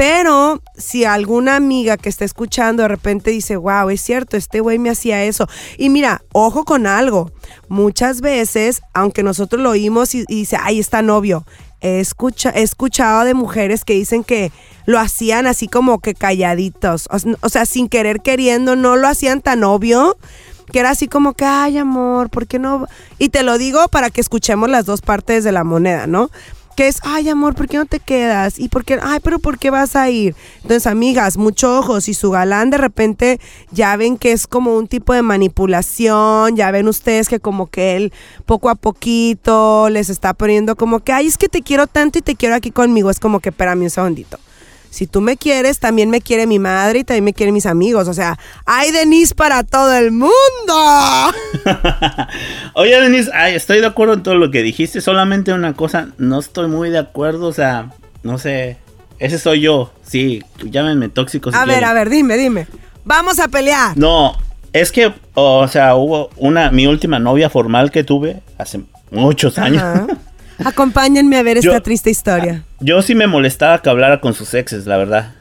Pero 0.01 0.63
si 0.75 1.05
alguna 1.05 1.55
amiga 1.55 1.95
que 1.95 2.09
está 2.09 2.25
escuchando 2.25 2.81
de 2.81 2.87
repente 2.87 3.29
dice, 3.29 3.55
wow, 3.55 3.87
es 3.91 4.01
cierto, 4.01 4.35
este 4.35 4.59
güey 4.59 4.79
me 4.79 4.89
hacía 4.89 5.23
eso. 5.25 5.47
Y 5.77 5.89
mira, 5.89 6.23
ojo 6.31 6.65
con 6.65 6.87
algo. 6.87 7.29
Muchas 7.67 8.19
veces, 8.21 8.81
aunque 8.95 9.21
nosotros 9.21 9.61
lo 9.61 9.69
oímos 9.69 10.15
y, 10.15 10.25
dice, 10.25 10.57
ahí 10.59 10.79
está 10.79 11.03
novio, 11.03 11.45
he, 11.81 11.99
escucha, 11.99 12.49
he 12.49 12.63
escuchado 12.63 13.25
de 13.25 13.35
mujeres 13.35 13.85
que 13.85 13.93
dicen 13.93 14.23
que 14.23 14.51
lo 14.87 14.97
hacían 14.97 15.45
así 15.45 15.67
como 15.67 15.99
que 15.99 16.15
calladitos. 16.15 17.07
O, 17.11 17.17
o 17.41 17.49
sea, 17.49 17.67
sin 17.67 17.87
querer 17.87 18.21
queriendo, 18.21 18.75
no 18.75 18.95
lo 18.95 19.07
hacían 19.07 19.39
tan 19.39 19.63
obvio 19.63 20.17
que 20.71 20.79
era 20.79 20.89
así 20.89 21.07
como 21.07 21.33
que, 21.33 21.45
ay, 21.45 21.77
amor, 21.77 22.31
¿por 22.31 22.47
qué 22.47 22.57
no? 22.57 22.87
Y 23.19 23.29
te 23.29 23.43
lo 23.43 23.59
digo 23.59 23.87
para 23.89 24.09
que 24.09 24.21
escuchemos 24.21 24.67
las 24.67 24.85
dos 24.85 25.01
partes 25.01 25.43
de 25.43 25.51
la 25.51 25.63
moneda, 25.63 26.07
¿no? 26.07 26.31
Que 26.75 26.87
es, 26.87 26.99
ay, 27.03 27.27
amor, 27.29 27.53
¿por 27.53 27.67
qué 27.67 27.77
no 27.77 27.85
te 27.85 27.99
quedas? 27.99 28.57
Y 28.57 28.69
por 28.69 28.85
qué, 28.85 28.97
ay, 29.01 29.19
pero 29.21 29.39
¿por 29.39 29.59
qué 29.59 29.69
vas 29.69 29.95
a 29.95 30.09
ir? 30.09 30.35
Entonces, 30.57 30.87
amigas, 30.87 31.37
mucho 31.37 31.77
ojo, 31.77 31.99
si 31.99 32.13
su 32.13 32.31
galán 32.31 32.69
de 32.69 32.77
repente 32.77 33.39
ya 33.71 33.95
ven 33.97 34.17
que 34.17 34.31
es 34.31 34.47
como 34.47 34.75
un 34.77 34.87
tipo 34.87 35.13
de 35.13 35.21
manipulación, 35.21 36.55
ya 36.55 36.71
ven 36.71 36.87
ustedes 36.87 37.27
que 37.27 37.39
como 37.39 37.67
que 37.67 37.97
él 37.97 38.13
poco 38.45 38.69
a 38.69 38.75
poquito 38.75 39.89
les 39.89 40.09
está 40.09 40.33
poniendo 40.33 40.75
como 40.75 41.01
que, 41.01 41.11
ay, 41.11 41.27
es 41.27 41.37
que 41.37 41.49
te 41.49 41.61
quiero 41.61 41.87
tanto 41.87 42.19
y 42.19 42.21
te 42.21 42.35
quiero 42.35 42.55
aquí 42.55 42.71
conmigo, 42.71 43.09
es 43.09 43.19
como 43.19 43.39
que, 43.41 43.49
espérame 43.49 43.83
un 43.83 43.89
segundito. 43.89 44.39
Si 44.91 45.07
tú 45.07 45.21
me 45.21 45.37
quieres, 45.37 45.79
también 45.79 46.09
me 46.09 46.19
quiere 46.19 46.45
mi 46.45 46.59
madre 46.59 46.99
y 46.99 47.03
también 47.05 47.23
me 47.23 47.33
quieren 47.33 47.53
mis 47.53 47.65
amigos. 47.65 48.09
O 48.09 48.13
sea, 48.13 48.37
hay 48.65 48.91
Denise 48.91 49.33
para 49.33 49.63
todo 49.63 49.93
el 49.93 50.11
mundo. 50.11 50.31
Oye, 52.73 52.99
Denise, 52.99 53.31
ay, 53.33 53.55
estoy 53.55 53.79
de 53.79 53.87
acuerdo 53.87 54.15
en 54.15 54.23
todo 54.23 54.35
lo 54.35 54.51
que 54.51 54.61
dijiste. 54.61 54.99
Solamente 54.99 55.53
una 55.53 55.73
cosa, 55.73 56.09
no 56.17 56.39
estoy 56.39 56.67
muy 56.67 56.89
de 56.89 56.99
acuerdo. 56.99 57.47
O 57.47 57.53
sea, 57.53 57.91
no 58.21 58.37
sé. 58.37 58.77
Ese 59.17 59.39
soy 59.39 59.61
yo. 59.61 59.93
Sí, 60.05 60.43
llámenme 60.61 61.07
tóxico 61.07 61.51
si 61.51 61.57
A 61.57 61.63
ver, 61.63 61.85
a 61.85 61.93
ver, 61.93 62.09
dime, 62.09 62.35
dime. 62.35 62.67
Vamos 63.05 63.39
a 63.39 63.47
pelear. 63.47 63.97
No, 63.97 64.35
es 64.73 64.91
que, 64.91 65.13
o 65.35 65.69
sea, 65.69 65.95
hubo 65.95 66.31
una, 66.35 66.69
mi 66.69 66.85
última 66.85 67.17
novia 67.17 67.49
formal 67.49 67.91
que 67.91 68.03
tuve 68.03 68.41
hace 68.57 68.81
muchos 69.09 69.57
años. 69.57 69.83
Acompáñenme 70.65 71.37
a 71.37 71.43
ver 71.43 71.57
esta 71.57 71.79
triste 71.81 72.09
historia. 72.09 72.63
Yo 72.79 73.01
sí 73.01 73.15
me 73.15 73.27
molestaba 73.27 73.81
que 73.81 73.89
hablara 73.89 74.19
con 74.21 74.33
sus 74.33 74.53
exes, 74.53 74.85
la 74.85 74.97
verdad. 74.97 75.33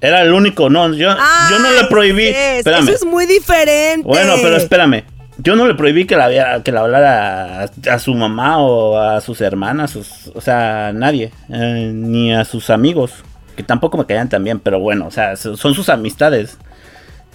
Era 0.00 0.22
el 0.22 0.32
único, 0.32 0.70
no, 0.70 0.88
yo, 0.94 1.10
yo 1.50 1.58
no 1.58 1.70
le 1.72 1.84
prohibí. 1.88 2.26
Espérame. 2.28 2.84
Eso 2.84 2.92
es 2.92 3.04
muy 3.04 3.26
diferente. 3.26 4.06
Bueno, 4.06 4.34
pero 4.42 4.56
espérame. 4.56 5.04
yo 5.38 5.56
no 5.56 5.66
le 5.68 5.74
prohibí 5.74 6.06
que 6.06 6.16
la, 6.16 6.62
que 6.62 6.72
la 6.72 6.80
hablara 6.80 7.64
a, 7.64 7.70
a 7.94 7.98
su 7.98 8.14
mamá 8.14 8.58
o 8.58 8.98
a 8.98 9.20
sus 9.20 9.40
hermanas, 9.42 9.90
sus- 9.90 10.30
o 10.34 10.40
sea, 10.40 10.88
a 10.88 10.92
nadie, 10.92 11.32
eh, 11.50 11.90
ni 11.94 12.32
a 12.34 12.44
sus 12.46 12.70
amigos, 12.70 13.12
que 13.56 13.62
tampoco 13.62 13.98
me 13.98 14.06
caían 14.06 14.28
tan 14.30 14.42
bien, 14.42 14.58
pero 14.58 14.80
bueno, 14.80 15.06
o 15.06 15.10
sea, 15.10 15.36
so- 15.36 15.56
son 15.56 15.74
sus 15.74 15.88
amistades. 15.90 16.56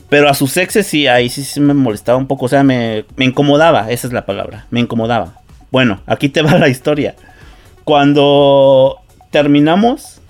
Pero 0.09 0.29
a 0.29 0.33
sus 0.35 0.55
exes 0.57 0.85
sí, 0.87 1.07
ahí 1.07 1.29
sí, 1.29 1.43
sí 1.43 1.59
me 1.59 1.73
molestaba 1.73 2.17
un 2.17 2.27
poco, 2.27 2.45
o 2.45 2.49
sea, 2.49 2.63
me, 2.63 3.05
me 3.15 3.25
incomodaba, 3.25 3.91
esa 3.91 4.05
es 4.07 4.13
la 4.13 4.25
palabra, 4.25 4.65
me 4.71 4.79
incomodaba. 4.79 5.33
Bueno, 5.75 5.99
aquí 6.05 6.29
te 6.29 6.41
va 6.41 6.57
la 6.57 6.69
historia. 6.69 7.15
Cuando 7.83 9.01
terminamos, 9.29 10.21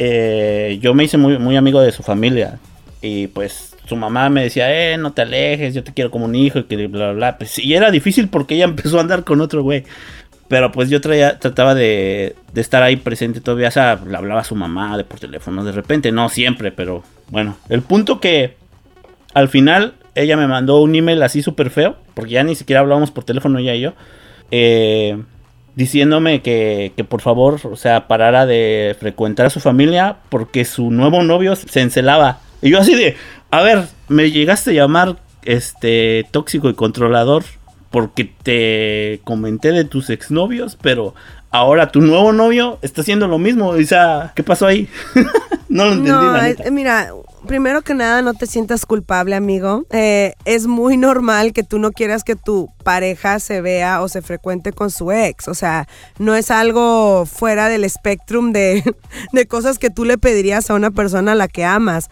eh, 0.00 0.80
yo 0.82 0.92
me 0.92 1.04
hice 1.04 1.16
muy, 1.16 1.56
amigo 1.56 1.80
de 1.80 1.92
su 1.92 2.02
familia. 2.02 2.58
Y 3.00 3.28
pues 3.28 3.76
su 3.84 3.94
mamá 3.94 4.28
me 4.28 4.42
decía, 4.42 4.66
eh, 4.74 4.98
no 4.98 5.12
te 5.12 5.22
alejes, 5.22 5.72
yo 5.72 5.84
te 5.84 5.94
quiero 5.94 6.10
como 6.10 6.24
un 6.24 6.34
hijo 6.34 6.58
y 6.58 6.64
que 6.64 6.88
bla, 6.88 7.10
bla, 7.10 7.12
bla. 7.12 7.38
Pues, 7.38 7.60
y 7.60 7.74
era 7.74 7.92
difícil 7.92 8.26
porque 8.26 8.56
ella 8.56 8.64
empezó 8.72 8.98
a 8.98 9.02
andar 9.02 9.22
con 9.22 9.40
otro 9.40 9.62
güey. 9.62 9.84
Pero 10.48 10.72
pues 10.72 10.90
yo 10.90 11.00
trataba 11.00 11.76
de, 11.76 12.34
de 12.52 12.60
estar 12.60 12.82
ahí 12.82 12.96
presente 12.96 13.40
todavía. 13.40 13.68
O 13.68 13.70
sea, 13.70 14.00
le 14.04 14.16
hablaba 14.16 14.40
a 14.40 14.44
su 14.44 14.56
mamá 14.56 14.96
de 14.96 15.04
por 15.04 15.20
teléfono 15.20 15.62
de 15.62 15.70
repente. 15.70 16.10
No 16.10 16.28
siempre, 16.28 16.72
pero 16.72 17.04
bueno. 17.28 17.56
El 17.68 17.82
punto 17.82 18.18
que 18.18 18.56
al 19.32 19.48
final 19.48 19.94
ella 20.16 20.36
me 20.36 20.48
mandó 20.48 20.80
un 20.80 20.96
email 20.96 21.22
así 21.22 21.40
súper 21.40 21.70
feo. 21.70 21.94
Porque 22.14 22.32
ya 22.32 22.42
ni 22.42 22.56
siquiera 22.56 22.80
hablábamos 22.80 23.12
por 23.12 23.22
teléfono 23.22 23.60
ella 23.60 23.76
y 23.76 23.82
yo. 23.82 23.92
Eh, 24.50 25.18
diciéndome 25.76 26.42
que, 26.42 26.92
que 26.96 27.04
por 27.04 27.20
favor, 27.20 27.60
o 27.64 27.76
sea, 27.76 28.08
parara 28.08 28.46
de 28.46 28.96
frecuentar 28.98 29.46
a 29.46 29.50
su 29.50 29.60
familia 29.60 30.16
porque 30.28 30.64
su 30.64 30.90
nuevo 30.90 31.22
novio 31.22 31.54
se 31.56 31.80
encelaba. 31.80 32.40
Y 32.62 32.70
yo 32.70 32.80
así 32.80 32.94
de, 32.94 33.16
a 33.50 33.62
ver, 33.62 33.84
me 34.08 34.30
llegaste 34.30 34.70
a 34.70 34.74
llamar 34.74 35.16
este 35.44 36.26
tóxico 36.30 36.68
y 36.68 36.74
controlador 36.74 37.44
porque 37.90 38.30
te 38.42 39.20
comenté 39.24 39.72
de 39.72 39.84
tus 39.84 40.10
exnovios, 40.10 40.76
pero 40.80 41.14
ahora 41.50 41.90
tu 41.90 42.00
nuevo 42.00 42.32
novio 42.32 42.78
está 42.82 43.00
haciendo 43.02 43.28
lo 43.28 43.38
mismo. 43.38 43.68
O 43.68 43.82
sea, 43.84 44.32
¿qué 44.34 44.42
pasó 44.42 44.66
ahí? 44.66 44.88
no 45.68 45.84
lo 45.86 45.92
entendí, 45.92 46.10
No, 46.10 46.32
la 46.32 46.48
es- 46.48 46.58
neta. 46.58 46.70
mira, 46.70 47.12
primero 47.46 47.82
que 47.82 47.94
nada, 47.94 48.22
no 48.22 48.34
te 48.34 48.46
sientas 48.46 48.86
culpable, 48.86 49.34
amigo. 49.34 49.84
Eh, 49.90 50.34
es 50.44 50.66
muy 50.66 50.96
normal 50.96 51.52
que 51.52 51.62
tú 51.62 51.78
no 51.78 51.92
quieras 51.92 52.24
que 52.24 52.36
tu 52.36 52.70
pareja 52.84 53.40
se 53.40 53.60
vea 53.60 54.00
o 54.02 54.08
se 54.08 54.22
frecuente 54.22 54.72
con 54.72 54.90
su 54.90 55.12
ex. 55.12 55.48
O 55.48 55.54
sea, 55.54 55.88
no 56.18 56.34
es 56.34 56.50
algo 56.50 57.26
fuera 57.26 57.68
del 57.68 57.84
espectrum 57.84 58.52
de, 58.52 58.82
de 59.32 59.46
cosas 59.46 59.78
que 59.78 59.90
tú 59.90 60.04
le 60.04 60.18
pedirías 60.18 60.70
a 60.70 60.74
una 60.74 60.90
persona 60.90 61.32
a 61.32 61.36
la 61.36 61.48
que 61.48 61.64
amas. 61.64 62.10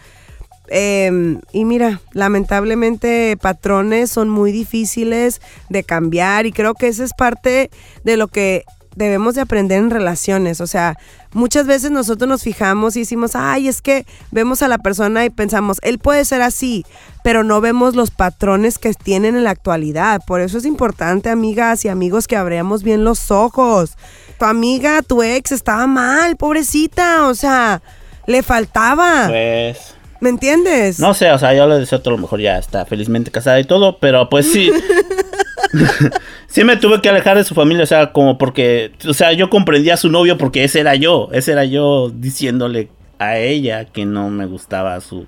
Eh, 0.68 1.38
y 1.52 1.64
mira, 1.64 2.00
lamentablemente 2.12 3.36
patrones 3.40 4.10
son 4.10 4.28
muy 4.28 4.50
difíciles 4.50 5.40
de 5.68 5.84
cambiar 5.84 6.46
y 6.46 6.52
creo 6.52 6.74
que 6.74 6.88
esa 6.88 7.04
es 7.04 7.12
parte 7.14 7.70
de 8.04 8.16
lo 8.16 8.28
que 8.28 8.64
debemos 8.96 9.34
de 9.34 9.42
aprender 9.42 9.78
en 9.78 9.90
relaciones. 9.90 10.60
O 10.60 10.66
sea, 10.66 10.98
muchas 11.32 11.66
veces 11.66 11.92
nosotros 11.92 12.28
nos 12.28 12.42
fijamos 12.42 12.96
y 12.96 13.00
decimos, 13.00 13.36
ay, 13.36 13.68
es 13.68 13.80
que 13.80 14.04
vemos 14.32 14.62
a 14.62 14.68
la 14.68 14.78
persona 14.78 15.24
y 15.24 15.30
pensamos, 15.30 15.78
él 15.82 15.98
puede 15.98 16.24
ser 16.24 16.42
así, 16.42 16.84
pero 17.22 17.44
no 17.44 17.60
vemos 17.60 17.94
los 17.94 18.10
patrones 18.10 18.78
que 18.78 18.92
tienen 18.94 19.36
en 19.36 19.44
la 19.44 19.50
actualidad. 19.50 20.20
Por 20.26 20.40
eso 20.40 20.58
es 20.58 20.64
importante, 20.64 21.30
amigas 21.30 21.84
y 21.84 21.88
amigos, 21.88 22.26
que 22.26 22.36
abramos 22.36 22.82
bien 22.82 23.04
los 23.04 23.30
ojos. 23.30 23.96
Tu 24.38 24.44
amiga, 24.44 25.02
tu 25.02 25.22
ex 25.22 25.52
estaba 25.52 25.86
mal, 25.86 26.36
pobrecita, 26.36 27.28
o 27.28 27.34
sea, 27.34 27.82
le 28.26 28.42
faltaba. 28.42 29.28
Pues... 29.28 29.92
¿Me 30.18 30.30
entiendes? 30.30 30.98
No 30.98 31.12
sé, 31.12 31.30
o 31.30 31.38
sea, 31.38 31.52
yo 31.54 31.66
le 31.66 31.78
deseo 31.78 32.00
todo 32.00 32.12
lo 32.12 32.18
mejor, 32.18 32.40
ya 32.40 32.58
está 32.58 32.86
felizmente 32.86 33.30
casada 33.30 33.60
y 33.60 33.64
todo, 33.64 33.98
pero 33.98 34.30
pues 34.30 34.50
sí. 34.50 34.72
sí 36.46 36.64
me 36.64 36.76
tuve 36.76 37.00
que 37.00 37.08
alejar 37.08 37.36
de 37.36 37.44
su 37.44 37.54
familia, 37.54 37.84
o 37.84 37.86
sea, 37.86 38.12
como 38.12 38.38
porque, 38.38 38.92
o 39.06 39.14
sea, 39.14 39.32
yo 39.32 39.50
comprendía 39.50 39.94
a 39.94 39.98
su 39.98 40.08
novio 40.10 40.38
porque 40.38 40.64
ese 40.64 40.80
era 40.80 40.94
yo, 40.94 41.28
ese 41.32 41.52
era 41.52 41.64
yo 41.64 42.10
diciéndole 42.14 42.88
a 43.18 43.38
ella 43.38 43.86
que 43.86 44.04
no 44.04 44.30
me 44.30 44.46
gustaba 44.46 45.00
su 45.00 45.26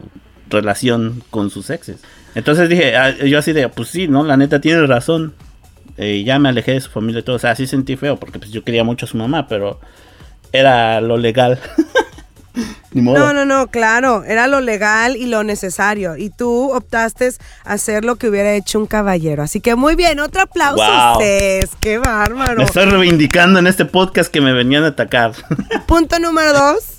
relación 0.49 1.23
con 1.31 1.51
sus 1.51 1.71
exes. 1.71 2.01
Entonces 2.35 2.69
dije, 2.69 2.97
ah, 2.97 3.17
yo 3.17 3.39
así 3.39 3.53
de, 3.53 3.69
pues 3.69 3.89
sí, 3.89 4.09
¿no? 4.09 4.25
La 4.25 4.37
neta 4.37 4.61
tiene 4.61 4.87
razón. 4.87 5.35
Eh, 5.97 6.23
ya 6.25 6.39
me 6.39 6.49
alejé 6.49 6.73
de 6.73 6.81
su 6.81 6.91
familia 6.91 7.21
y 7.21 7.23
todo, 7.25 7.37
o 7.37 7.41
sea, 7.41 7.57
sí 7.57 7.67
sentí 7.67 7.97
feo 7.97 8.17
porque 8.19 8.39
pues 8.39 8.53
yo 8.53 8.63
quería 8.63 8.85
mucho 8.85 9.07
a 9.07 9.09
su 9.09 9.17
mamá, 9.17 9.49
pero 9.49 9.81
era 10.53 11.01
lo 11.01 11.17
legal. 11.17 11.59
Ni 12.93 13.03
modo. 13.03 13.19
No, 13.19 13.33
no, 13.33 13.45
no, 13.45 13.69
claro, 13.69 14.25
era 14.25 14.47
lo 14.47 14.61
legal 14.61 15.17
y 15.17 15.27
lo 15.27 15.45
necesario. 15.45 16.17
Y 16.17 16.31
tú 16.31 16.73
optaste 16.73 17.31
a 17.65 17.73
hacer 17.73 18.05
lo 18.05 18.17
que 18.17 18.29
hubiera 18.29 18.55
hecho 18.55 18.79
un 18.79 18.87
caballero. 18.87 19.43
Así 19.43 19.61
que 19.61 19.75
muy 19.75 19.95
bien, 19.95 20.21
otro 20.21 20.43
aplauso, 20.43 20.83
Wow. 20.85 21.21
Cés, 21.21 21.71
qué 21.81 21.99
bárbaro. 21.99 22.57
Me 22.57 22.65
estoy 22.65 22.87
reivindicando 22.87 23.59
en 23.59 23.67
este 23.67 23.85
podcast 23.85 24.31
que 24.31 24.41
me 24.41 24.53
venían 24.53 24.85
a 24.85 24.89
atacar. 24.89 25.33
Punto 25.87 26.19
número 26.19 26.53
dos. 26.53 26.99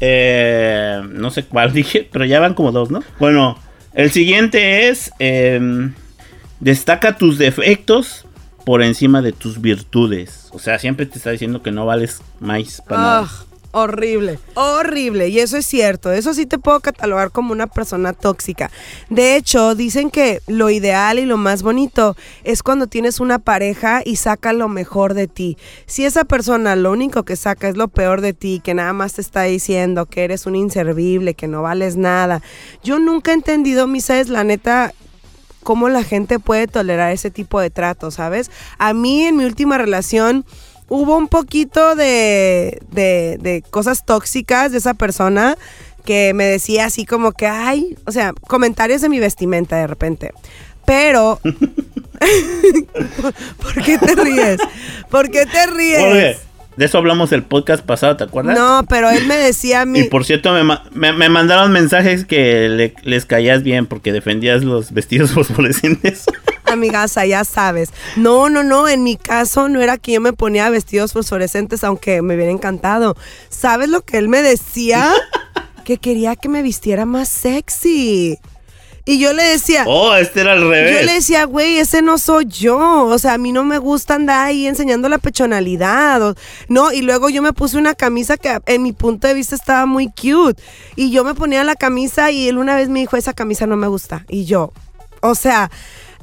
Eh, 0.00 1.00
no 1.12 1.30
sé 1.30 1.44
cuál 1.44 1.72
dije, 1.72 2.08
pero 2.10 2.24
ya 2.24 2.40
van 2.40 2.54
como 2.54 2.72
dos, 2.72 2.90
¿no? 2.90 3.04
Bueno, 3.20 3.58
el 3.94 4.10
siguiente 4.10 4.88
es 4.88 5.12
em, 5.18 5.94
destaca 6.60 7.16
tus 7.16 7.38
defectos 7.38 8.24
por 8.64 8.82
encima 8.82 9.22
de 9.22 9.32
tus 9.32 9.60
virtudes. 9.60 10.48
O 10.52 10.58
sea, 10.58 10.78
siempre 10.78 11.06
te 11.06 11.18
está 11.18 11.30
diciendo 11.30 11.62
que 11.62 11.72
no 11.72 11.86
vales 11.86 12.20
más 12.40 12.82
para 12.88 13.00
nada. 13.00 13.30
Horrible, 13.74 14.38
horrible. 14.54 15.28
Y 15.28 15.40
eso 15.40 15.56
es 15.56 15.64
cierto. 15.64 16.12
Eso 16.12 16.34
sí 16.34 16.44
te 16.44 16.58
puedo 16.58 16.80
catalogar 16.80 17.30
como 17.30 17.52
una 17.52 17.66
persona 17.66 18.12
tóxica. 18.12 18.70
De 19.08 19.34
hecho, 19.34 19.74
dicen 19.74 20.10
que 20.10 20.42
lo 20.46 20.68
ideal 20.68 21.18
y 21.18 21.24
lo 21.24 21.38
más 21.38 21.62
bonito 21.62 22.14
es 22.44 22.62
cuando 22.62 22.86
tienes 22.86 23.18
una 23.18 23.38
pareja 23.38 24.02
y 24.04 24.16
saca 24.16 24.52
lo 24.52 24.68
mejor 24.68 25.14
de 25.14 25.26
ti. 25.26 25.56
Si 25.86 26.04
esa 26.04 26.24
persona 26.24 26.76
lo 26.76 26.92
único 26.92 27.22
que 27.22 27.34
saca 27.34 27.66
es 27.66 27.78
lo 27.78 27.88
peor 27.88 28.20
de 28.20 28.34
ti, 28.34 28.60
que 28.62 28.74
nada 28.74 28.92
más 28.92 29.14
te 29.14 29.22
está 29.22 29.44
diciendo 29.44 30.04
que 30.04 30.24
eres 30.24 30.44
un 30.44 30.54
inservible, 30.54 31.32
que 31.32 31.48
no 31.48 31.62
vales 31.62 31.96
nada. 31.96 32.42
Yo 32.84 32.98
nunca 32.98 33.30
he 33.30 33.34
entendido, 33.34 33.86
Misa, 33.86 34.22
la 34.24 34.44
neta, 34.44 34.92
cómo 35.62 35.88
la 35.88 36.02
gente 36.02 36.38
puede 36.38 36.66
tolerar 36.66 37.12
ese 37.12 37.30
tipo 37.30 37.58
de 37.58 37.70
trato, 37.70 38.10
¿sabes? 38.10 38.50
A 38.76 38.92
mí 38.92 39.24
en 39.24 39.36
mi 39.36 39.44
última 39.44 39.78
relación 39.78 40.44
hubo 40.92 41.16
un 41.16 41.26
poquito 41.26 41.96
de, 41.96 42.78
de, 42.90 43.38
de 43.40 43.62
cosas 43.62 44.04
tóxicas 44.04 44.72
de 44.72 44.78
esa 44.78 44.92
persona 44.92 45.56
que 46.04 46.34
me 46.34 46.44
decía 46.44 46.84
así 46.84 47.06
como 47.06 47.32
que, 47.32 47.46
ay, 47.46 47.96
o 48.04 48.12
sea, 48.12 48.34
comentarios 48.46 49.00
de 49.00 49.08
mi 49.08 49.18
vestimenta 49.18 49.76
de 49.76 49.86
repente. 49.86 50.32
Pero... 50.84 51.40
¿Por, 53.62 53.82
qué 53.82 53.96
te 53.96 54.14
ríes? 54.14 54.58
¿Por 55.08 55.30
qué 55.30 55.46
te 55.46 55.66
ríes? 55.66 56.02
Oye, 56.02 56.36
de 56.76 56.84
eso 56.86 56.98
hablamos 56.98 57.32
el 57.32 57.42
podcast 57.42 57.84
pasado, 57.84 58.16
¿te 58.16 58.24
acuerdas? 58.24 58.56
No, 58.58 58.84
pero 58.88 59.10
él 59.10 59.26
me 59.26 59.36
decía 59.36 59.82
a 59.82 59.84
mí... 59.84 60.00
Y 60.00 60.04
por 60.04 60.24
cierto, 60.24 60.52
me, 60.52 60.62
me- 60.92 61.12
me 61.12 61.28
mandaron 61.28 61.70
mensajes 61.72 62.24
que 62.24 62.68
le- 62.68 62.94
les 63.02 63.26
caías 63.26 63.62
bien 63.62 63.86
porque 63.86 64.12
defendías 64.12 64.64
los 64.64 64.92
vestidos 64.92 65.30
fosforescentes. 65.32 66.24
Amigaza, 66.64 67.26
ya 67.26 67.44
sabes. 67.44 67.90
No, 68.16 68.48
no, 68.48 68.62
no. 68.62 68.88
En 68.88 69.02
mi 69.04 69.16
caso 69.16 69.68
no 69.68 69.80
era 69.82 69.98
que 69.98 70.12
yo 70.12 70.20
me 70.22 70.32
ponía 70.32 70.70
vestidos 70.70 71.12
fosforescentes, 71.12 71.84
aunque 71.84 72.22
me 72.22 72.34
hubiera 72.34 72.50
encantado. 72.50 73.16
¿Sabes 73.50 73.90
lo 73.90 74.00
que 74.02 74.16
él 74.18 74.28
me 74.28 74.40
decía? 74.42 75.12
que 75.84 75.98
quería 75.98 76.36
que 76.36 76.48
me 76.48 76.62
vistiera 76.62 77.04
más 77.04 77.28
sexy. 77.28 78.38
Y 79.04 79.18
yo 79.18 79.32
le 79.32 79.42
decía, 79.42 79.84
oh, 79.88 80.14
este 80.14 80.42
era 80.42 80.52
al 80.52 80.60
revés. 80.68 81.00
yo 81.00 81.06
le 81.06 81.14
decía, 81.14 81.44
güey, 81.44 81.78
ese 81.78 82.02
no 82.02 82.18
soy 82.18 82.46
yo. 82.46 82.78
O 83.06 83.18
sea, 83.18 83.34
a 83.34 83.38
mí 83.38 83.50
no 83.50 83.64
me 83.64 83.78
gusta 83.78 84.14
andar 84.14 84.46
ahí 84.46 84.66
enseñando 84.66 85.08
la 85.08 85.18
pechonalidad. 85.18 86.22
o- 86.22 86.34
no, 86.68 86.92
y 86.92 87.02
luego 87.02 87.28
yo 87.28 87.42
me 87.42 87.52
puse 87.52 87.76
una 87.78 87.94
camisa 87.94 88.36
que 88.36 88.58
en 88.66 88.82
mi 88.82 88.92
punto 88.92 89.26
de 89.26 89.34
vista 89.34 89.54
estaba 89.56 89.86
muy 89.86 90.06
cute. 90.08 90.62
Y 90.94 91.10
yo 91.10 91.24
me 91.24 91.34
ponía 91.34 91.64
la 91.64 91.74
camisa 91.74 92.30
y 92.30 92.48
él 92.48 92.58
una 92.58 92.76
vez 92.76 92.88
me 92.88 93.00
dijo, 93.00 93.16
esa 93.16 93.32
camisa 93.32 93.66
no 93.66 93.76
me 93.76 93.88
gusta. 93.88 94.24
Y 94.28 94.44
yo, 94.44 94.72
o 95.20 95.34
sea, 95.34 95.70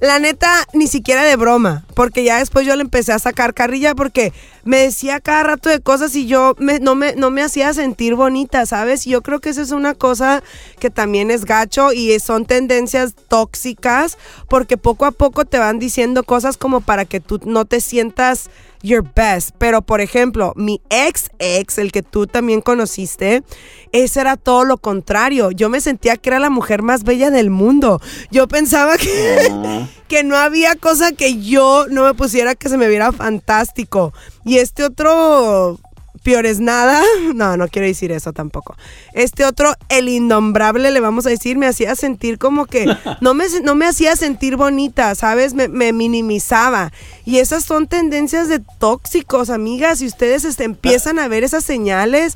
la 0.02 0.20
neta, 0.20 0.66
ni 0.74 0.88
siquiera 0.88 1.24
de 1.24 1.36
broma. 1.36 1.86
Porque 1.94 2.24
ya 2.24 2.38
después 2.40 2.66
yo 2.66 2.76
le 2.76 2.82
empecé 2.82 3.12
a 3.12 3.20
sacar 3.20 3.54
carrilla 3.54 3.96
porque 3.96 4.32
me 4.64 4.78
decía 4.78 5.20
cada 5.20 5.44
rato 5.44 5.70
de 5.70 5.80
cosas 5.82 6.16
y 6.16 6.26
yo 6.28 6.56
me- 6.60 6.80
no, 6.80 6.96
me, 6.96 7.16
no 7.16 7.32
me 7.32 7.42
hacía 7.42 7.74
sentir 7.74 8.16
bonita, 8.16 8.66
¿sabes? 8.66 9.06
Y 9.08 9.12
yo 9.12 9.22
creo 9.22 9.40
que 9.40 9.50
esa 9.50 9.62
es 9.62 9.72
una 9.72 9.94
cosa 9.94 10.44
que 10.80 10.90
también 10.90 11.32
es 11.32 11.46
gacho 11.46 11.92
y 11.92 12.18
son 12.20 12.46
tendencias 12.46 13.14
tóxicas 13.28 14.18
porque 14.48 14.78
poco 14.78 15.06
a 15.06 15.12
poco 15.12 15.46
te 15.46 15.58
van 15.60 15.80
diciendo 15.80 16.24
cosas 16.24 16.58
como 16.58 16.82
para 16.82 17.06
que 17.06 17.20
tú 17.20 17.40
no 17.46 17.66
te 17.66 17.82
sientas 17.82 18.50
your 18.82 19.04
best. 19.04 19.52
Pero, 19.58 19.82
por 19.82 20.02
ejemplo, 20.02 20.54
mi 20.56 20.82
ex 20.90 21.30
ex, 21.40 21.78
el 21.78 21.92
que 21.92 22.04
tú 22.04 22.28
también 22.28 22.62
conociste, 22.62 23.44
ese 23.92 24.22
era 24.22 24.38
todo 24.38 24.66
lo 24.66 24.78
contrario. 24.78 25.52
Yo 25.52 25.70
me 25.70 25.82
sentía 25.82 26.18
que 26.18 26.30
era 26.30 26.40
la 26.40 26.50
mujer 26.50 26.82
más 26.82 27.04
bella 27.04 27.32
del 27.32 27.50
mundo. 27.50 28.02
Yo 28.32 28.48
pensaba 28.48 28.98
que, 28.98 29.86
que 30.08 30.24
no 30.24 30.38
había 30.38 30.76
cosa 30.76 31.12
que 31.12 31.42
yo 31.42 31.86
no 31.90 32.04
me 32.04 32.14
pusiera 32.14 32.56
que 32.56 32.70
se 32.70 32.78
me 32.78 32.88
viera 32.88 33.12
fantástico. 33.12 34.14
Y 34.46 34.58
este 34.58 34.84
otro 34.84 35.80
peor 36.20 36.46
es 36.46 36.60
nada. 36.60 37.02
No, 37.40 37.56
no 37.58 37.68
quiero 37.68 37.88
decir 37.88 38.12
eso 38.12 38.34
tampoco. 38.34 38.76
Este 39.14 39.46
otro, 39.46 39.74
el 39.88 40.10
innombrable, 40.10 40.92
le 40.92 41.00
vamos 41.00 41.26
a 41.26 41.30
decir, 41.30 41.58
me 41.58 41.68
hacía 41.68 41.96
sentir 41.96 42.38
como 42.38 42.66
que 42.66 42.86
no 43.22 43.34
me, 43.34 43.46
no 43.64 43.76
me 43.76 43.86
hacía 43.86 44.16
sentir 44.16 44.56
bonita, 44.56 45.16
¿sabes? 45.16 45.54
Me, 45.54 45.68
me 45.68 45.94
minimizaba. 45.94 46.92
Y 47.26 47.38
esas 47.38 47.64
son 47.64 47.88
tendencias 47.88 48.50
de 48.50 48.60
tóxicos, 48.80 49.50
amigas. 49.50 50.00
Si 50.00 50.08
ustedes 50.08 50.44
este, 50.44 50.64
empiezan 50.64 51.20
a 51.20 51.28
ver 51.28 51.44
esas 51.44 51.64
señales, 51.64 52.36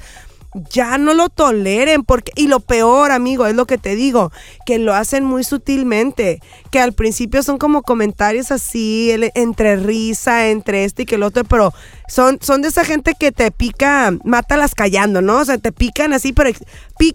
ya 0.53 0.97
no 0.97 1.13
lo 1.13 1.29
toleren 1.29 2.03
porque 2.03 2.31
y 2.36 2.47
lo 2.47 2.59
peor 2.59 3.11
amigo 3.11 3.47
es 3.47 3.55
lo 3.55 3.65
que 3.65 3.77
te 3.77 3.95
digo 3.95 4.31
que 4.65 4.77
lo 4.77 4.93
hacen 4.93 5.23
muy 5.23 5.43
sutilmente 5.43 6.41
que 6.69 6.79
al 6.79 6.93
principio 6.93 7.41
son 7.43 7.57
como 7.57 7.81
comentarios 7.81 8.51
así 8.51 9.11
entre 9.34 9.75
risa 9.77 10.49
entre 10.49 10.84
este 10.86 11.03
y 11.03 11.05
que 11.05 11.15
el 11.15 11.23
otro 11.23 11.43
pero 11.43 11.73
son 12.14 12.38
son 12.41 12.61
de 12.61 12.68
esa 12.68 12.86
gente 12.86 13.14
que 13.20 13.32
te 13.32 13.49
pica 13.49 14.14
mátalas 14.24 14.76
callando 14.76 15.22
no 15.22 15.38
o 15.39 15.45
sea 15.45 15.57
te 15.57 15.72
pican 15.72 16.14
así 16.14 16.32
pero 16.32 16.51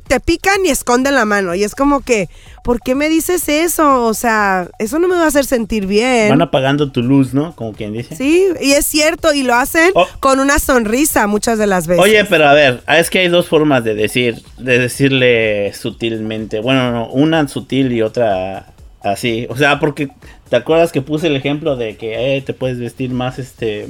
te 0.07 0.21
pican 0.21 0.65
y 0.67 0.71
esconden 0.71 1.15
la 1.15 1.25
mano 1.25 1.55
y 1.55 1.63
es 1.63 1.75
como 1.75 2.01
que 2.01 2.29
¿por 2.65 2.81
qué 2.81 2.95
me 2.95 3.09
dices 3.09 3.49
eso? 3.49 4.05
o 4.05 4.15
sea 4.15 4.69
eso 4.79 4.99
no 4.99 5.07
me 5.09 5.15
va 5.15 5.25
a 5.25 5.29
hacer 5.29 5.45
sentir 5.45 5.87
bien 5.87 6.31
Van 6.31 6.43
apagando 6.43 6.91
tu 6.91 7.03
luz, 7.03 7.33
¿no? 7.33 7.55
Como 7.55 7.73
quien 7.73 7.93
dice. 7.93 8.17
sí 8.17 8.47
y 8.61 8.73
es 8.73 8.87
cierto 8.87 9.33
y 9.33 9.43
lo 9.43 9.55
hacen 9.55 9.93
Oh. 9.95 10.07
con 10.21 10.41
una 10.41 10.59
sonrisa 10.59 11.27
muchas 11.27 11.59
de 11.59 11.67
las 11.67 11.87
veces 11.87 12.03
Oye, 12.03 12.25
pero 12.25 12.49
a 12.49 12.53
ver, 12.53 12.83
ah, 12.87 12.99
es 12.99 13.09
que 13.11 13.21
hay 13.21 13.29
dos 13.29 13.49
formas 13.49 13.85
de 13.85 13.95
decir, 13.95 14.43
de 14.59 14.79
decirle 14.79 15.73
sutilmente. 15.75 16.61
Bueno, 16.61 16.91
no, 16.91 17.09
una 17.09 17.47
sutil 17.49 17.93
y 17.93 18.03
otra 18.03 18.67
así. 19.03 19.47
O 19.51 19.57
sea, 19.57 19.79
porque 19.81 20.09
te 20.49 20.57
acuerdas 20.57 20.93
que 20.93 21.03
puse 21.03 21.27
el 21.29 21.37
ejemplo 21.37 21.77
de 21.77 21.97
que 21.97 22.37
eh, 22.37 22.43
te 22.43 22.53
puedes 22.55 22.79
vestir 22.79 23.11
más, 23.11 23.39
este, 23.39 23.89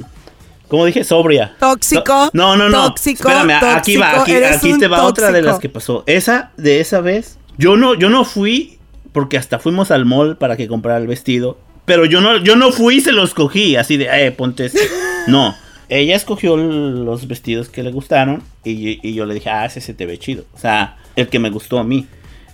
¿cómo 0.69 0.85
dije? 0.87 1.05
Sobria. 1.05 1.57
Tóxico, 1.59 2.31
No, 2.33 2.57
no, 2.57 2.69
no. 2.69 2.89
tóxico, 2.89 3.29
Espérame, 3.29 3.62
aquí 3.77 3.97
va, 3.97 4.23
aquí, 4.23 4.79
te 4.79 4.89
va 4.89 5.05
otra 5.05 5.33
de 5.33 5.43
las 5.43 5.59
que 5.59 5.69
pasó. 5.69 6.05
Esa, 6.07 6.53
de 6.57 6.81
esa 6.81 7.01
vez, 7.01 7.39
yo 7.57 7.77
no, 7.77 7.95
yo 7.95 8.09
no 8.11 8.25
fui, 8.25 8.79
porque 9.12 9.37
hasta 9.37 9.59
fuimos 9.59 9.91
al 9.91 10.05
mall 10.05 10.37
para 10.37 10.57
que 10.57 10.69
comprara 10.69 10.99
el 10.99 11.07
vestido. 11.07 11.59
Pero 11.85 12.05
yo 12.05 12.21
no, 12.21 12.37
yo 12.37 12.55
no 12.55 12.71
fui 12.71 12.97
y 12.97 13.01
se 13.01 13.12
los 13.12 13.33
cogí, 13.35 13.77
así 13.77 13.97
de, 13.97 14.09
eh, 14.27 14.31
ponte 14.33 14.66
este. 14.66 14.81
No. 15.27 15.55
Ella 15.91 16.16
escogió 16.16 16.57
los 16.57 17.27
vestidos 17.29 17.71
que 17.71 17.83
le 17.83 17.91
gustaron 17.93 18.43
y, 18.62 18.99
y 19.07 19.14
yo 19.14 19.25
le 19.25 19.33
dije, 19.35 19.49
ah, 19.49 19.64
ese 19.64 19.81
se 19.81 19.95
te 19.95 20.05
ve 20.05 20.19
chido. 20.19 20.45
O 20.55 20.59
sea, 20.59 20.99
el 21.16 21.29
que 21.29 21.39
me 21.39 21.49
gustó 21.49 21.79
a 21.79 21.85
mí. 21.85 22.07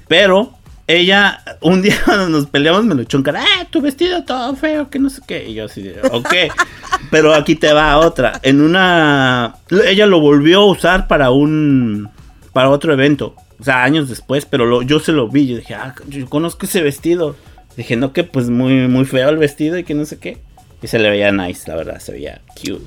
Pero 0.06 0.52
ella, 0.86 1.42
un 1.60 1.82
día 1.82 1.96
cuando 2.04 2.28
nos 2.28 2.46
peleamos, 2.46 2.84
me 2.84 2.94
lo 2.94 3.02
echó 3.02 3.16
en 3.16 3.22
cara, 3.22 3.42
ah, 3.42 3.66
tu 3.70 3.80
vestido 3.80 4.24
todo 4.24 4.54
feo, 4.56 4.90
que 4.90 4.98
no 4.98 5.08
sé 5.10 5.22
qué. 5.26 5.48
Y 5.48 5.54
yo 5.54 5.64
así 5.66 5.82
de, 5.82 6.00
ok. 6.10 6.34
Pero 7.10 7.34
aquí 7.34 7.54
te 7.54 7.72
va 7.72 7.96
otra. 7.98 8.38
En 8.42 8.60
una. 8.60 9.54
Ella 9.86 10.06
lo 10.06 10.20
volvió 10.20 10.60
a 10.60 10.66
usar 10.66 11.06
para 11.08 11.30
un. 11.30 12.08
Para 12.52 12.70
otro 12.70 12.92
evento. 12.92 13.34
O 13.58 13.64
sea, 13.64 13.82
años 13.84 14.08
después. 14.08 14.46
Pero 14.46 14.66
lo- 14.66 14.82
yo 14.82 15.00
se 15.00 15.12
lo 15.12 15.28
vi. 15.28 15.46
Yo 15.46 15.56
dije, 15.56 15.74
ah, 15.74 15.94
yo 16.08 16.28
conozco 16.28 16.66
ese 16.66 16.82
vestido. 16.82 17.36
Dije, 17.76 17.96
no, 17.96 18.12
que 18.12 18.24
pues 18.24 18.48
muy, 18.50 18.88
muy 18.88 19.04
feo 19.04 19.28
el 19.28 19.36
vestido 19.38 19.76
y 19.78 19.84
que 19.84 19.94
no 19.94 20.04
sé 20.04 20.18
qué. 20.18 20.38
Y 20.82 20.86
se 20.86 20.98
le 20.98 21.10
veía 21.10 21.32
nice, 21.32 21.68
la 21.68 21.76
verdad. 21.76 21.98
Se 22.00 22.12
veía 22.12 22.40
cute. 22.56 22.86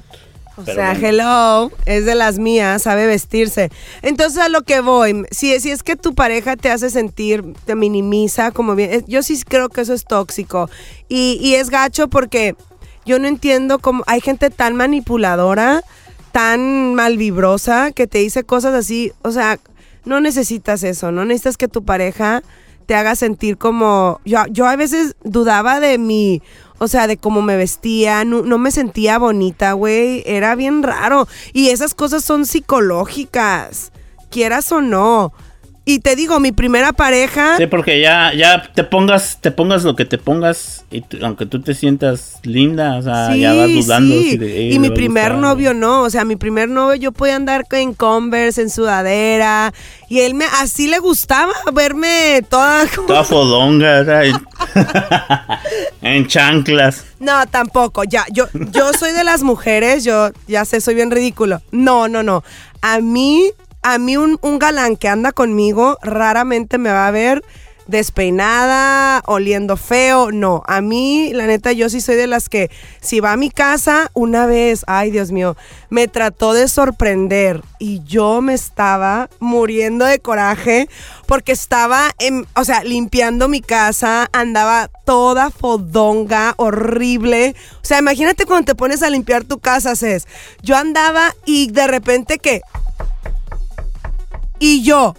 O 0.57 0.63
Pero 0.63 0.75
sea, 0.75 0.93
bueno. 0.93 1.07
hello, 1.07 1.71
es 1.85 2.05
de 2.05 2.15
las 2.15 2.39
mías, 2.39 2.81
sabe 2.81 3.05
vestirse. 3.05 3.69
Entonces 4.01 4.41
a 4.41 4.49
lo 4.49 4.63
que 4.63 4.81
voy, 4.81 5.25
si, 5.29 5.59
si 5.59 5.69
es 5.69 5.83
que 5.83 5.95
tu 5.95 6.15
pareja 6.15 6.55
te 6.55 6.71
hace 6.71 6.89
sentir, 6.89 7.53
te 7.65 7.75
minimiza, 7.75 8.51
como 8.51 8.73
bien, 8.75 8.91
eh, 8.91 9.03
yo 9.07 9.21
sí 9.21 9.39
creo 9.47 9.69
que 9.69 9.81
eso 9.81 9.93
es 9.93 10.05
tóxico. 10.05 10.69
Y, 11.09 11.37
y 11.41 11.55
es 11.55 11.69
gacho 11.69 12.07
porque 12.07 12.55
yo 13.05 13.19
no 13.19 13.27
entiendo 13.27 13.77
cómo 13.79 14.03
hay 14.07 14.19
gente 14.19 14.49
tan 14.49 14.75
manipuladora, 14.75 15.81
tan 16.31 16.95
malvibrosa, 16.95 17.91
que 17.91 18.07
te 18.07 18.17
dice 18.17 18.43
cosas 18.43 18.73
así. 18.73 19.13
O 19.21 19.31
sea, 19.31 19.59
no 20.05 20.21
necesitas 20.21 20.83
eso, 20.83 21.11
no 21.11 21.23
necesitas 21.23 21.57
que 21.57 21.67
tu 21.67 21.85
pareja 21.85 22.41
te 22.87 22.95
haga 22.95 23.15
sentir 23.15 23.57
como... 23.57 24.21
Yo, 24.25 24.39
yo 24.49 24.65
a 24.65 24.75
veces 24.75 25.15
dudaba 25.23 25.79
de 25.79 25.97
mi... 25.97 26.41
O 26.79 26.87
sea, 26.87 27.07
de 27.07 27.17
cómo 27.17 27.41
me 27.41 27.57
vestía, 27.57 28.23
no, 28.23 28.43
me 28.57 28.71
sentía 28.71 29.17
bonita, 29.17 29.73
güey. 29.73 30.23
Era 30.25 30.55
bien 30.55 30.83
raro. 30.83 31.27
Y 31.53 31.69
esas 31.69 31.93
cosas 31.93 32.23
son 32.23 32.45
psicológicas, 32.45 33.91
quieras 34.29 34.71
o 34.71 34.81
no. 34.81 35.33
Y 35.89 35.99
te 35.99 36.17
digo, 36.17 36.41
mi 36.41 36.51
primera 36.51 36.91
pareja... 36.91 37.55
Sí, 37.55 37.65
porque 37.65 38.01
ya, 38.01 38.33
ya 38.33 38.61
te 38.75 38.83
pongas, 38.83 39.37
te 39.39 39.51
pongas 39.51 39.85
lo 39.85 39.95
que 39.95 40.03
te 40.03 40.17
pongas, 40.17 40.83
y 40.91 41.01
aunque 41.23 41.45
tú 41.45 41.61
te 41.61 41.73
sientas 41.73 42.39
linda, 42.43 42.97
o 42.97 43.01
sea, 43.01 43.33
ya 43.37 43.53
vas 43.53 43.69
dudando. 43.71 44.13
sí. 44.13 44.31
si 44.31 44.37
de, 44.37 44.57
"Ey, 44.57 44.73
y 44.73 44.79
mi 44.79 44.89
primer 44.89 45.31
gustar". 45.31 45.39
novio 45.41 45.73
no, 45.73 46.01
o 46.03 46.09
sea, 46.09 46.25
mi 46.25 46.35
primer 46.35 46.67
novio 46.67 46.95
yo 46.95 47.13
podía 47.13 47.37
andar 47.37 47.63
en 47.71 47.93
Converse, 47.93 48.61
en 48.63 48.69
sudadera, 48.69 49.73
y 50.09 50.19
él 50.19 50.33
me 50.33 50.43
así 50.59 50.87
le 50.89 50.99
gustaba 50.99 51.53
verme 51.73 52.43
toda 52.49 52.85
como- 52.93 53.07
Toda 53.07 53.23
fodonga, 53.23 54.03
en 56.01 56.27
chanclas. 56.27 57.05
No, 57.19 57.45
tampoco, 57.47 58.03
ya, 58.03 58.25
yo, 58.31 58.47
yo 58.71 58.91
soy 58.91 59.11
de 59.13 59.23
las 59.23 59.41
mujeres, 59.43 60.03
yo 60.03 60.31
ya 60.47 60.65
sé, 60.65 60.81
soy 60.81 60.95
bien 60.95 61.11
ridículo. 61.11 61.61
No, 61.71 62.07
no, 62.09 62.23
no. 62.23 62.43
A 62.81 62.99
mí, 62.99 63.51
a 63.87 63.99
mí 63.99 64.17
un, 64.17 64.37
galán 64.59 64.97
que 64.97 65.07
anda 65.07 65.31
conmigo 65.31 65.97
raramente 66.01 66.77
me 66.77 66.89
va 66.89 67.07
a 67.07 67.11
ver 67.11 67.41
despeinada, 67.87 69.23
oliendo 69.27 69.77
feo. 69.77 70.29
No, 70.33 70.61
a 70.67 70.81
mí, 70.81 71.31
la 71.31 71.47
neta, 71.47 71.71
yo 71.71 71.89
sí 71.89 72.01
soy 72.01 72.17
de 72.17 72.27
las 72.27 72.49
que 72.49 72.69
si 72.99 73.21
va 73.21 73.31
a 73.31 73.37
mi 73.37 73.49
casa 73.49 74.11
una 74.13 74.45
vez, 74.45 74.83
ay 74.87 75.09
Dios 75.09 75.31
mío, 75.31 75.55
me 75.89 76.09
trató 76.09 76.51
de 76.51 76.67
sorprender 76.67 77.63
y 77.79 78.03
yo 78.03 78.41
me 78.41 78.53
estaba 78.55 79.29
muriendo 79.39 80.03
de 80.03 80.19
coraje 80.19 80.89
porque 81.25 81.53
estaba, 81.53 82.11
en, 82.19 82.45
o 82.57 82.65
sea, 82.65 82.83
limpiando 82.83 83.47
mi 83.47 83.61
casa, 83.61 84.27
andaba 84.33 84.89
toda 85.05 85.49
fodonga, 85.49 86.55
horrible. 86.57 87.55
O 87.81 87.85
sea, 87.85 87.99
imagínate 87.99 88.45
cuando 88.45 88.65
te 88.65 88.75
pones 88.75 89.01
a 89.01 89.09
limpiar 89.09 89.45
tu 89.45 89.59
casa, 89.59 89.95
Cés. 89.95 90.27
Yo 90.61 90.75
andaba 90.75 91.33
y 91.45 91.71
de 91.71 91.87
repente 91.87 92.37
que... 92.37 92.59
Y 94.59 94.83
yo, 94.83 95.15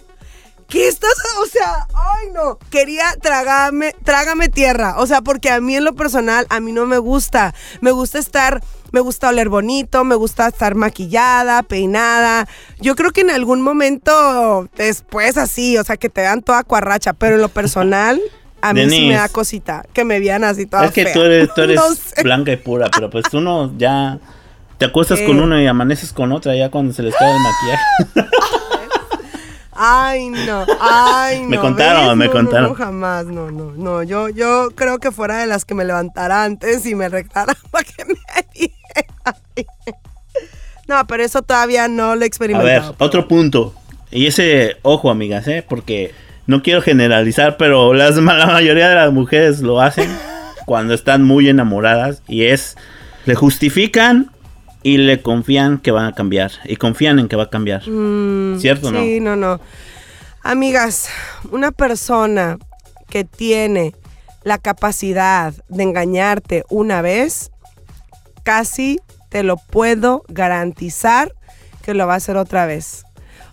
¿Qué 0.69 0.87
estás? 0.87 1.15
O 1.41 1.47
sea, 1.47 1.87
ay 1.95 2.27
no. 2.31 2.59
Quería 2.69 3.05
tragarme, 3.19 3.95
trágame 4.03 4.49
tierra. 4.49 4.95
O 4.99 5.07
sea, 5.07 5.21
porque 5.21 5.49
a 5.49 5.59
mí 5.59 5.75
en 5.75 5.83
lo 5.83 5.95
personal, 5.95 6.45
a 6.49 6.59
mí 6.59 6.71
no 6.71 6.85
me 6.85 6.99
gusta. 6.99 7.55
Me 7.81 7.89
gusta 7.89 8.19
estar, 8.19 8.61
me 8.91 8.99
gusta 8.99 9.29
oler 9.29 9.49
bonito, 9.49 10.03
me 10.03 10.13
gusta 10.13 10.47
estar 10.47 10.75
maquillada, 10.75 11.63
peinada. 11.63 12.47
Yo 12.79 12.95
creo 12.95 13.09
que 13.11 13.21
en 13.21 13.31
algún 13.31 13.63
momento 13.63 14.69
después 14.75 15.37
así, 15.37 15.75
o 15.79 15.83
sea, 15.83 15.97
que 15.97 16.09
te 16.09 16.21
dan 16.21 16.43
toda 16.43 16.63
cuarracha. 16.63 17.13
Pero 17.13 17.35
en 17.35 17.41
lo 17.41 17.49
personal, 17.49 18.21
a 18.61 18.71
mí 18.71 18.87
sí 18.91 19.07
me 19.07 19.15
da 19.15 19.27
cosita. 19.27 19.83
Que 19.91 20.05
me 20.05 20.19
vean 20.19 20.43
así 20.43 20.67
toda 20.67 20.85
es 20.85 20.91
que 20.91 21.05
fea. 21.05 21.13
tú 21.13 21.21
eres, 21.23 21.49
tú 21.55 21.61
eres 21.63 21.77
No 21.77 21.95
sé. 21.95 22.21
blanca 22.21 22.51
y 22.51 22.57
pura, 22.57 22.89
pero 22.93 23.09
pues 23.09 23.25
tú 23.31 23.41
no, 23.41 23.75
ya 23.79 24.19
te 24.77 24.85
acuestas 24.85 25.19
con 25.21 25.39
uno 25.39 25.59
y 25.59 25.65
amaneces 25.65 26.13
con 26.13 26.31
otra 26.31 26.55
ya 26.55 26.69
cuando 26.69 26.93
se 26.93 27.01
les 27.01 27.15
cae 27.15 27.31
el 27.31 27.39
maquillaje. 27.39 28.39
Ay, 29.81 30.27
no, 30.29 30.65
ay, 30.81 31.41
no. 31.43 31.47
Me 31.47 31.57
contaron, 31.57 32.07
¿ves? 32.09 32.15
me 32.17 32.25
No, 32.25 32.31
contaron. 32.31 32.69
No, 32.69 32.75
jamás, 32.75 33.25
no, 33.27 33.49
no, 33.49 33.71
no. 33.71 34.03
Yo, 34.03 34.27
yo 34.27 34.71
creo 34.75 34.99
que 34.99 35.09
fuera 35.11 35.37
de 35.37 35.47
las 35.47 35.63
que 35.63 35.73
me 35.73 35.85
levantara 35.85 36.43
antes 36.43 36.85
y 36.85 36.95
me 36.95 37.07
rectara 37.07 37.55
para 37.71 37.85
que 37.85 38.03
me 38.03 38.15
diera. 38.53 38.73
No, 40.87 41.05
pero 41.07 41.23
eso 41.23 41.41
todavía 41.43 41.87
no 41.87 42.15
lo 42.15 42.21
he 42.21 42.25
A 42.25 42.27
experimentado. 42.27 42.67
ver, 42.89 42.95
otro 42.97 43.27
punto. 43.27 43.73
Y 44.11 44.25
ese, 44.25 44.77
ojo, 44.81 45.09
amigas, 45.11 45.47
¿eh? 45.47 45.63
Porque 45.67 46.13
no 46.47 46.63
quiero 46.63 46.81
generalizar, 46.81 47.57
pero 47.57 47.93
las, 47.93 48.15
la 48.17 48.47
mayoría 48.47 48.89
de 48.89 48.95
las 48.95 49.13
mujeres 49.13 49.61
lo 49.61 49.79
hacen 49.81 50.09
cuando 50.65 50.93
están 50.93 51.23
muy 51.23 51.47
enamoradas. 51.47 52.21
Y 52.27 52.45
es, 52.45 52.75
le 53.25 53.35
justifican 53.35 54.31
y 54.83 54.97
le 54.97 55.21
confían 55.21 55.77
que 55.79 55.91
van 55.91 56.05
a 56.05 56.13
cambiar. 56.13 56.51
Y 56.65 56.75
confían 56.77 57.19
en 57.19 57.27
que 57.27 57.35
va 57.35 57.43
a 57.43 57.49
cambiar. 57.49 57.83
¿Cierto 57.83 58.87
o 58.87 58.91
no? 58.91 58.99
Mm, 58.99 59.03
Sí, 59.03 59.19
no, 59.19 59.35
no. 59.35 59.59
Amigas, 60.41 61.09
una 61.51 61.71
persona 61.71 62.57
que 63.09 63.23
tiene 63.25 63.93
la 64.43 64.57
capacidad 64.57 65.53
de 65.67 65.83
engañarte 65.83 66.63
una 66.69 67.01
vez, 67.01 67.51
casi 68.43 68.99
te 69.29 69.43
lo 69.43 69.57
puedo 69.57 70.23
garantizar 70.27 71.33
que 71.83 71.93
lo 71.93 72.07
va 72.07 72.13
a 72.13 72.17
hacer 72.17 72.37
otra 72.37 72.65
vez. 72.65 73.03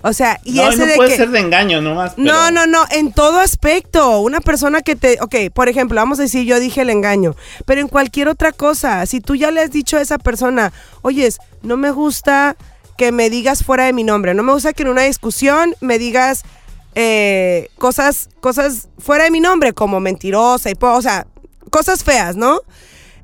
O 0.08 0.12
sea, 0.12 0.40
y 0.44 0.52
no, 0.52 0.68
ese 0.68 0.78
no 0.78 0.86
de 0.86 0.94
puede 0.96 1.10
que... 1.10 1.16
ser 1.16 1.30
de 1.30 1.40
engaño 1.40 1.80
nomás. 1.80 2.16
No, 2.16 2.50
no, 2.50 2.66
no, 2.66 2.84
en 2.90 3.12
todo 3.12 3.40
aspecto. 3.40 4.20
Una 4.20 4.40
persona 4.40 4.82
que 4.82 4.94
te, 4.96 5.18
ok, 5.20 5.52
por 5.52 5.68
ejemplo, 5.68 5.96
vamos 5.96 6.18
a 6.18 6.22
decir, 6.22 6.44
yo 6.46 6.60
dije 6.60 6.82
el 6.82 6.90
engaño, 6.90 7.34
pero 7.64 7.80
en 7.80 7.88
cualquier 7.88 8.28
otra 8.28 8.52
cosa, 8.52 9.04
si 9.06 9.20
tú 9.20 9.34
ya 9.34 9.50
le 9.50 9.60
has 9.60 9.70
dicho 9.70 9.96
a 9.96 10.00
esa 10.00 10.18
persona, 10.18 10.72
oyes, 11.02 11.38
no 11.62 11.76
me 11.76 11.90
gusta 11.90 12.56
que 12.96 13.10
me 13.12 13.30
digas 13.30 13.64
fuera 13.64 13.84
de 13.84 13.92
mi 13.92 14.04
nombre, 14.04 14.32
no 14.34 14.42
me 14.42 14.52
gusta 14.52 14.72
que 14.72 14.82
en 14.84 14.88
una 14.90 15.02
discusión 15.02 15.74
me 15.80 15.98
digas 15.98 16.44
eh, 16.94 17.68
cosas, 17.78 18.28
cosas 18.40 18.88
fuera 18.98 19.24
de 19.24 19.30
mi 19.30 19.40
nombre, 19.40 19.72
como 19.72 20.00
mentirosa 20.00 20.70
y, 20.70 20.74
po- 20.76 20.92
o 20.92 21.02
sea, 21.02 21.26
cosas 21.70 22.04
feas, 22.04 22.36
¿no? 22.36 22.60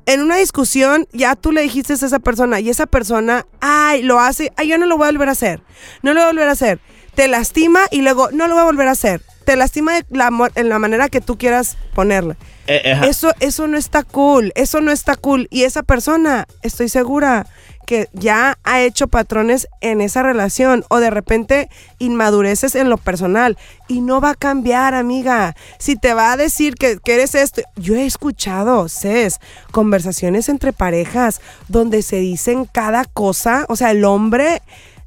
En 0.05 0.21
una 0.21 0.37
discusión 0.37 1.07
ya 1.11 1.35
tú 1.35 1.51
le 1.51 1.61
dijiste 1.61 1.93
a 1.93 1.95
esa 1.95 2.19
persona 2.19 2.59
y 2.59 2.69
esa 2.69 2.85
persona, 2.85 3.45
ay, 3.61 4.03
lo 4.03 4.19
hace, 4.19 4.51
ay, 4.57 4.67
yo 4.67 4.77
no 4.77 4.85
lo 4.85 4.97
voy 4.97 5.07
a 5.07 5.11
volver 5.11 5.29
a 5.29 5.33
hacer, 5.33 5.61
no 6.01 6.13
lo 6.13 6.21
voy 6.21 6.29
a 6.29 6.31
volver 6.31 6.47
a 6.49 6.51
hacer. 6.51 6.79
Te 7.15 7.27
lastima 7.27 7.81
y 7.91 8.01
luego, 8.01 8.31
no 8.31 8.47
lo 8.47 8.55
voy 8.55 8.61
a 8.61 8.65
volver 8.65 8.87
a 8.87 8.91
hacer. 8.91 9.21
Te 9.45 9.55
lastima 9.55 9.93
de 9.93 10.05
la, 10.09 10.31
en 10.55 10.69
la 10.69 10.79
manera 10.79 11.09
que 11.09 11.21
tú 11.21 11.37
quieras 11.37 11.77
ponerle. 11.93 12.37
Eh. 12.65 12.99
Eso, 13.05 13.33
eso 13.39 13.67
no 13.67 13.77
está 13.77 14.03
cool, 14.03 14.51
eso 14.55 14.81
no 14.81 14.91
está 14.91 15.15
cool. 15.15 15.47
Y 15.51 15.63
esa 15.63 15.83
persona, 15.83 16.47
estoy 16.63 16.89
segura 16.89 17.45
que 17.85 18.09
ya 18.13 18.57
ha 18.63 18.81
hecho 18.81 19.07
patrones 19.07 19.67
en 19.81 20.01
esa 20.01 20.23
relación 20.23 20.85
o 20.89 20.97
de 20.97 21.09
repente 21.09 21.69
inmadureces 21.99 22.75
en 22.75 22.89
lo 22.89 22.97
personal 22.97 23.57
y 23.87 24.01
no 24.01 24.21
va 24.21 24.31
a 24.31 24.35
cambiar, 24.35 24.93
amiga. 24.93 25.55
Si 25.79 25.95
te 25.95 26.13
va 26.13 26.31
a 26.31 26.37
decir 26.37 26.75
que, 26.75 26.97
que 26.97 27.15
eres 27.15 27.35
esto, 27.35 27.61
yo 27.75 27.95
he 27.95 28.05
escuchado, 28.05 28.89
Cés, 28.89 29.39
conversaciones 29.71 30.49
entre 30.49 30.73
parejas 30.73 31.41
donde 31.67 32.01
se 32.01 32.17
dicen 32.17 32.65
cada 32.65 33.05
cosa, 33.05 33.65
o 33.69 33.75
sea, 33.75 33.91
el 33.91 34.05
hombre 34.05 34.61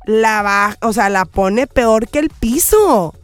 la 0.07 0.43
va, 0.43 0.77
o 0.83 0.93
sea, 0.93 1.11
la 1.11 1.24
pone 1.24 1.66
peor 1.66 2.09
que 2.09 2.20
el 2.20 2.31
piso. 2.31 3.14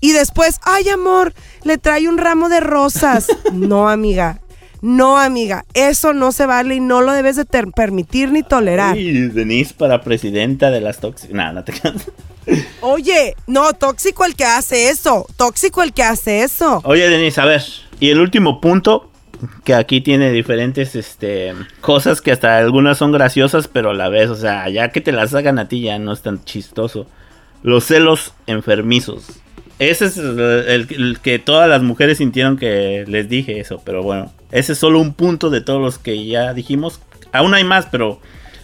Y 0.00 0.12
después, 0.12 0.60
ay 0.62 0.88
amor, 0.90 1.32
le 1.62 1.78
trae 1.78 2.08
un 2.08 2.18
ramo 2.18 2.48
de 2.48 2.60
rosas. 2.60 3.26
No, 3.52 3.88
amiga. 3.88 4.38
No, 4.82 5.18
amiga. 5.18 5.64
Eso 5.74 6.12
no 6.12 6.32
se 6.32 6.46
vale 6.46 6.76
y 6.76 6.80
no 6.80 7.00
lo 7.00 7.12
debes 7.12 7.36
de 7.36 7.44
permitir 7.44 8.30
ni 8.32 8.42
tolerar. 8.42 8.96
Uy, 8.96 9.28
Denise 9.28 9.74
para 9.74 10.02
presidenta 10.02 10.70
de 10.70 10.80
las 10.80 11.00
tóxicas. 11.00 11.34
Nada, 11.34 11.52
no 11.52 11.64
te 11.64 11.72
creas. 11.72 12.10
Oye, 12.80 13.34
no, 13.46 13.72
tóxico 13.72 14.24
el 14.24 14.36
que 14.36 14.44
hace 14.44 14.90
eso. 14.90 15.26
Tóxico 15.36 15.82
el 15.82 15.92
que 15.92 16.02
hace 16.02 16.42
eso. 16.42 16.80
Oye, 16.84 17.08
Denise, 17.08 17.40
a 17.40 17.44
ver. 17.44 17.62
Y 17.98 18.10
el 18.10 18.20
último 18.20 18.60
punto, 18.60 19.10
que 19.64 19.74
aquí 19.74 20.00
tiene 20.00 20.30
diferentes 20.30 20.94
este, 20.94 21.54
cosas 21.80 22.20
que 22.20 22.32
hasta 22.32 22.58
algunas 22.58 22.98
son 22.98 23.12
graciosas, 23.12 23.68
pero 23.68 23.90
a 23.90 23.94
la 23.94 24.08
vez, 24.08 24.30
o 24.30 24.36
sea, 24.36 24.68
ya 24.68 24.90
que 24.90 25.00
te 25.00 25.12
las 25.12 25.34
hagan 25.34 25.58
a 25.58 25.68
ti 25.68 25.80
ya 25.80 25.98
no 25.98 26.12
es 26.12 26.22
tan 26.22 26.44
chistoso. 26.44 27.06
Los 27.62 27.86
celos 27.86 28.34
enfermizos. 28.46 29.40
Ese 29.78 30.06
es 30.06 30.16
el, 30.16 30.38
el- 30.90 31.18
que 31.22 31.38
todas 31.38 31.68
las 31.68 31.82
mujeres 31.82 32.18
sintieron 32.18 32.56
que 32.56 33.04
les 33.06 33.28
dije 33.28 33.60
eso, 33.60 33.80
pero 33.84 34.02
bueno, 34.02 34.32
ese 34.50 34.72
es 34.72 34.78
solo 34.78 35.00
un 35.00 35.12
punto 35.12 35.50
de 35.50 35.60
todos 35.60 35.80
los 35.80 35.98
que 35.98 36.26
ya 36.26 36.54
dijimos. 36.54 37.00
Aún 37.32 37.52
hay 37.54 37.64
más, 37.64 37.86
pero 37.90 38.20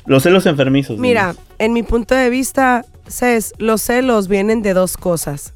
los 0.07 0.23
celos 0.23 0.47
enfermizos. 0.47 0.99
Mira, 0.99 1.35
en 1.59 1.73
mi 1.75 1.83
punto 1.83 2.15
de 2.15 2.31
vista, 2.31 2.85
Cés, 3.09 3.53
los 3.59 3.83
celos 3.83 4.29
vienen 4.29 4.63
de 4.63 4.73
dos 4.73 4.97
cosas. 4.97 5.53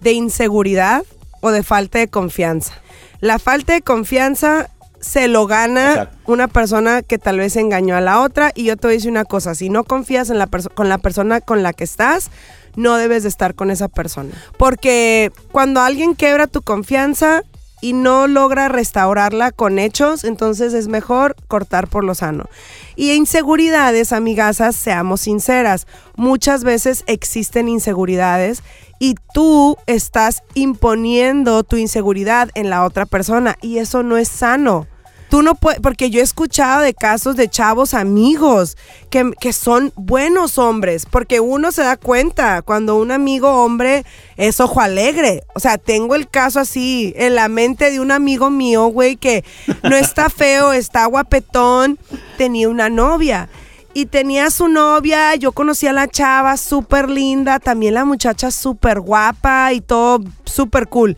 De 0.00 0.12
inseguridad 0.12 1.02
o 1.40 1.50
de 1.50 1.62
falta 1.62 1.98
de 1.98 2.08
confianza. 2.08 2.72
La 3.20 3.38
falta 3.38 3.74
de 3.74 3.82
confianza 3.82 4.70
se 5.00 5.28
lo 5.28 5.46
gana 5.46 5.90
Exacto. 5.90 6.32
una 6.32 6.48
persona 6.48 7.02
que 7.02 7.18
tal 7.18 7.38
vez 7.38 7.56
engañó 7.56 7.96
a 7.96 8.00
la 8.00 8.20
otra. 8.22 8.50
Y 8.54 8.64
yo 8.64 8.76
te 8.76 8.86
voy 8.86 8.94
a 8.94 8.96
decir 8.98 9.10
una 9.10 9.24
cosa, 9.24 9.54
si 9.54 9.68
no 9.68 9.84
confías 9.84 10.30
en 10.30 10.38
la 10.38 10.46
con 10.46 10.88
la 10.88 10.98
persona 10.98 11.40
con 11.40 11.62
la 11.62 11.72
que 11.72 11.84
estás, 11.84 12.30
no 12.76 12.96
debes 12.96 13.22
de 13.24 13.28
estar 13.28 13.54
con 13.54 13.70
esa 13.70 13.88
persona. 13.88 14.30
Porque 14.58 15.32
cuando 15.52 15.80
alguien 15.80 16.14
quebra 16.14 16.46
tu 16.46 16.62
confianza 16.62 17.42
y 17.80 17.92
no 17.92 18.26
logra 18.26 18.68
restaurarla 18.68 19.52
con 19.52 19.78
hechos, 19.78 20.24
entonces 20.24 20.72
es 20.72 20.88
mejor 20.88 21.36
cortar 21.48 21.88
por 21.88 22.04
lo 22.04 22.14
sano. 22.14 22.48
Y 22.94 23.12
inseguridades, 23.12 24.12
amigasas, 24.12 24.76
seamos 24.76 25.22
sinceras, 25.22 25.86
muchas 26.16 26.64
veces 26.64 27.04
existen 27.06 27.68
inseguridades 27.68 28.62
y 28.98 29.14
tú 29.34 29.76
estás 29.86 30.42
imponiendo 30.54 31.62
tu 31.64 31.76
inseguridad 31.76 32.50
en 32.54 32.70
la 32.70 32.84
otra 32.84 33.04
persona 33.04 33.56
y 33.60 33.78
eso 33.78 34.02
no 34.02 34.16
es 34.16 34.28
sano. 34.28 34.86
Tú 35.28 35.42
no 35.42 35.56
puedes, 35.56 35.80
porque 35.80 36.10
yo 36.10 36.20
he 36.20 36.22
escuchado 36.22 36.82
de 36.82 36.94
casos 36.94 37.36
de 37.36 37.48
chavos 37.48 37.94
amigos 37.94 38.76
que, 39.10 39.32
que 39.40 39.52
son 39.52 39.92
buenos 39.96 40.56
hombres, 40.56 41.04
porque 41.04 41.40
uno 41.40 41.72
se 41.72 41.82
da 41.82 41.96
cuenta 41.96 42.62
cuando 42.62 42.96
un 42.96 43.10
amigo 43.10 43.64
hombre 43.64 44.04
es 44.36 44.60
ojo 44.60 44.80
alegre. 44.80 45.42
O 45.54 45.60
sea, 45.60 45.78
tengo 45.78 46.14
el 46.14 46.28
caso 46.28 46.60
así 46.60 47.12
en 47.16 47.34
la 47.34 47.48
mente 47.48 47.90
de 47.90 47.98
un 47.98 48.12
amigo 48.12 48.50
mío, 48.50 48.86
güey, 48.86 49.16
que 49.16 49.44
no 49.82 49.96
está 49.96 50.30
feo, 50.30 50.72
está 50.72 51.06
guapetón, 51.06 51.98
tenía 52.36 52.68
una 52.68 52.88
novia. 52.88 53.48
Y 53.94 54.04
tenía 54.04 54.50
su 54.50 54.68
novia, 54.68 55.34
yo 55.36 55.52
conocí 55.52 55.86
a 55.86 55.92
la 55.94 56.06
chava 56.06 56.58
súper 56.58 57.08
linda, 57.08 57.58
también 57.58 57.94
la 57.94 58.04
muchacha 58.04 58.50
súper 58.50 59.00
guapa 59.00 59.72
y 59.72 59.80
todo 59.80 60.22
súper 60.44 60.88
cool. 60.88 61.16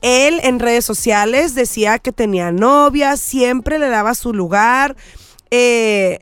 Él 0.00 0.40
en 0.42 0.60
redes 0.60 0.84
sociales 0.84 1.54
decía 1.54 1.98
que 1.98 2.12
tenía 2.12 2.52
novia, 2.52 3.16
siempre 3.16 3.78
le 3.78 3.88
daba 3.88 4.14
su 4.14 4.32
lugar. 4.32 4.96
eh, 5.50 6.20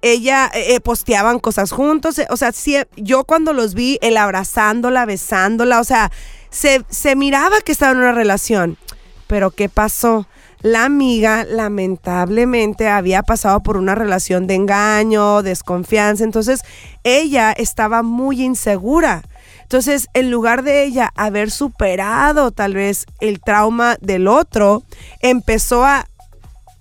ella 0.00 0.50
eh, 0.54 0.74
eh, 0.74 0.80
posteaban 0.80 1.38
cosas 1.38 1.72
juntos. 1.72 2.20
o 2.30 2.36
sea, 2.36 2.52
yo 2.96 3.24
cuando 3.24 3.52
los 3.52 3.74
vi, 3.74 3.98
él 4.00 4.16
abrazándola, 4.16 5.04
besándola, 5.06 5.80
o 5.80 5.84
sea, 5.84 6.10
se, 6.50 6.84
se 6.88 7.16
miraba 7.16 7.60
que 7.60 7.72
estaba 7.72 7.92
en 7.92 7.98
una 7.98 8.12
relación. 8.12 8.78
Pero 9.26 9.50
¿qué 9.50 9.68
pasó? 9.68 10.26
La 10.60 10.84
amiga 10.84 11.44
lamentablemente 11.44 12.88
había 12.88 13.22
pasado 13.22 13.62
por 13.62 13.76
una 13.76 13.94
relación 13.94 14.46
de 14.46 14.54
engaño, 14.54 15.42
desconfianza, 15.42 16.24
entonces 16.24 16.62
ella 17.04 17.52
estaba 17.52 18.02
muy 18.02 18.42
insegura. 18.42 19.22
Entonces, 19.68 20.08
en 20.14 20.30
lugar 20.30 20.62
de 20.62 20.84
ella 20.84 21.12
haber 21.14 21.50
superado 21.50 22.52
tal 22.52 22.72
vez 22.72 23.04
el 23.20 23.38
trauma 23.38 23.98
del 24.00 24.26
otro, 24.26 24.82
empezó 25.20 25.84
a 25.84 26.08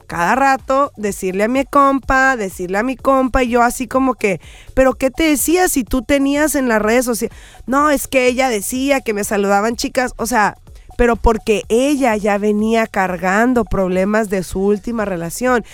cada 0.07 0.35
rato 0.35 0.93
decirle 0.95 1.43
a 1.43 1.47
mi 1.49 1.65
compa, 1.65 2.37
decirle 2.37 2.77
a 2.77 2.83
mi 2.83 2.95
compa, 2.95 3.43
y 3.43 3.49
yo 3.49 3.61
así 3.61 3.89
como 3.89 4.13
que, 4.13 4.39
pero 4.73 4.93
¿qué 4.93 5.11
te 5.11 5.23
decía 5.23 5.67
si 5.67 5.83
tú 5.83 6.01
tenías 6.01 6.55
en 6.55 6.69
las 6.69 6.81
redes 6.81 7.03
sociales? 7.03 7.37
No, 7.65 7.89
es 7.89 8.07
que 8.07 8.25
ella 8.25 8.47
decía 8.47 9.01
que 9.01 9.13
me 9.13 9.25
saludaban 9.25 9.75
chicas, 9.75 10.13
o 10.15 10.25
sea, 10.25 10.55
pero 10.97 11.17
porque 11.17 11.63
ella 11.67 12.15
ya 12.15 12.37
venía 12.37 12.87
cargando 12.87 13.65
problemas 13.65 14.29
de 14.29 14.43
su 14.43 14.61
última 14.61 15.03
relación. 15.03 15.65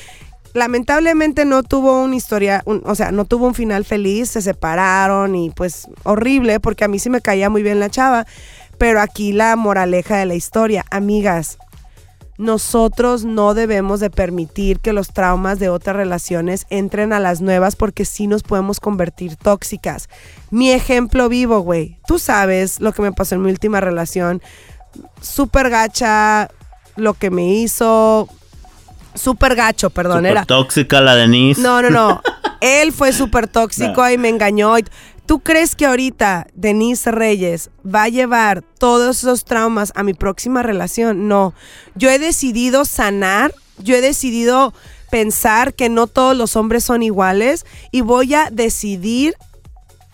Lamentablemente 0.54 1.46
no 1.46 1.64
tuvo 1.64 2.02
una 2.04 2.16
historia, 2.16 2.62
un- 2.66 2.84
o 2.86 2.96
sea, 2.96 3.12
no 3.12 3.26
tuvo 3.26 3.48
un 3.48 3.56
final 3.56 3.86
feliz, 3.86 4.30
se 4.30 4.42
separaron 4.42 5.36
y 5.36 5.50
pues 5.50 5.88
horrible, 6.04 6.60
porque 6.60 6.84
a 6.84 6.88
mí 6.88 7.00
sí 7.00 7.10
me 7.10 7.22
caía 7.22 7.50
muy 7.50 7.64
bien 7.64 7.80
la 7.80 7.90
chava, 7.90 8.26
pero 8.78 9.02
aquí 9.02 9.34
la 9.34 9.56
moraleja 9.56 10.18
de 10.18 10.26
la 10.28 10.36
historia, 10.36 10.86
amigas, 10.92 11.58
nosotros 12.38 13.26
no 13.26 13.54
debemos 13.54 14.00
de 14.00 14.10
permitir 14.10 14.80
que 14.80 14.92
los 14.94 15.14
traumas 15.14 15.60
de 15.60 15.70
otras 15.70 15.96
relaciones 15.96 16.66
entren 16.70 17.14
a 17.14 17.20
las 17.20 17.42
nuevas 17.42 17.76
porque 17.76 18.06
sí 18.06 18.26
nos 18.28 18.42
podemos 18.44 18.80
convertir 18.80 19.36
tóxicas. 19.36 20.10
Mi 20.50 20.72
ejemplo 20.72 21.30
vivo, 21.30 21.60
güey. 21.60 22.00
Tú 22.08 22.18
sabes 22.18 22.80
lo 22.80 22.92
que 22.92 23.04
me 23.04 23.12
pasó 23.12 23.36
en 23.36 23.44
mi 23.44 23.52
última 23.52 23.82
relación. 23.82 24.42
Súper 25.22 25.70
gacha, 25.70 26.50
lo 26.96 27.14
que 27.14 27.30
me 27.30 27.54
hizo. 27.54 28.28
Súper 29.16 29.56
gacho, 29.56 29.90
perdón. 29.90 30.26
Era, 30.26 30.46
tóxica 30.46 31.02
la 31.02 31.16
Denise. 31.16 31.62
no, 31.62 31.82
no, 31.82 31.90
no. 31.90 32.22
Él 32.62 32.94
fue 32.94 33.12
súper 33.14 33.48
tóxico 33.48 34.02
No. 34.04 34.10
y 34.12 34.18
me 34.18 34.30
engañó. 34.30 34.78
y- 34.80 34.86
¿Tú 35.26 35.40
crees 35.40 35.76
que 35.76 35.86
ahorita 35.86 36.48
Denise 36.54 37.10
Reyes 37.12 37.70
va 37.86 38.04
a 38.04 38.10
llevar 38.10 38.62
todos 38.78 39.20
esos 39.20 39.46
traumas 39.46 39.94
a 39.96 40.04
mi 40.04 40.14
próxima 40.14 40.64
relación? 40.64 41.28
No. 41.30 41.54
Yo 41.96 42.10
he 42.10 42.20
decidido 42.20 42.84
sanar, 42.86 43.54
yo 43.78 43.96
he 43.96 44.02
decidido 44.02 44.74
pensar 45.10 45.74
que 45.74 45.88
no 45.90 46.08
todos 46.08 46.36
los 46.36 46.56
hombres 46.58 46.84
son 46.84 47.04
iguales 47.04 47.66
y 47.92 48.02
voy 48.02 48.34
a 48.34 48.50
decidir 48.52 49.36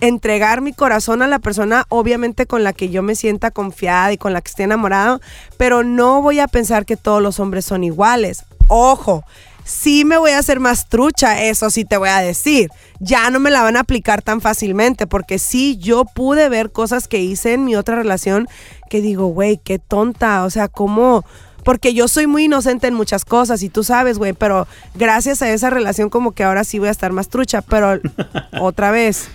entregar 0.02 0.62
mi 0.62 0.74
corazón 0.74 1.22
a 1.22 1.28
la 1.28 1.39
persona, 1.39 1.86
obviamente 1.89 2.45
con 2.45 2.64
la 2.64 2.74
que 2.74 2.89
yo 2.89 3.02
me 3.04 3.16
sienta 3.16 3.52
confiada 3.52 4.14
y 4.14 4.18
con 4.18 4.32
la 4.34 4.41
que 4.41 4.50
esté 4.50 4.64
enamorado, 4.64 5.20
pero 5.58 5.84
no 5.84 6.22
voy 6.22 6.39
a 6.39 6.47
pensar 6.47 6.86
que 6.86 6.95
todos 6.97 7.22
los 7.22 7.39
hombres 7.39 7.66
son 7.66 7.84
iguales. 7.84 8.45
Ojo, 8.70 9.24
sí 9.65 10.05
me 10.05 10.17
voy 10.17 10.32
a 10.32 10.39
hacer 10.39 10.59
más 10.59 10.88
trucha, 10.89 11.43
eso 11.43 11.70
sí 11.70 11.86
te 11.86 11.97
voy 11.97 12.09
a 12.09 12.20
decir. 12.20 12.70
Ya 12.99 13.30
no 13.32 13.39
me 13.39 13.49
la 13.49 13.63
van 13.63 13.78
a 13.78 13.82
aplicar 13.82 14.22
tan 14.22 14.41
fácilmente, 14.41 15.07
porque 15.07 15.39
sí, 15.39 15.78
yo 15.78 16.05
pude 16.05 16.49
ver 16.49 16.72
cosas 16.72 17.07
que 17.07 17.20
hice 17.20 17.53
en 17.53 17.65
mi 17.65 17.76
otra 17.76 17.95
relación 17.95 18.47
que 18.89 19.01
digo, 19.01 19.28
güey, 19.28 19.57
qué 19.57 19.80
tonta, 19.80 20.43
o 20.43 20.49
sea, 20.49 20.67
¿cómo? 20.67 21.26
Porque 21.63 21.93
yo 21.93 22.07
soy 22.07 22.28
muy 22.28 22.45
inocente 22.45 22.88
en 22.88 22.93
muchas 22.93 23.26
cosas 23.26 23.63
y 23.63 23.70
tú 23.70 23.84
sabes, 23.84 24.17
güey, 24.17 24.34
pero 24.34 24.67
gracias 24.95 25.41
a 25.41 25.49
esa 25.49 25.70
relación 25.70 26.09
como 26.09 26.32
que 26.32 26.43
ahora 26.43 26.63
sí 26.63 26.80
voy 26.80 26.88
a 26.88 26.91
estar 26.91 27.11
más 27.11 27.30
trucha, 27.30 27.61
pero 27.61 27.99
otra 28.61 28.91
vez, 28.91 29.30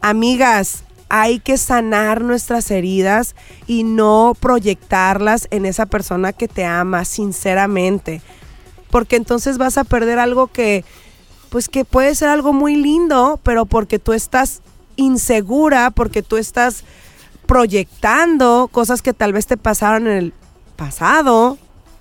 amigas, 0.00 0.84
hay 1.14 1.40
que 1.40 1.58
sanar 1.58 2.22
nuestras 2.22 2.70
heridas 2.70 3.36
y 3.66 3.84
no 3.84 4.34
proyectarlas 4.40 5.46
en 5.50 5.66
esa 5.66 5.84
persona 5.84 6.32
que 6.32 6.48
te 6.48 6.64
ama 6.64 7.04
sinceramente. 7.04 8.22
Porque 8.92 9.16
entonces 9.16 9.56
vas 9.56 9.78
a 9.78 9.84
perder 9.84 10.18
algo 10.18 10.48
que, 10.48 10.84
pues 11.48 11.70
que 11.70 11.86
puede 11.86 12.14
ser 12.14 12.28
algo 12.28 12.52
muy 12.52 12.76
lindo, 12.76 13.40
pero 13.42 13.64
porque 13.64 13.98
tú 13.98 14.12
estás 14.12 14.60
insegura, 14.96 15.90
porque 15.90 16.22
tú 16.22 16.36
estás 16.36 16.84
proyectando 17.46 18.68
cosas 18.70 19.00
que 19.00 19.14
tal 19.14 19.32
vez 19.32 19.46
te 19.46 19.56
pasaron 19.56 20.06
en 20.06 20.16
el 20.16 20.32
pasado 20.76 21.56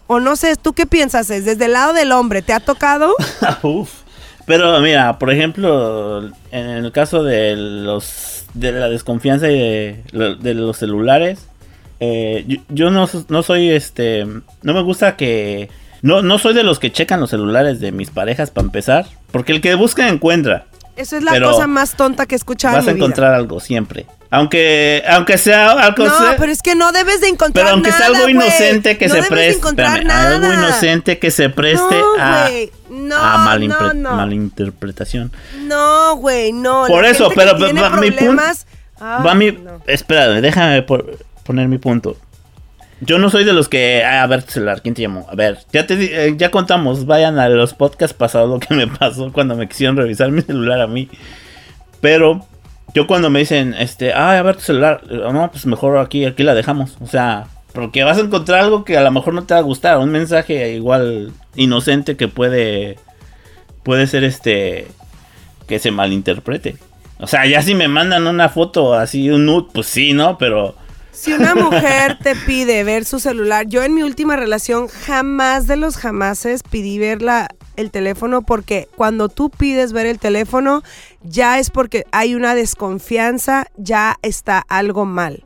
O 0.07 0.19
no 0.19 0.35
sé, 0.35 0.57
¿tú 0.57 0.73
qué 0.73 0.85
piensas? 0.85 1.29
Es 1.29 1.45
desde 1.45 1.65
el 1.65 1.73
lado 1.73 1.93
del 1.93 2.11
hombre, 2.11 2.41
¿te 2.41 2.51
ha 2.51 2.59
tocado? 2.59 3.15
Uf. 3.63 3.89
Pero 4.45 4.81
mira, 4.81 5.17
por 5.17 5.31
ejemplo, 5.31 6.25
en 6.51 6.69
el 6.69 6.91
caso 6.91 7.23
de 7.23 7.55
los 7.55 8.45
de 8.53 8.73
la 8.73 8.89
desconfianza 8.89 9.47
de, 9.47 10.03
de 10.11 10.53
los 10.53 10.75
celulares, 10.75 11.47
eh, 12.01 12.43
yo, 12.47 12.57
yo 12.67 12.89
no, 12.89 13.07
no 13.29 13.43
soy 13.43 13.69
este, 13.69 14.25
no 14.25 14.73
me 14.73 14.81
gusta 14.81 15.15
que 15.15 15.69
no, 16.01 16.21
no 16.21 16.37
soy 16.39 16.53
de 16.53 16.63
los 16.63 16.79
que 16.79 16.91
checan 16.91 17.19
los 17.19 17.29
celulares 17.29 17.79
de 17.79 17.91
mis 17.91 18.09
parejas 18.09 18.51
para 18.51 18.65
empezar, 18.65 19.05
porque 19.31 19.51
el 19.51 19.61
que 19.61 19.75
busca 19.75 20.07
encuentra. 20.07 20.65
Eso 20.97 21.15
es 21.17 21.23
la 21.23 21.31
Pero 21.31 21.51
cosa 21.51 21.67
más 21.67 21.95
tonta 21.95 22.25
que 22.25 22.35
he 22.35 22.37
escuchado 22.37 22.75
Vas 22.75 22.87
a 22.87 22.91
vida. 22.91 22.97
encontrar 23.05 23.33
algo 23.33 23.59
siempre. 23.59 24.05
Aunque 24.29 25.03
aunque 25.09 25.37
sea 25.37 25.71
algo 25.71 26.05
No, 26.05 26.17
sea- 26.17 26.35
pero 26.37 26.51
es 26.51 26.61
que 26.61 26.75
no 26.75 26.91
debes 26.91 27.21
de 27.21 27.27
encontrar 27.29 27.65
pero 27.65 27.73
aunque 27.75 27.89
nada, 27.89 28.05
sea 28.05 28.15
algo 28.15 28.29
inocente 28.29 28.97
que 28.97 29.07
No 29.07 29.15
se 29.15 29.23
preste, 29.23 29.81
algo 29.83 30.53
inocente 30.53 31.19
que 31.19 31.31
se 31.31 31.49
preste 31.49 31.95
No, 31.99 32.15
a. 32.19 32.49
No, 32.89 33.15
a 33.17 33.37
malinterpretación. 34.15 35.31
No, 35.67 36.15
güey, 36.17 36.51
no. 36.51 36.85
Por 36.87 37.05
eso, 37.05 37.29
pero 37.35 37.57
va- 37.59 37.89
mi 37.97 38.11
punto- 38.11 38.43
Va 39.01 39.33
mi, 39.33 39.51
no. 39.51 39.81
espérame, 39.87 40.41
déjame 40.41 40.81
po- 40.83 41.03
poner 41.43 41.67
mi 41.67 41.77
punto. 41.77 42.17
Yo 43.03 43.17
no 43.17 43.31
soy 43.31 43.43
de 43.43 43.53
los 43.53 43.67
que, 43.67 44.03
ah, 44.05 44.21
a 44.21 44.27
ver 44.27 44.43
celular, 44.43 44.83
¿quién 44.83 44.93
te 44.93 45.01
llamó? 45.01 45.27
A 45.29 45.35
ver, 45.35 45.57
ya 45.73 45.87
te 45.87 46.27
eh, 46.27 46.35
ya 46.37 46.51
contamos, 46.51 47.07
vayan 47.07 47.39
a 47.39 47.49
los 47.49 47.73
podcasts 47.73 48.15
pasados 48.15 48.47
lo 48.47 48.59
que 48.59 48.75
me 48.75 48.85
pasó 48.87 49.33
cuando 49.33 49.55
me 49.55 49.67
quisieron 49.67 49.97
revisar 49.97 50.31
mi 50.31 50.41
celular 50.43 50.79
a 50.81 50.87
mí. 50.87 51.09
Pero 51.99 52.45
yo 52.93 53.07
cuando 53.07 53.31
me 53.31 53.39
dicen, 53.39 53.73
este, 53.73 54.13
ah, 54.13 54.37
a 54.37 54.41
ver 54.43 54.55
tu 54.55 54.61
celular, 54.61 55.01
no, 55.09 55.49
pues 55.51 55.65
mejor 55.65 55.97
aquí, 55.97 56.25
aquí 56.25 56.43
la 56.43 56.53
dejamos. 56.53 56.97
O 57.01 57.07
sea, 57.07 57.47
porque 57.73 58.03
vas 58.03 58.19
a 58.19 58.21
encontrar 58.21 58.59
algo 58.59 58.83
que 58.85 58.97
a 58.97 59.01
lo 59.01 59.11
mejor 59.11 59.33
no 59.33 59.45
te 59.45 59.55
va 59.55 59.61
a 59.61 59.63
gustar, 59.63 59.97
un 59.97 60.11
mensaje 60.11 60.73
igual 60.73 61.31
inocente 61.55 62.15
que 62.17 62.27
puede, 62.27 62.99
puede 63.81 64.05
ser 64.05 64.23
este, 64.23 64.87
que 65.67 65.79
se 65.79 65.89
malinterprete. 65.89 66.77
O 67.19 67.25
sea, 67.25 67.47
ya 67.47 67.63
si 67.63 67.73
me 67.73 67.87
mandan 67.87 68.27
una 68.27 68.49
foto 68.49 68.93
así, 68.93 69.29
un 69.31 69.47
nude, 69.47 69.69
pues 69.73 69.87
sí, 69.87 70.13
¿no? 70.13 70.37
Pero 70.37 70.75
Si 71.11 71.33
una 71.33 71.55
mujer 71.55 72.17
te 72.23 72.35
pide 72.35 72.83
ver 72.83 73.05
su 73.05 73.19
celular, 73.19 73.67
yo 73.67 73.83
en 73.83 73.93
mi 73.93 74.01
última 74.01 74.35
relación 74.37 74.87
jamás 74.87 75.67
de 75.67 75.75
los 75.75 75.97
jamases 75.97 76.63
pedí 76.63 76.97
ver 76.99 77.21
la- 77.21 77.49
el 77.75 77.91
teléfono 77.91 78.41
porque 78.41 78.87
cuando 78.95 79.27
tú 79.29 79.49
pides 79.49 79.91
ver 79.93 80.05
el 80.05 80.19
teléfono 80.19 80.83
ya 81.21 81.59
es 81.59 81.69
porque 81.69 82.05
hay 82.11 82.33
una 82.35 82.55
desconfianza, 82.55 83.65
ya 83.77 84.17
está 84.21 84.59
algo 84.69 85.05
mal. 85.05 85.43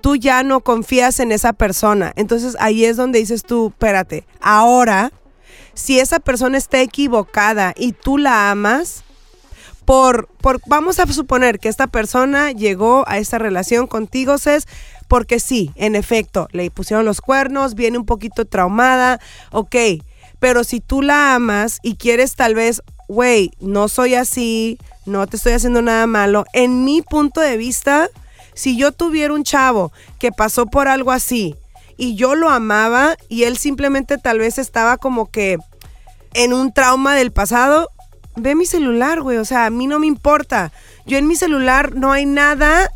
Tú 0.00 0.16
ya 0.16 0.42
no 0.44 0.60
confías 0.60 1.18
en 1.20 1.32
esa 1.32 1.52
persona. 1.52 2.12
Entonces 2.16 2.56
ahí 2.60 2.84
es 2.84 2.96
donde 2.96 3.18
dices 3.18 3.42
tú, 3.42 3.68
espérate, 3.68 4.24
ahora, 4.40 5.12
si 5.74 5.98
esa 6.00 6.20
persona 6.20 6.58
está 6.58 6.80
equivocada 6.80 7.74
y 7.76 7.92
tú 7.92 8.18
la 8.18 8.50
amas, 8.50 9.04
por, 9.88 10.28
por, 10.42 10.60
vamos 10.66 10.98
a 10.98 11.06
suponer 11.06 11.58
que 11.58 11.70
esta 11.70 11.86
persona 11.86 12.52
llegó 12.52 13.04
a 13.08 13.16
esta 13.16 13.38
relación 13.38 13.86
contigo, 13.86 14.36
Cés, 14.36 14.68
porque 15.08 15.40
sí, 15.40 15.70
en 15.76 15.96
efecto, 15.96 16.46
le 16.52 16.70
pusieron 16.70 17.06
los 17.06 17.22
cuernos, 17.22 17.74
viene 17.74 17.96
un 17.96 18.04
poquito 18.04 18.44
traumada, 18.44 19.18
ok, 19.50 19.76
pero 20.38 20.62
si 20.62 20.80
tú 20.80 21.00
la 21.00 21.34
amas 21.34 21.78
y 21.82 21.96
quieres 21.96 22.36
tal 22.36 22.54
vez, 22.54 22.82
güey, 23.08 23.50
no 23.60 23.88
soy 23.88 24.14
así, 24.14 24.76
no 25.06 25.26
te 25.26 25.38
estoy 25.38 25.54
haciendo 25.54 25.80
nada 25.80 26.06
malo, 26.06 26.44
en 26.52 26.84
mi 26.84 27.00
punto 27.00 27.40
de 27.40 27.56
vista, 27.56 28.10
si 28.52 28.76
yo 28.76 28.92
tuviera 28.92 29.32
un 29.32 29.42
chavo 29.42 29.90
que 30.18 30.32
pasó 30.32 30.66
por 30.66 30.88
algo 30.88 31.12
así 31.12 31.56
y 31.96 32.14
yo 32.14 32.34
lo 32.34 32.50
amaba 32.50 33.16
y 33.30 33.44
él 33.44 33.56
simplemente 33.56 34.18
tal 34.18 34.38
vez 34.38 34.58
estaba 34.58 34.98
como 34.98 35.30
que 35.30 35.56
en 36.34 36.52
un 36.52 36.74
trauma 36.74 37.14
del 37.14 37.32
pasado, 37.32 37.88
ve 38.40 38.54
mi 38.54 38.66
celular, 38.66 39.20
güey. 39.20 39.38
O 39.38 39.44
sea, 39.44 39.66
a 39.66 39.70
mí 39.70 39.86
no 39.86 39.98
me 39.98 40.06
importa. 40.06 40.72
Yo 41.06 41.18
en 41.18 41.26
mi 41.26 41.36
celular 41.36 41.94
no 41.94 42.12
hay 42.12 42.26
nada 42.26 42.90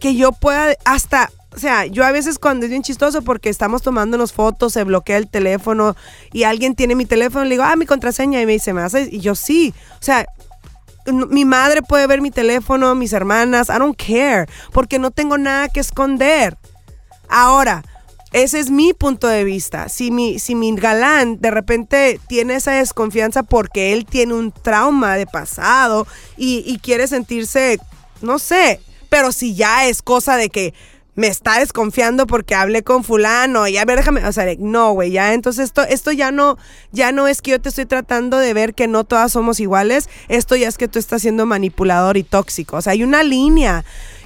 que 0.00 0.14
yo 0.14 0.32
pueda, 0.32 0.74
hasta, 0.84 1.30
o 1.54 1.58
sea, 1.58 1.86
yo 1.86 2.04
a 2.04 2.12
veces 2.12 2.38
cuando 2.38 2.66
es 2.66 2.70
bien 2.70 2.82
chistoso 2.82 3.22
porque 3.22 3.48
estamos 3.48 3.82
tomándonos 3.82 4.32
fotos, 4.32 4.72
se 4.72 4.84
bloquea 4.84 5.16
el 5.16 5.28
teléfono 5.28 5.96
y 6.32 6.42
alguien 6.42 6.74
tiene 6.74 6.94
mi 6.94 7.06
teléfono, 7.06 7.44
le 7.44 7.50
digo, 7.50 7.62
ah, 7.62 7.76
mi 7.76 7.86
contraseña, 7.86 8.40
y 8.40 8.46
me 8.46 8.52
dice, 8.52 8.72
¿me 8.72 8.82
hace? 8.82 9.08
Y 9.10 9.20
yo 9.20 9.34
sí. 9.34 9.72
O 10.00 10.02
sea, 10.02 10.26
mi 11.06 11.44
madre 11.44 11.82
puede 11.82 12.06
ver 12.06 12.20
mi 12.20 12.30
teléfono, 12.30 12.94
mis 12.94 13.12
hermanas, 13.12 13.68
I 13.68 13.78
don't 13.78 13.96
care, 13.96 14.46
porque 14.72 14.98
no 14.98 15.10
tengo 15.10 15.38
nada 15.38 15.68
que 15.68 15.80
esconder. 15.80 16.56
Ahora, 17.28 17.82
ese 18.34 18.58
es 18.58 18.68
mi 18.68 18.92
punto 18.92 19.28
de 19.28 19.44
vista. 19.44 19.88
Si 19.88 20.10
mi, 20.10 20.40
si 20.40 20.56
mi 20.56 20.74
galán 20.74 21.40
de 21.40 21.52
repente 21.52 22.20
tiene 22.26 22.56
esa 22.56 22.72
desconfianza 22.72 23.44
porque 23.44 23.92
él 23.92 24.06
tiene 24.06 24.34
un 24.34 24.50
trauma 24.50 25.14
de 25.14 25.24
pasado 25.28 26.04
y, 26.36 26.80
quiere 26.82 27.06
sentirse, 27.06 27.78
no 28.22 28.40
sé, 28.40 28.80
pero 29.08 29.30
si 29.30 29.54
ya 29.54 29.86
es 29.86 30.02
cosa 30.02 30.36
de 30.36 30.50
que 30.50 30.74
me 31.14 31.28
está 31.28 31.60
desconfiando 31.60 32.26
porque 32.26 32.56
hablé 32.56 32.82
con 32.82 33.04
fulano 33.04 33.68
y 33.68 33.76
a 33.76 33.84
ver, 33.84 33.98
déjame, 33.98 34.26
o 34.26 34.32
sea, 34.32 34.52
no, 34.58 34.90
güey, 34.94 35.12
ya, 35.12 35.32
entonces 35.32 35.66
esto, 35.66 35.82
esto 35.82 36.10
ya 36.10 36.32
no, 36.32 36.58
ya 36.90 37.12
no 37.12 37.28
es 37.28 37.40
que 37.40 37.52
yo 37.52 37.60
te 37.60 37.68
estoy 37.68 37.86
tratando 37.86 38.38
de 38.38 38.52
ver 38.52 38.74
que 38.74 38.88
no 38.88 39.04
todas 39.04 39.30
somos 39.30 39.60
iguales, 39.60 40.08
esto 40.26 40.56
ya 40.56 40.66
es 40.66 40.76
que 40.76 40.88
tú 40.88 40.98
estás 40.98 41.22
siendo 41.22 41.46
manipulador 41.46 42.16
y 42.16 42.24
tóxico, 42.24 42.78
o 42.78 42.82
sea, 42.82 42.94
hay 42.94 43.04
una 43.04 43.22
línea 43.22 43.84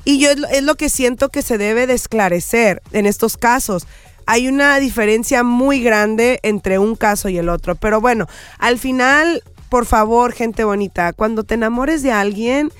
y 0.08 0.18
yo 0.18 0.30
es 0.30 0.62
lo, 0.62 0.74
que 0.76 0.88
siento 0.88 1.28
que 1.28 1.42
se 1.42 1.58
debe 1.58 1.86
de 1.86 1.92
esclarecer 1.92 2.80
en 2.92 3.04
estos 3.04 3.36
casos. 3.36 3.86
Hay 4.24 4.48
una 4.48 4.78
diferencia 4.78 5.42
muy 5.42 5.82
grande 5.82 6.40
entre 6.42 6.78
un 6.78 6.96
caso 6.96 7.28
y 7.28 7.36
el 7.36 7.50
otro, 7.50 7.74
pero 7.74 8.00
bueno, 8.00 8.26
al 8.58 8.78
final, 8.78 9.42
por 9.68 9.84
favor, 9.84 10.32
gente 10.32 10.64
bonita, 10.64 11.12
cuando 11.12 11.44
te 11.44 11.52
enamores 11.54 12.02
de 12.02 12.10
alguien, 12.10 12.72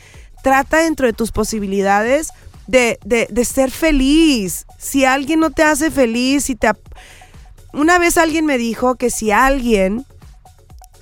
trata 0.42 0.78
dentro 0.78 1.06
de 1.06 1.12
tus 1.12 1.30
posibilidades 1.30 2.30
de, 2.66 2.98
de- 3.04 3.28
de 3.30 3.44
ser 3.44 3.70
feliz. 3.70 4.64
Si 4.78 5.04
alguien 5.04 5.40
no 5.40 5.50
te 5.50 5.64
hace 5.64 5.90
feliz, 5.90 6.44
si 6.44 6.54
te... 6.54 6.70
Una 7.74 7.98
vez 7.98 8.16
alguien 8.16 8.46
me 8.46 8.56
dijo 8.56 8.94
que 8.94 9.10
si 9.10 9.32
alguien 9.32 10.06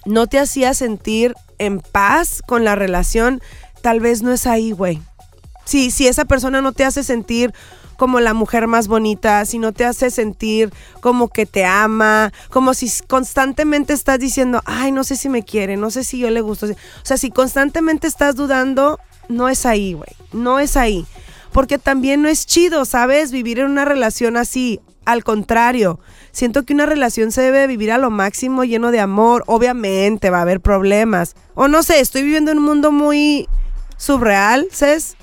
no 0.07 0.27
te 0.27 0.41
hacía 0.41 0.75
sentir 0.75 1.35
en 1.59 1.79
paz 1.79 2.43
con 2.45 2.65
la 2.65 2.75
relación, 2.75 3.41
tal 3.81 4.01
vez 4.01 4.23
no 4.23 4.33
es 4.33 4.49
ahí, 4.49 4.73
güey. 4.73 5.01
Si, 5.67 5.91
si 5.91 6.07
esa 6.07 6.25
persona 6.25 6.63
no 6.63 6.73
te 6.73 6.85
hace 6.85 7.05
sentir 7.05 7.53
como 7.97 8.21
la 8.21 8.35
mujer 8.35 8.67
más 8.67 8.89
bonita, 8.89 9.45
si 9.45 9.59
no 9.59 9.73
te 9.73 9.85
hace 9.85 10.11
sentir 10.11 10.73
como 11.01 11.29
que 11.29 11.47
te 11.47 11.65
ama, 11.65 12.33
como 12.51 12.75
si 12.75 12.91
constantemente 13.07 13.93
estás 13.93 14.19
diciendo, 14.19 14.63
ay, 14.65 14.93
no 14.93 15.05
sé 15.05 15.17
si 15.17 15.29
me 15.29 15.43
quiere, 15.43 15.77
no 15.77 15.91
sé 15.91 16.05
si 16.05 16.19
yo 16.19 16.31
le 16.31 16.41
gusto. 16.41 16.67
O 16.67 16.75
sea, 17.03 17.17
si 17.17 17.31
constantemente 17.31 18.07
estás 18.07 18.37
dudando, 18.37 19.01
no 19.29 19.49
es 19.49 19.67
ahí, 19.67 19.95
güey, 19.95 20.11
no 20.33 20.59
es 20.59 20.77
ahí. 20.77 21.07
Porque 21.53 21.79
también 21.79 22.23
no 22.23 22.29
es 22.29 22.47
chido, 22.47 22.85
¿sabes? 22.85 23.33
Vivir 23.33 23.61
en 23.61 23.67
una 23.67 23.85
relación 23.85 24.37
así. 24.37 24.81
Al 25.07 25.23
contrario, 25.23 26.01
siento 26.33 26.65
que 26.65 26.75
una 26.75 26.85
relación 26.85 27.33
se 27.33 27.41
debe 27.41 27.67
vivir 27.67 27.93
a 27.93 27.99
lo 27.99 28.11
máximo 28.11 28.65
lleno 28.65 28.91
de 28.91 29.01
amor. 29.01 29.45
Obviamente 29.47 30.31
va 30.31 30.39
a 30.39 30.43
haber 30.43 30.61
problemas. 30.61 31.35
O 31.55 31.69
no 31.69 31.83
sé, 31.83 32.01
estoy 32.01 32.25
viviendo 32.25 32.51
en 32.51 32.59
un 32.59 32.65
mundo 32.65 32.93
muy 32.93 33.49
subreal, 33.97 34.67
¿sabes? 34.73 35.17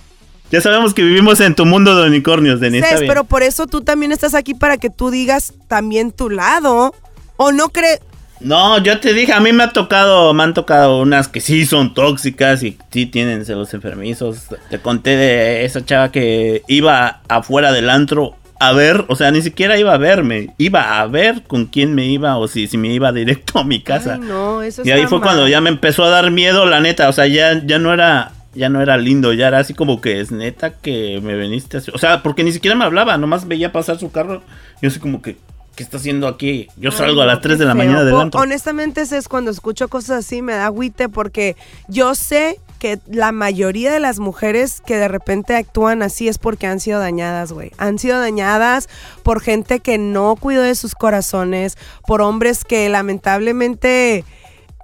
Ya 0.54 0.62
sabemos 0.62 0.94
que 0.94 1.02
vivimos 1.02 1.40
en 1.40 1.56
tu 1.56 1.66
mundo 1.66 2.00
de 2.00 2.08
unicornios, 2.08 2.60
Denis. 2.60 2.84
está 2.84 3.00
Cés, 3.00 3.08
pero 3.08 3.24
por 3.24 3.42
eso 3.42 3.66
tú 3.66 3.82
también 3.82 4.12
estás 4.12 4.36
aquí 4.36 4.54
para 4.54 4.78
que 4.78 4.92
tú 4.92 5.10
digas 5.10 5.52
también 5.68 6.12
tu 6.12 6.30
lado. 6.30 6.94
¿O 7.38 7.52
no 7.52 7.70
crees? 7.70 8.02
No, 8.40 8.78
yo 8.78 9.00
te 9.00 9.16
dije, 9.16 9.34
a 9.34 9.40
mí 9.40 9.52
me 9.52 9.64
ha 9.64 9.74
tocado, 9.74 10.32
me 10.36 10.44
han 10.44 10.54
tocado 10.54 11.02
unas 11.02 11.28
que 11.28 11.42
sí 11.42 11.66
son 11.66 11.96
tóxicas 11.96 12.62
y 12.62 12.78
sí 12.92 13.08
tienen 13.08 13.46
celos 13.46 13.74
enfermizos. 13.74 14.42
Te 14.70 14.78
conté 14.78 15.16
de 15.16 15.66
esa 15.66 15.84
chava 15.84 16.12
que 16.12 16.62
iba 16.68 17.22
afuera 17.28 17.72
del 17.72 17.90
antro 17.90 18.36
a 18.60 18.74
ver, 18.74 19.06
o 19.08 19.16
sea, 19.16 19.32
ni 19.32 19.42
siquiera 19.42 19.78
iba 19.80 19.94
a 19.94 19.98
verme, 19.98 20.52
iba 20.60 21.00
a 21.00 21.08
ver 21.08 21.42
con 21.48 21.66
quién 21.66 21.96
me 21.96 22.06
iba 22.06 22.38
o 22.38 22.48
si, 22.48 22.68
si 22.68 22.78
me 22.78 22.90
iba 22.90 23.12
directo 23.12 23.60
a 23.60 23.64
mi 23.64 23.82
casa. 23.82 24.20
Ay, 24.22 24.28
no, 24.28 24.62
eso 24.62 24.84
y 24.86 24.92
ahí 24.92 25.08
fue 25.08 25.20
cuando 25.20 25.48
ya 25.48 25.60
me 25.62 25.70
empezó 25.70 26.04
a 26.04 26.10
dar 26.10 26.30
miedo, 26.30 26.68
la 26.68 26.80
neta, 26.80 27.10
o 27.10 27.14
sea, 27.14 27.26
ya, 27.26 27.62
ya 27.66 27.80
no 27.80 27.92
era, 27.92 28.33
ya 28.54 28.70
no 28.70 28.82
era 28.82 28.98
lindo, 28.98 29.34
ya 29.34 29.48
era 29.48 29.60
así 29.60 29.74
como 29.74 30.02
que 30.02 30.20
es 30.20 30.32
neta 30.32 30.72
que 30.72 31.20
me 31.24 31.36
veniste 31.36 31.78
así. 31.78 31.92
O 31.94 31.98
sea, 31.98 32.24
porque 32.24 32.44
ni 32.44 32.52
siquiera 32.52 32.76
me 32.76 32.86
hablaba, 32.86 33.18
nomás 33.18 33.48
veía 33.48 33.72
pasar 33.72 34.00
su 34.00 34.12
carro, 34.12 34.42
yo 34.82 34.90
así 34.90 35.00
como 35.00 35.22
que, 35.22 35.38
¿qué 35.76 35.84
está 35.84 35.98
haciendo 35.98 36.28
aquí? 36.28 36.68
Yo 36.78 36.92
Ay, 36.92 36.98
salgo 36.98 37.22
a 37.22 37.26
las 37.26 37.42
3 37.42 37.56
qué 37.56 37.60
de 37.60 37.66
la 37.66 37.74
feo. 37.76 37.84
mañana 37.84 38.04
del. 38.04 38.30
Honestamente, 38.34 39.02
ese 39.02 39.18
es 39.18 39.28
cuando 39.28 39.52
escucho 39.52 39.88
cosas 39.88 40.26
así, 40.26 40.42
me 40.42 40.54
da 40.54 40.68
agüite 40.68 41.10
porque 41.10 41.56
yo 41.88 42.16
sé 42.16 42.60
que 42.80 43.00
la 43.10 43.32
mayoría 43.32 43.94
de 43.94 44.02
las 44.02 44.20
mujeres 44.20 44.82
que 44.86 44.98
de 44.98 45.08
repente 45.08 45.56
actúan 45.56 46.04
así 46.04 46.28
es 46.28 46.38
porque 46.38 46.68
han 46.68 46.82
sido 46.82 47.00
dañadas, 47.00 47.54
güey. 47.54 47.72
Han 47.78 47.98
sido 47.98 48.20
dañadas 48.20 48.90
por 49.24 49.40
gente 49.40 49.80
que 49.80 49.98
no 49.98 50.36
cuidó 50.36 50.64
de 50.64 50.76
sus 50.76 50.94
corazones, 50.94 51.78
por 52.06 52.22
hombres 52.22 52.66
que 52.66 52.90
lamentablemente... 52.90 54.26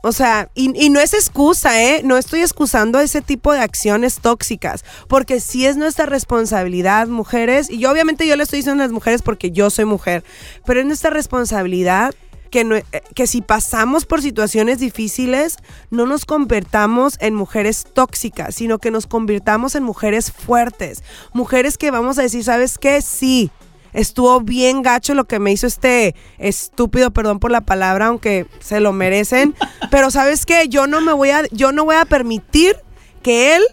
O 0.01 0.11
sea, 0.13 0.49
y, 0.55 0.71
y 0.81 0.89
no 0.89 0.99
es 0.99 1.13
excusa, 1.13 1.81
¿eh? 1.83 2.01
No 2.03 2.17
estoy 2.17 2.41
excusando 2.41 2.99
ese 2.99 3.21
tipo 3.21 3.51
de 3.51 3.59
acciones 3.59 4.19
tóxicas, 4.21 4.85
porque 5.07 5.39
sí 5.41 5.65
es 5.65 5.75
nuestra 5.75 6.05
responsabilidad, 6.05 7.07
mujeres, 7.07 7.69
y 7.69 7.79
yo 7.79 7.91
obviamente 7.91 8.25
yo 8.25 8.35
le 8.37 8.43
estoy 8.43 8.59
diciendo 8.59 8.81
a 8.83 8.85
las 8.85 8.93
mujeres 8.93 9.21
porque 9.21 9.51
yo 9.51 9.69
soy 9.69 9.85
mujer, 9.85 10.23
pero 10.65 10.79
es 10.79 10.85
nuestra 10.85 11.09
responsabilidad 11.09 12.13
que, 12.49 12.63
no- 12.63 12.77
eh, 12.77 12.85
que 13.13 13.27
si 13.27 13.41
pasamos 13.41 14.05
por 14.05 14.21
situaciones 14.21 14.79
difíciles, 14.79 15.57
no 15.91 16.05
nos 16.05 16.25
convertamos 16.25 17.17
en 17.19 17.35
mujeres 17.35 17.85
tóxicas, 17.93 18.55
sino 18.55 18.79
que 18.79 18.91
nos 18.91 19.05
convirtamos 19.05 19.75
en 19.75 19.83
mujeres 19.83 20.31
fuertes. 20.31 21.03
Mujeres 21.33 21.77
que 21.77 21.91
vamos 21.91 22.17
a 22.17 22.23
decir, 22.23 22.43
¿sabes 22.43 22.77
qué? 22.77 23.01
Sí. 23.01 23.51
Estuvo 23.93 24.41
bien 24.41 24.81
gacho 24.81 25.13
lo 25.13 25.25
que 25.25 25.39
me 25.39 25.51
hizo 25.51 25.67
este 25.67 26.15
estúpido, 26.37 27.11
perdón 27.11 27.39
por 27.39 27.51
la 27.51 27.61
palabra, 27.61 28.07
aunque 28.07 28.45
se 28.59 28.79
lo 28.79 28.93
merecen. 28.93 29.55
Pero 29.91 30.11
sabes 30.11 30.45
qué, 30.45 30.67
yo 30.69 30.87
no 30.87 31.01
me 31.01 31.13
voy 31.13 31.31
a, 31.31 31.43
yo 31.51 31.71
no 31.71 31.85
voy 31.85 31.95
a 31.95 32.05
permitir 32.05 32.75
que 33.23 33.55
él 33.55 33.63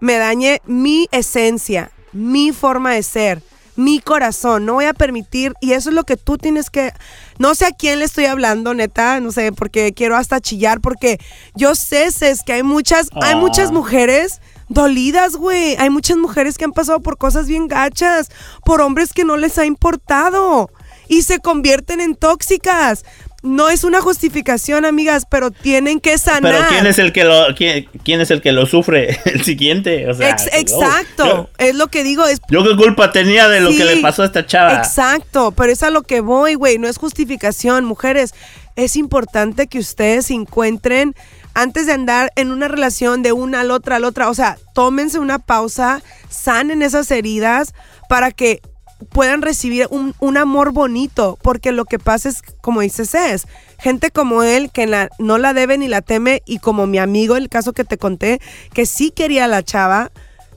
me 0.00 0.18
dañe 0.18 0.60
mi 0.66 1.08
esencia, 1.12 1.90
mi 2.12 2.52
forma 2.52 2.92
de 2.92 3.02
ser, 3.02 3.42
mi 3.76 4.00
corazón. 4.00 4.64
No 4.66 4.74
voy 4.74 4.84
a 4.84 4.92
permitir, 4.94 5.54
y 5.60 5.72
eso 5.72 5.88
es 5.90 5.94
lo 5.94 6.04
que 6.04 6.16
tú 6.16 6.36
tienes 6.38 6.70
que. 6.70 6.92
No 7.38 7.54
sé 7.54 7.66
a 7.66 7.70
quién 7.72 7.98
le 7.98 8.04
estoy 8.04 8.26
hablando, 8.26 8.74
neta, 8.74 9.20
no 9.20 9.32
sé, 9.32 9.52
porque 9.52 9.92
quiero 9.94 10.16
hasta 10.16 10.40
chillar, 10.40 10.80
porque 10.80 11.18
yo 11.54 11.74
sé, 11.74 12.10
Cés, 12.12 12.40
que 12.44 12.52
hay 12.54 12.62
muchas, 12.62 13.08
hay 13.20 13.32
Ah. 13.34 13.36
muchas 13.36 13.72
mujeres 13.72 14.40
dolidas, 14.68 15.36
güey. 15.36 15.76
Hay 15.76 15.90
muchas 15.90 16.16
mujeres 16.16 16.58
que 16.58 16.64
han 16.64 16.72
pasado 16.72 17.00
por 17.00 17.18
cosas 17.18 17.46
bien 17.46 17.68
gachas, 17.68 18.30
por 18.64 18.80
hombres 18.80 19.12
que 19.12 19.24
no 19.24 19.36
les 19.36 19.58
ha 19.58 19.64
importado 19.66 20.70
y 21.08 21.22
se 21.22 21.38
convierten 21.40 22.00
en 22.00 22.14
tóxicas. 22.14 23.04
No 23.42 23.68
es 23.68 23.84
una 23.84 24.00
justificación, 24.00 24.84
amigas, 24.84 25.24
pero 25.30 25.52
tienen 25.52 26.00
que 26.00 26.18
sanar. 26.18 26.42
Pero 26.42 26.68
¿quién 26.68 26.86
es 26.86 26.98
el 26.98 27.12
que 27.12 27.22
lo 27.22 27.54
quién, 27.54 27.88
quién 28.02 28.20
es 28.20 28.32
el 28.32 28.40
que 28.42 28.50
lo 28.50 28.66
sufre? 28.66 29.20
El 29.24 29.44
siguiente, 29.44 30.10
o 30.10 30.14
sea, 30.14 30.30
Ex- 30.30 30.46
no. 30.52 30.58
exacto, 30.58 31.50
es 31.58 31.76
lo 31.76 31.86
que 31.86 32.02
digo, 32.02 32.26
es 32.26 32.40
Yo, 32.50 32.64
qué 32.64 32.74
culpa 32.76 33.12
tenía 33.12 33.48
de 33.48 33.60
lo 33.60 33.70
Sí, 33.70 33.76
que 33.78 33.84
le 33.84 33.96
pasó 33.98 34.22
a 34.22 34.26
esta 34.26 34.46
chava. 34.46 34.72
Exacto, 34.78 35.52
pero 35.52 35.70
es 35.72 35.84
a 35.84 35.90
lo 35.90 36.02
que 36.02 36.22
voy, 36.22 36.54
güey, 36.54 36.78
no 36.78 36.88
es 36.88 36.96
justificación, 36.96 37.84
mujeres. 37.84 38.34
Es 38.74 38.96
importante 38.96 39.68
que 39.68 39.78
ustedes 39.78 40.26
se 40.26 40.34
encuentren 40.34 41.14
antes 41.56 41.86
de 41.86 41.92
andar 41.92 42.32
en 42.36 42.52
una 42.52 42.68
relación 42.68 43.22
de 43.22 43.32
una 43.32 43.62
al 43.62 43.70
otra 43.70 43.96
al 43.96 44.04
otra, 44.04 44.28
o 44.28 44.34
sea, 44.34 44.58
tómense 44.74 45.18
una 45.18 45.38
pausa, 45.38 46.02
sanen 46.28 46.82
esas 46.82 47.10
heridas 47.10 47.72
para 48.10 48.30
que 48.30 48.60
puedan 49.08 49.40
recibir 49.40 49.88
un, 49.90 50.14
un 50.20 50.36
amor 50.36 50.72
bonito, 50.72 51.38
porque 51.40 51.72
lo 51.72 51.86
que 51.86 51.98
pasa 51.98 52.28
es, 52.28 52.42
como 52.60 52.82
dices, 52.82 53.14
es 53.14 53.46
gente 53.78 54.10
como 54.10 54.42
él 54.42 54.70
que 54.70 55.08
no 55.18 55.38
la 55.38 55.54
debe 55.54 55.78
ni 55.78 55.88
la 55.88 56.02
teme 56.02 56.42
y 56.44 56.58
como 56.58 56.86
mi 56.86 56.98
amigo, 56.98 57.36
el 57.36 57.48
caso 57.48 57.72
que 57.72 57.84
te 57.84 57.96
conté, 57.96 58.38
que 58.74 58.84
sí 58.84 59.10
quería 59.10 59.46
a 59.46 59.48
la 59.48 59.62
chava, 59.62 60.12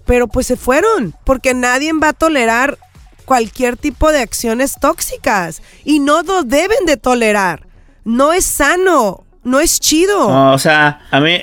pero 0.06 0.28
pues 0.28 0.48
se 0.48 0.58
fueron, 0.58 1.16
porque 1.24 1.54
nadie 1.54 1.94
va 1.94 2.10
a 2.10 2.14
tolerar 2.14 2.78
cualquier 3.24 3.78
tipo 3.78 4.12
de 4.12 4.20
acciones 4.20 4.76
tóxicas 4.82 5.62
y 5.86 6.00
no 6.00 6.24
lo 6.24 6.44
deben 6.44 6.86
de 6.86 6.98
tolerar. 6.98 7.68
No 8.04 8.34
es 8.34 8.44
sano, 8.44 9.24
no 9.50 9.60
es 9.60 9.80
chido. 9.80 10.30
No, 10.30 10.54
o 10.54 10.58
sea, 10.60 11.02
a 11.12 11.20
mí, 11.20 11.42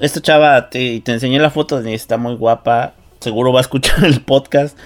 esta 0.00 0.20
chava, 0.20 0.70
te, 0.70 1.00
te 1.00 1.12
enseñé 1.12 1.38
la 1.38 1.50
foto 1.50 1.80
de 1.82 1.94
está 1.94 2.16
muy 2.16 2.34
guapa. 2.34 2.94
Seguro 3.20 3.52
va 3.52 3.60
a 3.60 3.62
escuchar 3.62 4.04
el 4.04 4.20
podcast. 4.22 4.76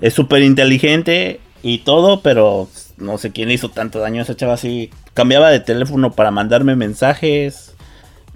Es 0.00 0.14
súper 0.14 0.42
inteligente 0.42 1.40
y 1.62 1.78
todo, 1.78 2.20
pero 2.20 2.68
no 2.98 3.16
sé 3.18 3.32
quién 3.32 3.48
le 3.48 3.54
hizo 3.54 3.70
tanto 3.70 3.98
daño 4.00 4.20
a 4.20 4.24
esa 4.24 4.36
chava 4.36 4.54
así. 4.54 4.90
Cambiaba 5.14 5.50
de 5.50 5.60
teléfono 5.60 6.12
para 6.12 6.30
mandarme 6.30 6.76
mensajes. 6.76 7.74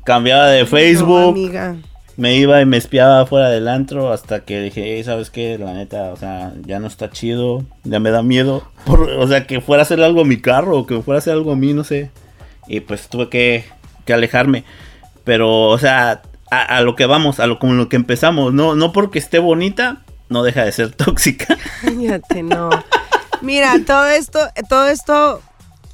Cambiaba 0.04 0.46
de 0.48 0.64
Facebook. 0.66 1.36
me 2.16 2.36
iba 2.36 2.60
y 2.60 2.66
me 2.66 2.76
espiaba 2.76 3.24
fuera 3.26 3.48
del 3.50 3.66
antro 3.68 4.12
hasta 4.12 4.40
que 4.40 4.60
dije, 4.60 4.96
"Ey, 4.96 5.04
¿sabes 5.04 5.30
qué? 5.30 5.56
La 5.58 5.72
neta, 5.72 6.12
o 6.12 6.16
sea, 6.16 6.52
ya 6.66 6.78
no 6.78 6.86
está 6.86 7.08
chido, 7.10 7.64
ya 7.84 7.98
me 8.00 8.10
da 8.10 8.22
miedo. 8.22 8.62
Por- 8.84 9.08
o 9.08 9.26
sea, 9.28 9.46
que 9.46 9.60
fuera 9.62 9.82
a 9.82 9.84
hacer 9.84 10.02
algo 10.02 10.20
a 10.22 10.24
mi 10.24 10.38
carro 10.38 10.78
o 10.78 10.86
que 10.86 11.00
fuera 11.02 11.16
a 11.18 11.20
hacer 11.20 11.32
algo 11.34 11.52
a 11.52 11.56
mí, 11.56 11.72
no 11.72 11.82
sé. 11.84 12.10
Y 12.68 12.80
pues 12.80 13.08
tuve 13.08 13.28
que, 13.30 13.64
alejarme. 14.14 14.64
Pero, 15.24 15.62
o 15.68 15.78
sea, 15.78 16.22
a, 16.50 16.80
lo 16.80 16.96
que 16.96 17.06
vamos, 17.06 17.40
a 17.40 17.46
lo 17.46 17.58
con 17.58 17.76
lo 17.76 17.88
que 17.88 17.96
empezamos, 17.96 18.52
no, 18.52 18.74
no 18.74 18.92
porque 18.92 19.18
esté 19.18 19.38
bonita, 19.38 20.02
no 20.28 20.42
deja 20.42 20.64
de 20.64 20.72
ser 20.72 20.92
tóxica. 20.96 21.56
Cállate, 21.82 22.42
no. 22.42 22.70
Mira, 23.42 23.74
todo 23.86 24.06
esto, 24.08 24.40
todo 24.68 24.86
esto 24.88 25.40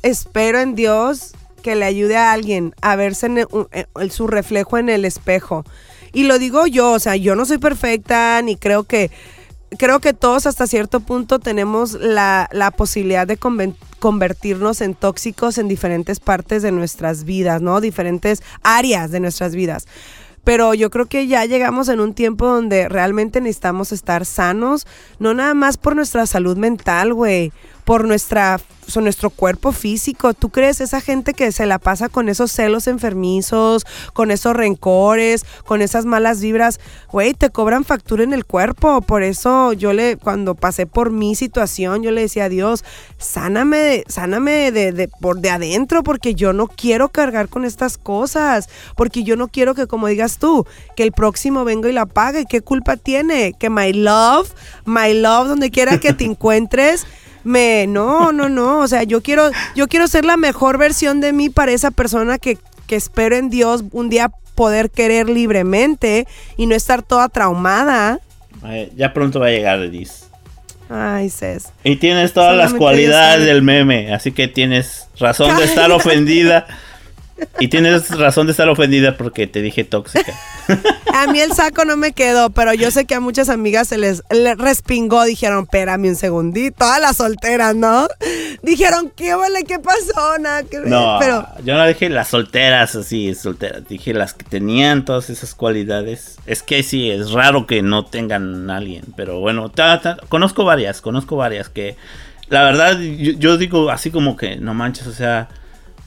espero 0.02 0.58
en 0.60 0.74
Dios 0.74 1.32
que 1.62 1.74
le 1.74 1.84
ayude 1.84 2.16
a 2.16 2.32
alguien 2.32 2.74
a 2.80 2.96
verse 2.96 3.26
en, 3.26 3.38
el- 3.38 3.48
en 3.72 4.10
su 4.10 4.26
reflejo 4.26 4.78
en 4.78 4.88
el 4.88 5.04
espejo. 5.04 5.64
Y 6.12 6.24
lo 6.24 6.38
digo 6.38 6.66
yo, 6.66 6.92
o 6.92 6.98
sea, 6.98 7.16
yo 7.16 7.34
no 7.34 7.44
soy 7.44 7.58
perfecta, 7.58 8.40
ni 8.42 8.56
creo 8.56 8.84
que, 8.84 9.10
creo 9.78 10.00
que 10.00 10.12
todos 10.14 10.46
hasta 10.46 10.66
cierto 10.66 11.00
punto 11.00 11.40
tenemos 11.40 11.92
la, 11.94 12.48
la 12.52 12.70
posibilidad 12.70 13.26
de 13.26 13.36
convertirnos 13.98 14.80
en 14.80 14.94
tóxicos 14.94 15.58
en 15.58 15.68
diferentes 15.68 16.20
partes 16.20 16.62
de 16.62 16.72
nuestras 16.72 17.24
vidas, 17.24 17.62
¿no? 17.62 17.80
Diferentes 17.80 18.42
áreas 18.62 19.10
de 19.10 19.20
nuestras 19.20 19.54
vidas. 19.54 19.86
Pero 20.44 20.74
yo 20.74 20.90
creo 20.90 21.06
que 21.06 21.26
ya 21.26 21.44
llegamos 21.44 21.88
en 21.88 21.98
un 21.98 22.14
tiempo 22.14 22.46
donde 22.46 22.88
realmente 22.88 23.40
necesitamos 23.40 23.90
estar 23.90 24.24
sanos, 24.24 24.86
no 25.18 25.34
nada 25.34 25.54
más 25.54 25.76
por 25.76 25.96
nuestra 25.96 26.24
salud 26.24 26.56
mental, 26.56 27.12
güey, 27.14 27.52
por 27.86 28.04
nuestra, 28.04 28.60
nuestro 28.96 29.30
cuerpo 29.30 29.70
físico. 29.70 30.34
¿Tú 30.34 30.48
crees 30.50 30.80
esa 30.80 31.00
gente 31.00 31.34
que 31.34 31.52
se 31.52 31.66
la 31.66 31.78
pasa 31.78 32.08
con 32.08 32.28
esos 32.28 32.50
celos 32.50 32.88
enfermizos, 32.88 33.86
con 34.12 34.32
esos 34.32 34.54
rencores, 34.56 35.46
con 35.64 35.80
esas 35.80 36.04
malas 36.04 36.40
vibras? 36.40 36.80
Güey, 37.12 37.32
te 37.34 37.50
cobran 37.50 37.84
factura 37.84 38.24
en 38.24 38.32
el 38.32 38.44
cuerpo. 38.44 39.00
Por 39.02 39.22
eso 39.22 39.72
yo 39.72 39.92
le, 39.92 40.16
cuando 40.16 40.56
pasé 40.56 40.86
por 40.86 41.10
mi 41.12 41.36
situación, 41.36 42.02
yo 42.02 42.10
le 42.10 42.22
decía 42.22 42.46
a 42.46 42.48
Dios, 42.48 42.84
sáname, 43.18 44.02
sáname 44.08 44.72
de, 44.72 44.90
de- 44.92 45.08
por 45.08 45.38
de 45.40 45.50
adentro, 45.50 46.02
porque 46.02 46.34
yo 46.34 46.52
no 46.52 46.66
quiero 46.66 47.08
cargar 47.10 47.48
con 47.48 47.64
estas 47.64 47.98
cosas, 47.98 48.68
porque 48.96 49.22
yo 49.22 49.36
no 49.36 49.46
quiero 49.46 49.74
que, 49.76 49.86
como 49.86 50.08
digas 50.08 50.38
tú, 50.38 50.66
que 50.96 51.04
el 51.04 51.12
próximo 51.12 51.64
venga 51.64 51.88
y 51.88 51.92
la 51.92 52.06
pague. 52.06 52.46
¿Qué 52.46 52.62
culpa 52.62 52.96
tiene? 52.96 53.52
Que 53.58 53.70
my 53.70 53.92
love, 53.92 54.50
my 54.84 55.14
love, 55.14 55.46
donde 55.48 55.70
quiera 55.70 55.98
que 56.00 56.12
te 56.12 56.24
encuentres, 56.36 57.06
me, 57.46 57.86
no, 57.86 58.32
no, 58.32 58.48
no, 58.48 58.80
o 58.80 58.88
sea, 58.88 59.04
yo 59.04 59.22
quiero, 59.22 59.50
yo 59.74 59.86
quiero 59.86 60.08
ser 60.08 60.24
la 60.24 60.36
mejor 60.36 60.78
versión 60.78 61.20
de 61.20 61.32
mí 61.32 61.48
para 61.48 61.72
esa 61.72 61.92
persona 61.92 62.38
que, 62.38 62.58
que 62.86 62.96
espero 62.96 63.36
en 63.36 63.50
Dios 63.50 63.84
un 63.92 64.08
día 64.08 64.32
poder 64.56 64.90
querer 64.90 65.28
libremente 65.30 66.26
y 66.56 66.66
no 66.66 66.74
estar 66.74 67.02
toda 67.02 67.28
traumada. 67.28 68.18
Eh, 68.66 68.90
ya 68.96 69.12
pronto 69.12 69.38
va 69.38 69.46
a 69.46 69.50
llegar, 69.50 69.80
Edis. 69.80 70.26
Ay, 70.88 71.30
Cés. 71.30 71.72
Y 71.84 71.96
tienes 71.96 72.32
todas 72.32 72.56
las 72.56 72.74
cualidades 72.74 73.44
del 73.44 73.62
meme, 73.62 74.12
así 74.12 74.32
que 74.32 74.48
tienes 74.48 75.08
razón 75.18 75.56
de 75.56 75.64
estar 75.64 75.90
ofendida. 75.92 76.66
Y 77.58 77.68
tienes 77.68 78.10
razón 78.10 78.46
de 78.46 78.50
estar 78.50 78.68
ofendida 78.68 79.16
porque 79.16 79.46
te 79.46 79.62
dije 79.62 79.82
tóxica. 79.84 80.34
A 81.14 81.26
mí 81.26 81.40
el 81.40 81.52
saco 81.52 81.84
no 81.86 81.96
me 81.96 82.12
quedó, 82.12 82.50
pero 82.50 82.74
yo 82.74 82.90
sé 82.90 83.06
que 83.06 83.14
a 83.14 83.20
muchas 83.20 83.48
amigas 83.48 83.88
se 83.88 83.96
les, 83.96 84.22
les 84.30 84.58
respingó. 84.58 85.24
Dijeron, 85.24 85.64
espérame 85.64 86.08
un 86.08 86.16
segundito. 86.16 86.76
Todas 86.78 87.00
las 87.00 87.16
solteras, 87.16 87.74
¿no? 87.74 88.08
Dijeron, 88.62 89.10
¿qué 89.16 89.34
vale? 89.34 89.64
¿Qué 89.64 89.78
pasó? 89.78 90.38
Nada 90.38 90.64
que 90.64 90.80
ver. 90.80 90.88
No, 90.88 91.16
Pero 91.18 91.46
yo 91.64 91.74
no 91.76 91.86
dije 91.86 92.10
las 92.10 92.28
solteras 92.28 92.94
así, 92.94 93.34
solteras. 93.34 93.88
Dije 93.88 94.12
las 94.12 94.34
que 94.34 94.44
tenían 94.44 95.04
todas 95.06 95.30
esas 95.30 95.54
cualidades. 95.54 96.36
Es 96.46 96.62
que 96.62 96.82
sí, 96.82 97.10
es 97.10 97.30
raro 97.32 97.66
que 97.66 97.80
no 97.82 98.04
tengan 98.04 98.68
a 98.70 98.76
alguien. 98.76 99.04
Pero 99.16 99.40
bueno, 99.40 99.70
ta- 99.70 100.00
ta- 100.02 100.18
conozco 100.28 100.64
varias, 100.64 101.00
conozco 101.00 101.36
varias 101.36 101.68
que... 101.70 101.96
La 102.48 102.62
verdad, 102.64 102.98
yo, 103.00 103.32
yo 103.32 103.56
digo 103.56 103.90
así 103.90 104.10
como 104.10 104.36
que, 104.36 104.56
no 104.56 104.74
manches, 104.74 105.06
o 105.06 105.12
sea... 105.12 105.48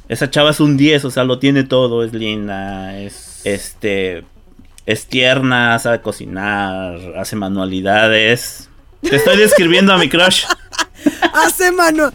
Esa 0.10 0.30
chava 0.30 0.49
es 0.49 0.60
un 0.60 0.76
10, 0.76 1.05
o 1.05 1.12
sea, 1.12 1.24
lo 1.24 1.39
tiene 1.39 1.64
todo, 1.64 2.03
es 2.03 2.14
linda, 2.14 2.99
es 2.99 3.41
este 3.45 4.26
es 4.88 5.05
tierna, 5.05 5.78
sabe 5.78 6.01
cocinar, 6.01 6.97
hace 7.16 7.36
manualidades. 7.36 8.70
Te 9.01 9.16
estoy 9.16 9.38
describiendo 9.38 9.93
a 9.93 9.99
mi 9.99 10.10
crush. 10.10 10.45
hace 11.32 11.72
manu... 11.72 12.12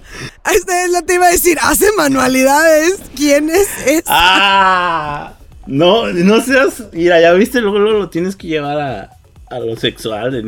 Este 0.52 0.84
es 0.84 0.90
lo 0.90 0.98
que 0.98 1.06
te 1.06 1.14
iba 1.14 1.26
a 1.26 1.30
decir. 1.30 1.56
Hace 1.62 1.86
manualidades. 1.96 2.98
¿Quién 3.14 3.48
es? 3.48 3.68
¡Ah! 4.08 5.34
No, 5.68 6.08
no 6.08 6.40
seas. 6.40 6.82
Mira, 6.92 7.20
ya 7.20 7.32
viste, 7.32 7.60
luego, 7.60 7.78
luego 7.78 8.00
lo 8.00 8.10
tienes 8.10 8.34
que 8.34 8.48
llevar 8.48 8.80
a, 8.80 9.10
a 9.50 9.58
lo 9.60 9.76
sexual. 9.76 10.44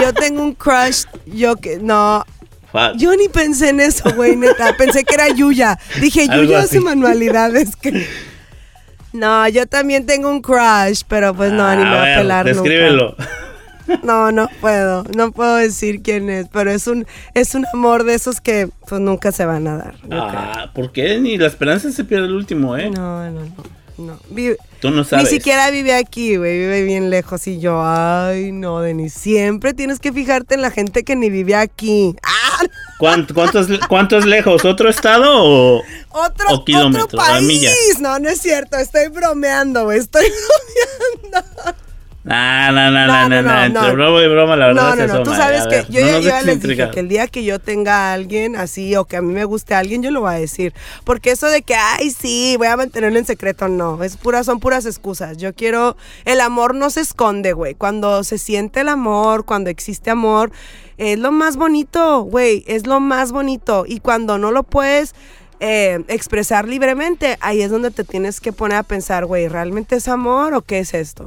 Yo 0.00 0.14
tengo 0.14 0.40
un 0.40 0.54
crush. 0.54 1.02
Yo 1.26 1.56
que... 1.56 1.78
No, 1.78 2.24
Fuck. 2.74 2.96
Yo 2.98 3.14
ni 3.16 3.28
pensé 3.28 3.68
en 3.68 3.78
eso, 3.78 4.10
güey, 4.16 4.34
neta. 4.36 4.76
Pensé 4.76 5.04
que 5.04 5.14
era 5.14 5.28
Yuya. 5.28 5.78
Dije, 6.00 6.26
Yuya 6.26 6.58
hace 6.60 6.80
manualidades. 6.80 7.76
que- 7.76 8.04
No, 9.12 9.46
yo 9.48 9.64
también 9.66 10.06
tengo 10.06 10.28
un 10.28 10.42
crush, 10.42 11.02
pero 11.06 11.32
pues 11.34 11.52
no, 11.52 11.64
Ah, 11.64 11.76
ni 11.76 11.84
me 11.84 11.90
va 11.90 12.02
a 12.02 12.04
ver, 12.04 12.18
pelar 12.18 12.46
nunca. 12.46 12.60
Descríbelo. 12.62 13.16
No, 14.02 14.32
no 14.32 14.48
puedo. 14.62 15.04
No 15.14 15.30
puedo 15.30 15.56
decir 15.56 16.00
quién 16.02 16.30
es, 16.30 16.48
pero 16.48 16.70
es 16.70 16.86
un, 16.86 17.06
es 17.34 17.54
un 17.54 17.64
amor 17.74 18.02
de 18.04 18.14
esos 18.14 18.40
que 18.40 18.70
pues 18.88 19.00
nunca 19.00 19.30
se 19.30 19.44
van 19.44 19.68
a 19.68 19.76
dar. 19.76 19.94
Ah, 20.10 20.70
¿por 20.74 20.90
qué? 20.90 21.18
Ni 21.20 21.36
la 21.36 21.46
esperanza 21.46 21.92
se 21.92 22.02
pierde 22.02 22.26
el 22.26 22.32
último, 22.34 22.76
¿eh? 22.76 22.88
creo. 22.90 23.02
No, 23.02 23.30
no, 23.30 23.40
no. 23.40 23.54
no. 23.98 24.18
Vive- 24.30 24.56
Tú 24.84 24.90
no 24.90 24.98
ni 25.00 25.08
sabes. 25.08 25.30
siquiera 25.30 25.70
vive 25.70 25.94
aquí, 25.94 26.36
güey. 26.36 26.58
Vive 26.58 26.82
bien 26.82 27.08
lejos. 27.08 27.46
Y 27.46 27.58
yo, 27.58 27.80
ay, 27.82 28.52
no, 28.52 28.82
Denis. 28.82 29.14
Siempre 29.14 29.72
tienes 29.72 29.98
que 29.98 30.12
fijarte 30.12 30.54
en 30.56 30.60
la 30.60 30.70
gente 30.70 31.04
que 31.04 31.16
ni 31.16 31.30
vive 31.30 31.54
aquí. 31.54 32.14
¡Ah! 32.22 32.64
¿Cuánto, 32.98 33.32
cuántos, 33.32 33.66
¿Cuántos 33.88 34.26
lejos? 34.26 34.62
¿Otro 34.66 34.90
estado 34.90 35.42
o, 35.42 35.82
Otro, 36.10 36.48
o 36.50 36.64
kilómetros? 36.66 37.04
otro 37.04 37.18
país. 37.18 37.98
No, 37.98 38.18
no 38.18 38.28
es 38.28 38.42
cierto. 38.42 38.76
Estoy 38.76 39.08
bromeando, 39.08 39.84
güey. 39.84 40.00
Estoy 40.00 40.26
bromeando. 41.30 41.74
No, 42.24 42.72
no, 42.72 42.90
no, 42.90 43.06
No, 43.06 43.28
no, 43.28 43.28
no, 43.28 43.42
no, 43.42 43.52
no, 43.52 43.64
Entre 43.64 43.82
no. 43.82 43.92
broma 43.92 44.22
y 44.22 44.28
broma, 44.28 44.56
la 44.56 44.66
verdad 44.68 44.82
No, 44.82 44.96
no, 44.96 45.06
no. 45.06 45.22
Tú 45.24 45.30
asoma. 45.32 45.36
sabes 45.36 45.60
A 45.60 45.68
que 45.68 45.76
ver, 45.76 45.86
yo 45.90 46.00
no 46.00 46.06
ya, 46.06 46.20
ya 46.20 46.42
les 46.42 46.60
dije 46.62 46.90
que 46.90 47.00
el 47.00 47.08
día 47.08 47.26
que 47.26 47.44
yo 47.44 47.58
tenga 47.58 48.10
a 48.10 48.12
alguien 48.14 48.56
así 48.56 48.96
o 48.96 49.04
que 49.04 49.18
a 49.18 49.22
mí 49.22 49.32
me 49.34 49.44
guste 49.44 49.74
a 49.74 49.80
alguien, 49.80 50.02
yo 50.02 50.10
lo 50.10 50.22
voy 50.22 50.30
a 50.34 50.38
decir. 50.38 50.72
Porque 51.04 51.30
eso 51.32 51.48
de 51.48 51.60
que, 51.60 51.74
ay, 51.74 52.10
sí, 52.10 52.54
voy 52.56 52.68
a 52.68 52.78
mantenerlo 52.78 53.18
en 53.18 53.26
secreto, 53.26 53.68
no. 53.68 54.02
Es 54.02 54.16
pura, 54.16 54.42
son 54.42 54.58
puras 54.58 54.86
excusas. 54.86 55.36
Yo 55.36 55.52
quiero. 55.54 55.98
El 56.24 56.40
amor 56.40 56.74
no 56.74 56.88
se 56.88 57.02
esconde, 57.02 57.52
güey. 57.52 57.74
Cuando 57.74 58.24
se 58.24 58.38
siente 58.38 58.80
el 58.80 58.88
amor, 58.88 59.44
cuando 59.44 59.68
existe 59.68 60.10
amor, 60.10 60.50
es 60.96 61.18
lo 61.18 61.30
más 61.30 61.56
bonito, 61.58 62.22
güey. 62.22 62.64
Es 62.66 62.86
lo 62.86 63.00
más 63.00 63.32
bonito. 63.32 63.84
Y 63.86 64.00
cuando 64.00 64.38
no 64.38 64.50
lo 64.50 64.62
puedes. 64.62 65.14
eh, 65.60 66.02
expresar 66.08 66.66
libremente, 66.68 67.38
ahí 67.40 67.62
es 67.62 67.70
donde 67.70 67.90
te 67.90 68.04
tienes 68.04 68.40
que 68.40 68.52
poner 68.52 68.78
a 68.78 68.82
pensar, 68.82 69.24
güey, 69.24 69.48
¿realmente 69.48 69.96
es 69.96 70.08
amor 70.08 70.52
o 70.52 70.62
qué 70.62 70.80
es 70.80 70.92
esto? 70.94 71.24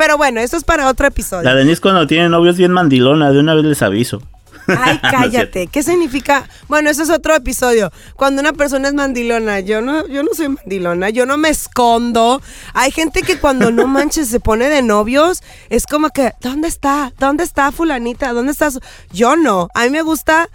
Pero 0.00 0.16
bueno, 0.16 0.40
eso 0.40 0.56
es 0.56 0.64
para 0.64 0.88
otro 0.88 1.06
episodio. 1.06 1.42
La 1.42 1.54
Denise 1.54 1.82
cuando 1.82 2.06
tiene 2.06 2.30
novio 2.30 2.50
es 2.52 2.56
bien 2.56 2.72
mandilona, 2.72 3.30
de 3.32 3.38
una 3.38 3.54
vez 3.54 3.66
les 3.66 3.82
aviso. 3.82 4.22
Ay, 4.66 4.98
cállate. 5.10 5.66
¿Qué 5.66 5.82
significa? 5.82 6.48
Bueno, 6.68 6.88
eso 6.88 7.02
es 7.02 7.10
otro 7.10 7.34
episodio. 7.34 7.92
Cuando 8.16 8.40
una 8.40 8.54
persona 8.54 8.88
es 8.88 8.94
mandilona, 8.94 9.60
yo 9.60 9.82
no, 9.82 10.08
yo 10.08 10.22
no 10.22 10.30
soy 10.34 10.48
mandilona, 10.48 11.10
yo 11.10 11.26
no 11.26 11.36
me 11.36 11.50
escondo. 11.50 12.40
Hay 12.72 12.92
gente 12.92 13.20
que 13.20 13.38
cuando 13.38 13.70
no 13.70 13.86
manches 13.88 14.28
se 14.28 14.40
pone 14.40 14.70
de 14.70 14.80
novios, 14.80 15.42
es 15.68 15.84
como 15.84 16.08
que, 16.08 16.32
¿dónde 16.40 16.68
está? 16.68 17.12
¿Dónde 17.18 17.44
está 17.44 17.70
fulanita? 17.70 18.32
¿Dónde 18.32 18.52
está? 18.52 18.70
su-?" 18.70 18.80
Yo 19.12 19.36
no. 19.36 19.68
A 19.74 19.82
mí 19.84 19.90
me 19.90 20.00
gusta. 20.00 20.48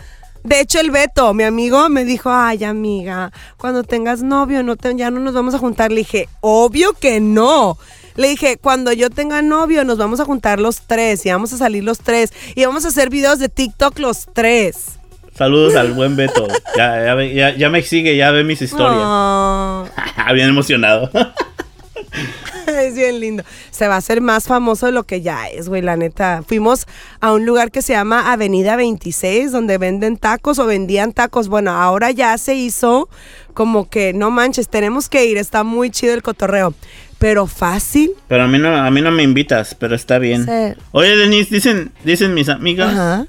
De 0.44 0.60
hecho, 0.60 0.80
el 0.80 0.90
Beto, 0.90 1.36
mi 1.36 1.44
amigo, 1.44 1.88
me 1.90 2.04
dijo, 2.04 2.32
ay, 2.32 2.64
amiga, 2.64 3.32
cuando 3.58 3.84
tengas 3.84 4.24
novio, 4.24 4.64
no 4.64 4.76
te- 4.76 4.96
ya 4.96 5.12
no 5.12 5.20
nos 5.20 5.36
vamos 5.36 5.54
a 5.54 5.60
juntar. 5.60 5.92
Le 5.92 5.98
dije, 5.98 6.30
obvio 6.42 6.94
que 6.94 7.20
no. 7.20 7.78
Le 8.16 8.30
dije, 8.30 8.58
cuando 8.58 8.94
yo 8.94 9.10
tenga 9.10 9.42
novio, 9.42 9.84
nos 9.84 9.98
vamos 9.98 10.20
a 10.20 10.26
juntar 10.26 10.60
los 10.60 10.82
tres 10.82 11.26
y 11.26 11.30
vamos 11.30 11.52
a 11.54 11.58
salir 11.58 11.84
los 11.84 12.00
tres 12.00 12.32
y 12.56 12.66
vamos 12.66 12.86
a 12.86 12.88
hacer 12.88 13.10
videos 13.10 13.40
de 13.40 13.50
TikTok 13.50 14.00
los 14.00 14.28
tres. 14.34 15.00
Saludos 15.38 15.76
al 15.76 15.92
buen 15.92 16.16
Beto. 16.16 16.48
Ya, 16.78 17.04
ya, 17.04 17.24
ya, 17.26 17.56
ya 17.58 17.70
me 17.70 17.82
sigue, 17.82 18.16
ya 18.16 18.32
ve 18.32 18.46
mis 18.46 18.62
historias. 18.62 19.02
Oh, 19.04 19.86
bien 20.34 20.48
emocionado. 20.48 21.10
es 22.68 22.96
bien 22.96 23.20
lindo. 23.20 23.44
Se 23.72 23.88
va 23.88 23.96
a 23.96 23.98
hacer 23.98 24.22
más 24.22 24.46
famoso 24.46 24.86
de 24.86 24.92
lo 24.92 25.04
que 25.04 25.22
ya 25.22 25.48
es, 25.48 25.70
güey, 25.70 25.82
la 25.82 25.98
neta. 25.98 26.44
Fuimos 26.48 26.86
a 27.20 27.34
un 27.34 27.46
lugar 27.46 27.72
que 27.72 27.82
se 27.82 27.94
llama 27.94 28.32
Avenida 28.32 28.76
26, 28.76 29.52
donde 29.52 29.78
venden 29.78 30.18
tacos 30.18 30.60
o 30.60 30.66
vendían 30.66 31.14
tacos. 31.14 31.48
Bueno, 31.48 31.72
ahora 31.72 32.12
ya 32.12 32.38
se 32.38 32.56
hizo 32.56 33.10
como 33.54 33.90
que, 33.90 34.14
no 34.14 34.32
manches, 34.32 34.70
tenemos 34.70 35.10
que 35.10 35.26
ir, 35.26 35.38
está 35.38 35.64
muy 35.64 35.90
chido 35.90 36.14
el 36.14 36.24
cotorreo. 36.24 36.74
Pero 37.18 37.48
fácil. 37.48 38.12
Pero 38.28 38.44
a 38.44 38.48
mí 38.48 38.58
no, 38.58 38.76
a 38.76 38.92
mí 38.92 39.02
no 39.02 39.12
me 39.12 39.24
invitas, 39.24 39.76
pero 39.76 39.96
está 39.96 40.20
bien. 40.20 40.46
Sí. 40.46 40.82
Oye, 40.92 41.16
Denise, 41.16 41.54
dicen, 41.54 41.92
dicen 42.04 42.34
mis 42.34 42.50
amigas. 42.50 42.92
Ajá. 42.94 43.26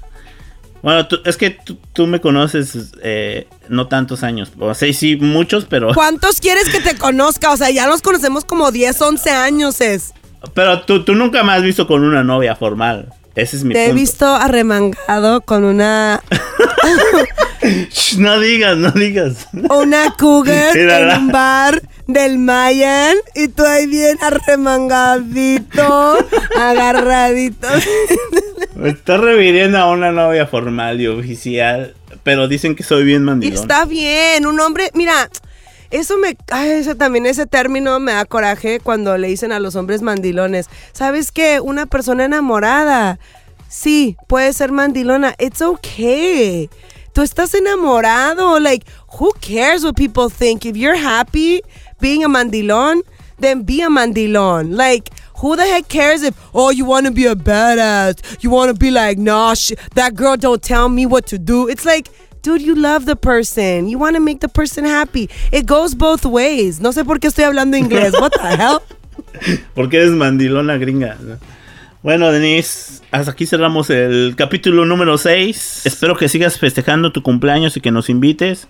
Bueno, 0.83 1.07
tú- 1.07 1.19
es 1.25 1.37
que 1.37 1.49
tú, 1.51 1.77
tú 1.93 2.05
me 2.05 2.21
conoces 2.21 2.91
eh, 3.01 3.47
no 3.67 3.87
tantos 3.87 4.23
años. 4.23 4.51
O 4.59 4.73
sea, 4.73 4.93
sí, 4.93 5.15
muchos, 5.15 5.65
pero. 5.65 5.91
¿Cuántos 5.95 6.39
quieres 6.39 6.69
que 6.69 6.79
te 6.79 6.95
conozca? 6.95 7.51
O 7.51 7.57
sea, 7.57 7.69
ya 7.71 7.87
nos 7.87 8.01
conocemos 8.01 8.45
como 8.45 8.71
10, 8.71 9.01
11 9.01 9.29
años, 9.31 9.81
es. 9.81 10.13
Pero 10.53 10.81
tú, 10.81 11.03
tú 11.03 11.15
nunca 11.15 11.43
me 11.43 11.53
has 11.53 11.63
visto 11.63 11.87
con 11.87 12.03
una 12.03 12.23
novia 12.23 12.55
formal. 12.55 13.11
Ese 13.37 13.55
es 13.57 13.63
mi 13.63 13.73
Te 13.75 13.85
he 13.85 13.93
visto 13.93 14.25
arremangado 14.25 15.41
con 15.41 15.63
una 15.63 16.23
no 18.17 18.39
digas, 18.39 18.77
no 18.77 18.91
digas. 18.91 19.47
una 19.69 20.15
cougar 20.17 20.75
Mírala. 20.75 21.15
en 21.15 21.21
un 21.21 21.27
bar 21.31 21.81
del 22.07 22.39
Mayan 22.39 23.15
y 23.35 23.49
tú 23.49 23.63
ahí 23.63 23.85
bien 23.85 24.17
arremangadito, 24.21 26.17
agarradito. 26.57 27.67
Me 28.75 28.89
estás 28.89 29.19
refiriendo 29.19 29.77
a 29.77 29.91
una 29.91 30.11
novia 30.11 30.47
formal 30.47 30.99
y 30.99 31.07
oficial. 31.07 31.93
Pero 32.23 32.47
dicen 32.47 32.75
que 32.75 32.83
soy 32.83 33.03
bien 33.03 33.23
mandilón. 33.23 33.61
está 33.61 33.85
bien, 33.85 34.47
un 34.47 34.59
hombre, 34.59 34.89
mira, 34.95 35.29
eso 35.91 36.17
me, 36.17 36.37
ay, 36.51 36.69
eso 36.71 36.95
también 36.95 37.25
ese 37.25 37.45
término 37.45 37.99
me 37.99 38.13
da 38.13 38.25
coraje 38.25 38.79
cuando 38.79 39.17
le 39.17 39.27
dicen 39.27 39.51
a 39.51 39.59
los 39.59 39.75
hombres 39.75 40.01
mandilones. 40.01 40.69
¿Sabes 40.93 41.31
qué? 41.31 41.59
Una 41.59 41.85
persona 41.85 42.25
enamorada, 42.25 43.19
sí, 43.69 44.17
puede 44.27 44.53
ser 44.53 44.71
mandilona. 44.71 45.35
It's 45.39 45.61
okay. 45.61 46.69
Tú 47.13 47.21
estás 47.21 47.53
enamorado, 47.55 48.59
like, 48.59 48.85
who 49.19 49.31
cares 49.39 49.83
what 49.83 49.95
people 49.95 50.29
think? 50.29 50.65
If 50.65 50.75
you're 50.75 50.97
happy 50.97 51.61
being 51.99 52.23
a 52.23 52.27
mandilón, 52.29 53.01
then 53.39 53.63
be 53.63 53.81
a 53.81 53.89
mandilón. 53.89 54.75
Like, 54.77 55.09
who 55.41 55.55
the 55.55 55.63
heck 55.65 55.87
cares 55.87 56.23
if, 56.23 56.35
oh, 56.53 56.71
you 56.71 56.85
want 56.85 57.05
to 57.05 57.11
be 57.11 57.25
a 57.25 57.35
badass? 57.35 58.43
You 58.43 58.49
want 58.51 58.69
to 58.69 58.77
be 58.77 58.91
like, 58.91 59.17
nah, 59.17 59.53
sh- 59.55 59.73
that 59.95 60.15
girl 60.15 60.37
don't 60.37 60.61
tell 60.61 60.89
me 60.89 61.05
what 61.05 61.25
to 61.27 61.37
do. 61.37 61.67
It's 61.67 61.85
like, 61.85 62.09
dude, 62.41 62.61
you 62.61 62.75
love 62.75 63.05
the 63.05 63.15
person. 63.15 63.87
You 63.89 63.99
want 63.99 64.15
to 64.15 64.21
make 64.21 64.39
the 64.39 64.47
person 64.49 64.85
happy. 64.85 65.29
It 65.51 65.65
goes 65.65 65.95
both 65.95 66.25
ways. 66.25 66.79
No 66.79 66.91
sé 66.91 67.03
por 67.05 67.19
qué 67.19 67.27
estoy 67.27 67.45
hablando 67.45 67.77
inglés. 67.77 68.13
What 68.13 68.31
the 68.31 68.55
hell? 68.57 68.79
Porque 69.75 69.97
eres 69.97 70.11
mandilona 70.11 70.77
gringa. 70.77 71.17
¿no? 71.21 71.37
Bueno, 72.03 72.31
Denise, 72.31 73.01
hasta 73.11 73.31
aquí 73.31 73.45
cerramos 73.45 73.89
el 73.89 74.35
capítulo 74.37 74.85
número 74.85 75.17
6. 75.17 75.81
Espero 75.85 76.15
que 76.15 76.29
sigas 76.29 76.57
festejando 76.59 77.11
tu 77.11 77.21
cumpleaños 77.21 77.75
y 77.77 77.81
que 77.81 77.91
nos 77.91 78.09
invites. 78.09 78.67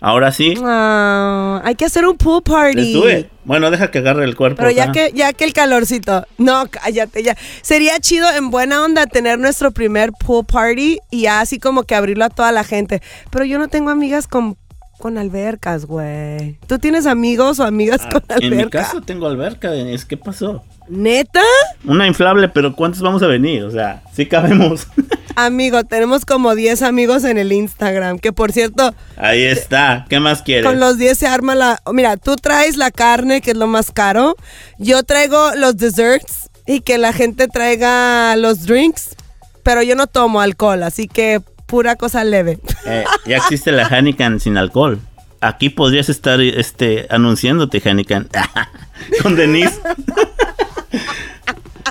Ahora 0.00 0.30
sí. 0.32 0.54
Ah, 0.64 1.60
hay 1.64 1.74
que 1.74 1.84
hacer 1.84 2.06
un 2.06 2.16
pool 2.16 2.42
party. 2.42 3.26
Bueno, 3.44 3.70
deja 3.70 3.90
que 3.90 3.98
agarre 3.98 4.24
el 4.24 4.36
cuerpo. 4.36 4.58
Pero 4.58 4.70
ya 4.70 4.84
acá. 4.84 4.92
que, 4.92 5.12
ya 5.14 5.32
que 5.32 5.44
el 5.44 5.52
calorcito. 5.52 6.24
No, 6.36 6.66
cállate 6.70 7.22
ya. 7.22 7.36
Sería 7.62 7.98
chido 7.98 8.28
en 8.30 8.50
buena 8.50 8.84
onda 8.84 9.06
tener 9.06 9.38
nuestro 9.38 9.70
primer 9.72 10.12
pool 10.12 10.44
party 10.46 10.98
y 11.10 11.26
así 11.26 11.58
como 11.58 11.82
que 11.82 11.94
abrirlo 11.94 12.24
a 12.26 12.30
toda 12.30 12.52
la 12.52 12.62
gente. 12.62 13.02
Pero 13.30 13.44
yo 13.44 13.58
no 13.58 13.68
tengo 13.68 13.90
amigas 13.90 14.28
con, 14.28 14.56
con 14.98 15.18
albercas, 15.18 15.86
güey. 15.86 16.58
¿Tú 16.68 16.78
tienes 16.78 17.06
amigos 17.06 17.58
o 17.58 17.64
amigas 17.64 18.02
con 18.10 18.22
Ah, 18.28 18.36
En 18.40 18.50
mi 18.50 18.56
alberca? 18.58 18.82
caso 18.82 19.00
tengo 19.00 19.26
alberca, 19.26 19.70
Denise. 19.72 20.06
¿Qué 20.06 20.16
pasó? 20.16 20.62
¿Neta? 20.88 21.42
Una 21.84 22.06
inflable, 22.06 22.48
pero 22.48 22.74
¿cuántos 22.74 23.02
vamos 23.02 23.22
a 23.22 23.26
venir? 23.26 23.62
O 23.64 23.70
sea, 23.70 24.02
sí 24.14 24.26
cabemos. 24.26 24.86
Amigo, 25.46 25.84
tenemos 25.84 26.24
como 26.24 26.56
10 26.56 26.82
amigos 26.82 27.22
en 27.22 27.38
el 27.38 27.52
Instagram. 27.52 28.18
Que 28.18 28.32
por 28.32 28.50
cierto, 28.50 28.92
Ahí 29.16 29.44
está. 29.44 30.04
¿Qué 30.08 30.18
más 30.18 30.42
quieres? 30.42 30.66
con 30.66 30.80
los 30.80 30.98
10 30.98 31.16
se 31.16 31.26
arma 31.28 31.54
la. 31.54 31.80
Mira, 31.92 32.16
tú 32.16 32.34
traes 32.34 32.76
la 32.76 32.90
carne, 32.90 33.40
que 33.40 33.52
es 33.52 33.56
lo 33.56 33.68
más 33.68 33.92
caro. 33.92 34.34
Yo 34.78 35.04
traigo 35.04 35.52
los 35.54 35.76
desserts 35.76 36.50
y 36.66 36.80
que 36.80 36.98
la 36.98 37.12
gente 37.12 37.46
traiga 37.46 38.34
los 38.34 38.66
drinks. 38.66 39.10
Pero 39.62 39.82
yo 39.82 39.94
no 39.94 40.08
tomo 40.08 40.40
alcohol, 40.40 40.82
así 40.82 41.06
que 41.06 41.40
pura 41.66 41.94
cosa 41.94 42.24
leve. 42.24 42.58
Eh, 42.86 43.04
ya 43.26 43.36
existe 43.36 43.70
la 43.70 43.86
Hanican 43.86 44.40
sin 44.40 44.56
alcohol. 44.56 44.98
Aquí 45.40 45.68
podrías 45.68 46.08
estar 46.08 46.40
este, 46.40 47.06
anunciándote, 47.10 47.80
Hanican. 47.88 48.28
Con 49.22 49.36
Denise. 49.36 49.78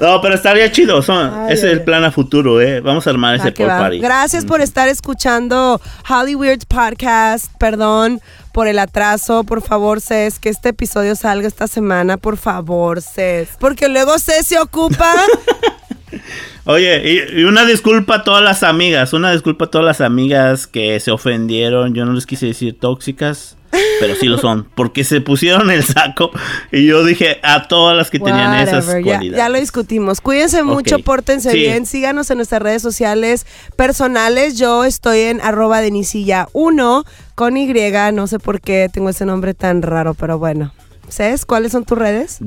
No, 0.02 0.22
pero 0.22 0.36
estaría 0.36 0.72
chido. 0.72 1.02
son- 1.02 1.32
Ay, 1.34 1.54
ese 1.54 1.68
es 1.68 1.74
el 1.74 1.84
plan 1.84 2.04
a 2.04 2.12
futuro, 2.12 2.62
¿eh? 2.62 2.82
Vamos 2.82 3.08
a 3.08 3.10
armar 3.10 3.36
ese 3.36 3.52
va. 3.64 3.78
party. 3.80 4.00
Gracias 4.00 4.46
por 4.46 4.62
estar 4.62 4.88
escuchando 4.88 5.82
Hollywood 6.10 6.60
Podcast. 6.68 7.52
Perdón 7.60 8.22
por 8.54 8.68
el 8.68 8.80
atraso. 8.80 9.44
Por 9.44 9.62
favor, 9.62 10.02
Cés, 10.02 10.40
que 10.40 10.50
este 10.50 10.70
episodio 10.70 11.16
salga 11.16 11.48
esta 11.48 11.68
semana. 11.68 12.18
Por 12.18 12.38
favor, 12.38 13.02
Cés. 13.02 13.50
Porque 13.60 13.88
luego 13.90 14.18
Cés 14.20 14.48
se 14.48 14.60
ocupa. 14.60 15.12
Oye, 16.66 17.02
y, 17.34 17.42
y 17.42 17.44
una 17.46 17.66
disculpa 17.66 18.16
a 18.16 18.24
todas 18.24 18.44
las 18.44 18.64
amigas. 18.64 19.14
Una 19.14 19.32
disculpa 19.32 19.66
a 19.66 19.70
todas 19.70 19.86
las 19.86 20.02
amigas 20.02 20.68
que 20.68 21.00
se 21.00 21.12
ofendieron. 21.12 21.94
Yo 21.94 22.06
no 22.06 22.14
les 22.14 22.26
quise 22.26 22.46
decir 22.48 22.78
tóxicas. 22.80 23.57
Pero 24.00 24.16
sí 24.16 24.28
lo 24.28 24.38
son. 24.38 24.68
Porque 24.76 25.04
se 25.04 25.22
pusieron 25.22 25.70
el 25.72 25.84
saco. 25.84 26.32
Y 26.72 26.86
yo 26.86 27.04
dije 27.04 27.40
a 27.44 27.68
todas 27.68 27.96
las 27.98 28.10
que 28.10 28.20
tenían 28.20 28.54
esas 28.56 28.86
ya, 28.88 28.92
cualidades. 29.02 29.36
ya 29.36 29.50
lo 29.50 29.60
discutimos. 29.60 30.22
Cuídense 30.22 30.64
mucho, 30.64 31.00
pórtense 31.00 31.52
Sí. 31.52 31.58
bien. 31.60 31.86
Síganos 31.86 32.30
en 32.32 32.38
nuestras 32.38 32.62
redes 32.62 32.82
sociales 32.82 33.46
personales. 33.76 34.58
Yo 34.58 34.84
estoy 34.86 35.20
en 35.22 35.42
arroba 35.42 35.82
denisilla1 35.82 37.06
con 37.36 37.58
Y. 37.58 37.68
No 38.14 38.28
sé 38.28 38.40
por 38.40 38.62
qué 38.62 38.90
tengo 38.92 39.10
ese 39.10 39.26
nombre 39.26 39.54
tan 39.54 39.82
raro, 39.82 40.14
pero 40.14 40.38
bueno. 40.40 40.74
¿Sabes 41.10 41.46
cuáles 41.46 41.72
son 41.72 41.86
tus 41.86 41.98
redes? 41.98 42.38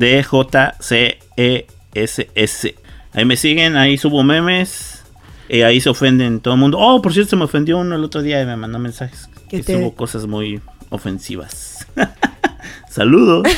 D-J-C-E-S-S. 1.43 2.75
Ahí 3.12 3.25
me 3.25 3.37
siguen, 3.37 3.77
ahí 3.77 3.99
subo 3.99 4.23
memes. 4.23 4.97
Y 5.49 5.62
ahí 5.62 5.81
se 5.81 5.89
ofenden 5.91 6.39
todo 6.41 6.55
el 6.55 6.61
mundo. 6.61 6.79
Oh, 6.79 7.03
por 7.03 7.12
cierto, 7.12 7.31
se 7.31 7.37
me 7.37 7.45
ofendió 7.45 7.79
uno 7.79 7.97
el 7.97 8.05
otro 8.05 8.23
día 8.23 8.41
y 8.41 8.47
me 8.47 8.55
mandó 8.57 8.79
mensajes. 8.79 9.29
¿Qué 9.49 9.59
Que 9.59 9.62
te- 9.64 9.73
subo 9.79 9.95
cosas 9.97 10.27
muy 10.27 10.61
ofensivas. 10.91 11.86
Saludos. 12.91 13.49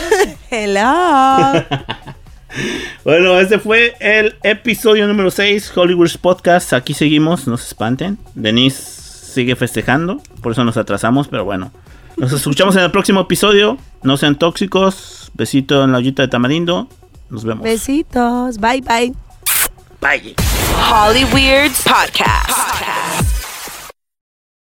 Hello. 0.50 1.64
bueno, 3.04 3.40
este 3.40 3.58
fue 3.58 3.94
el 3.98 4.36
episodio 4.42 5.06
número 5.06 5.30
6, 5.30 5.72
Hollywood 5.74 6.10
Podcast. 6.20 6.72
Aquí 6.72 6.94
seguimos, 6.94 7.46
no 7.46 7.56
se 7.56 7.66
espanten. 7.66 8.18
Denise 8.34 9.02
sigue 9.32 9.56
festejando, 9.56 10.22
por 10.42 10.52
eso 10.52 10.64
nos 10.64 10.76
atrasamos, 10.76 11.28
pero 11.28 11.44
bueno. 11.44 11.72
Nos 12.16 12.32
escuchamos 12.32 12.76
en 12.76 12.82
el 12.82 12.90
próximo 12.90 13.22
episodio. 13.22 13.78
No 14.02 14.16
sean 14.16 14.36
tóxicos. 14.36 15.30
Besito 15.34 15.82
en 15.82 15.92
la 15.92 15.98
ollita 15.98 16.22
de 16.22 16.28
tamarindo. 16.28 16.88
Nos 17.30 17.44
vemos. 17.44 17.64
Besitos. 17.64 18.58
Bye, 18.58 18.82
bye. 18.82 19.14
Bye. 20.00 20.34
Holly 20.90 21.24
Weird's 21.32 21.82
podcast. 21.82 23.11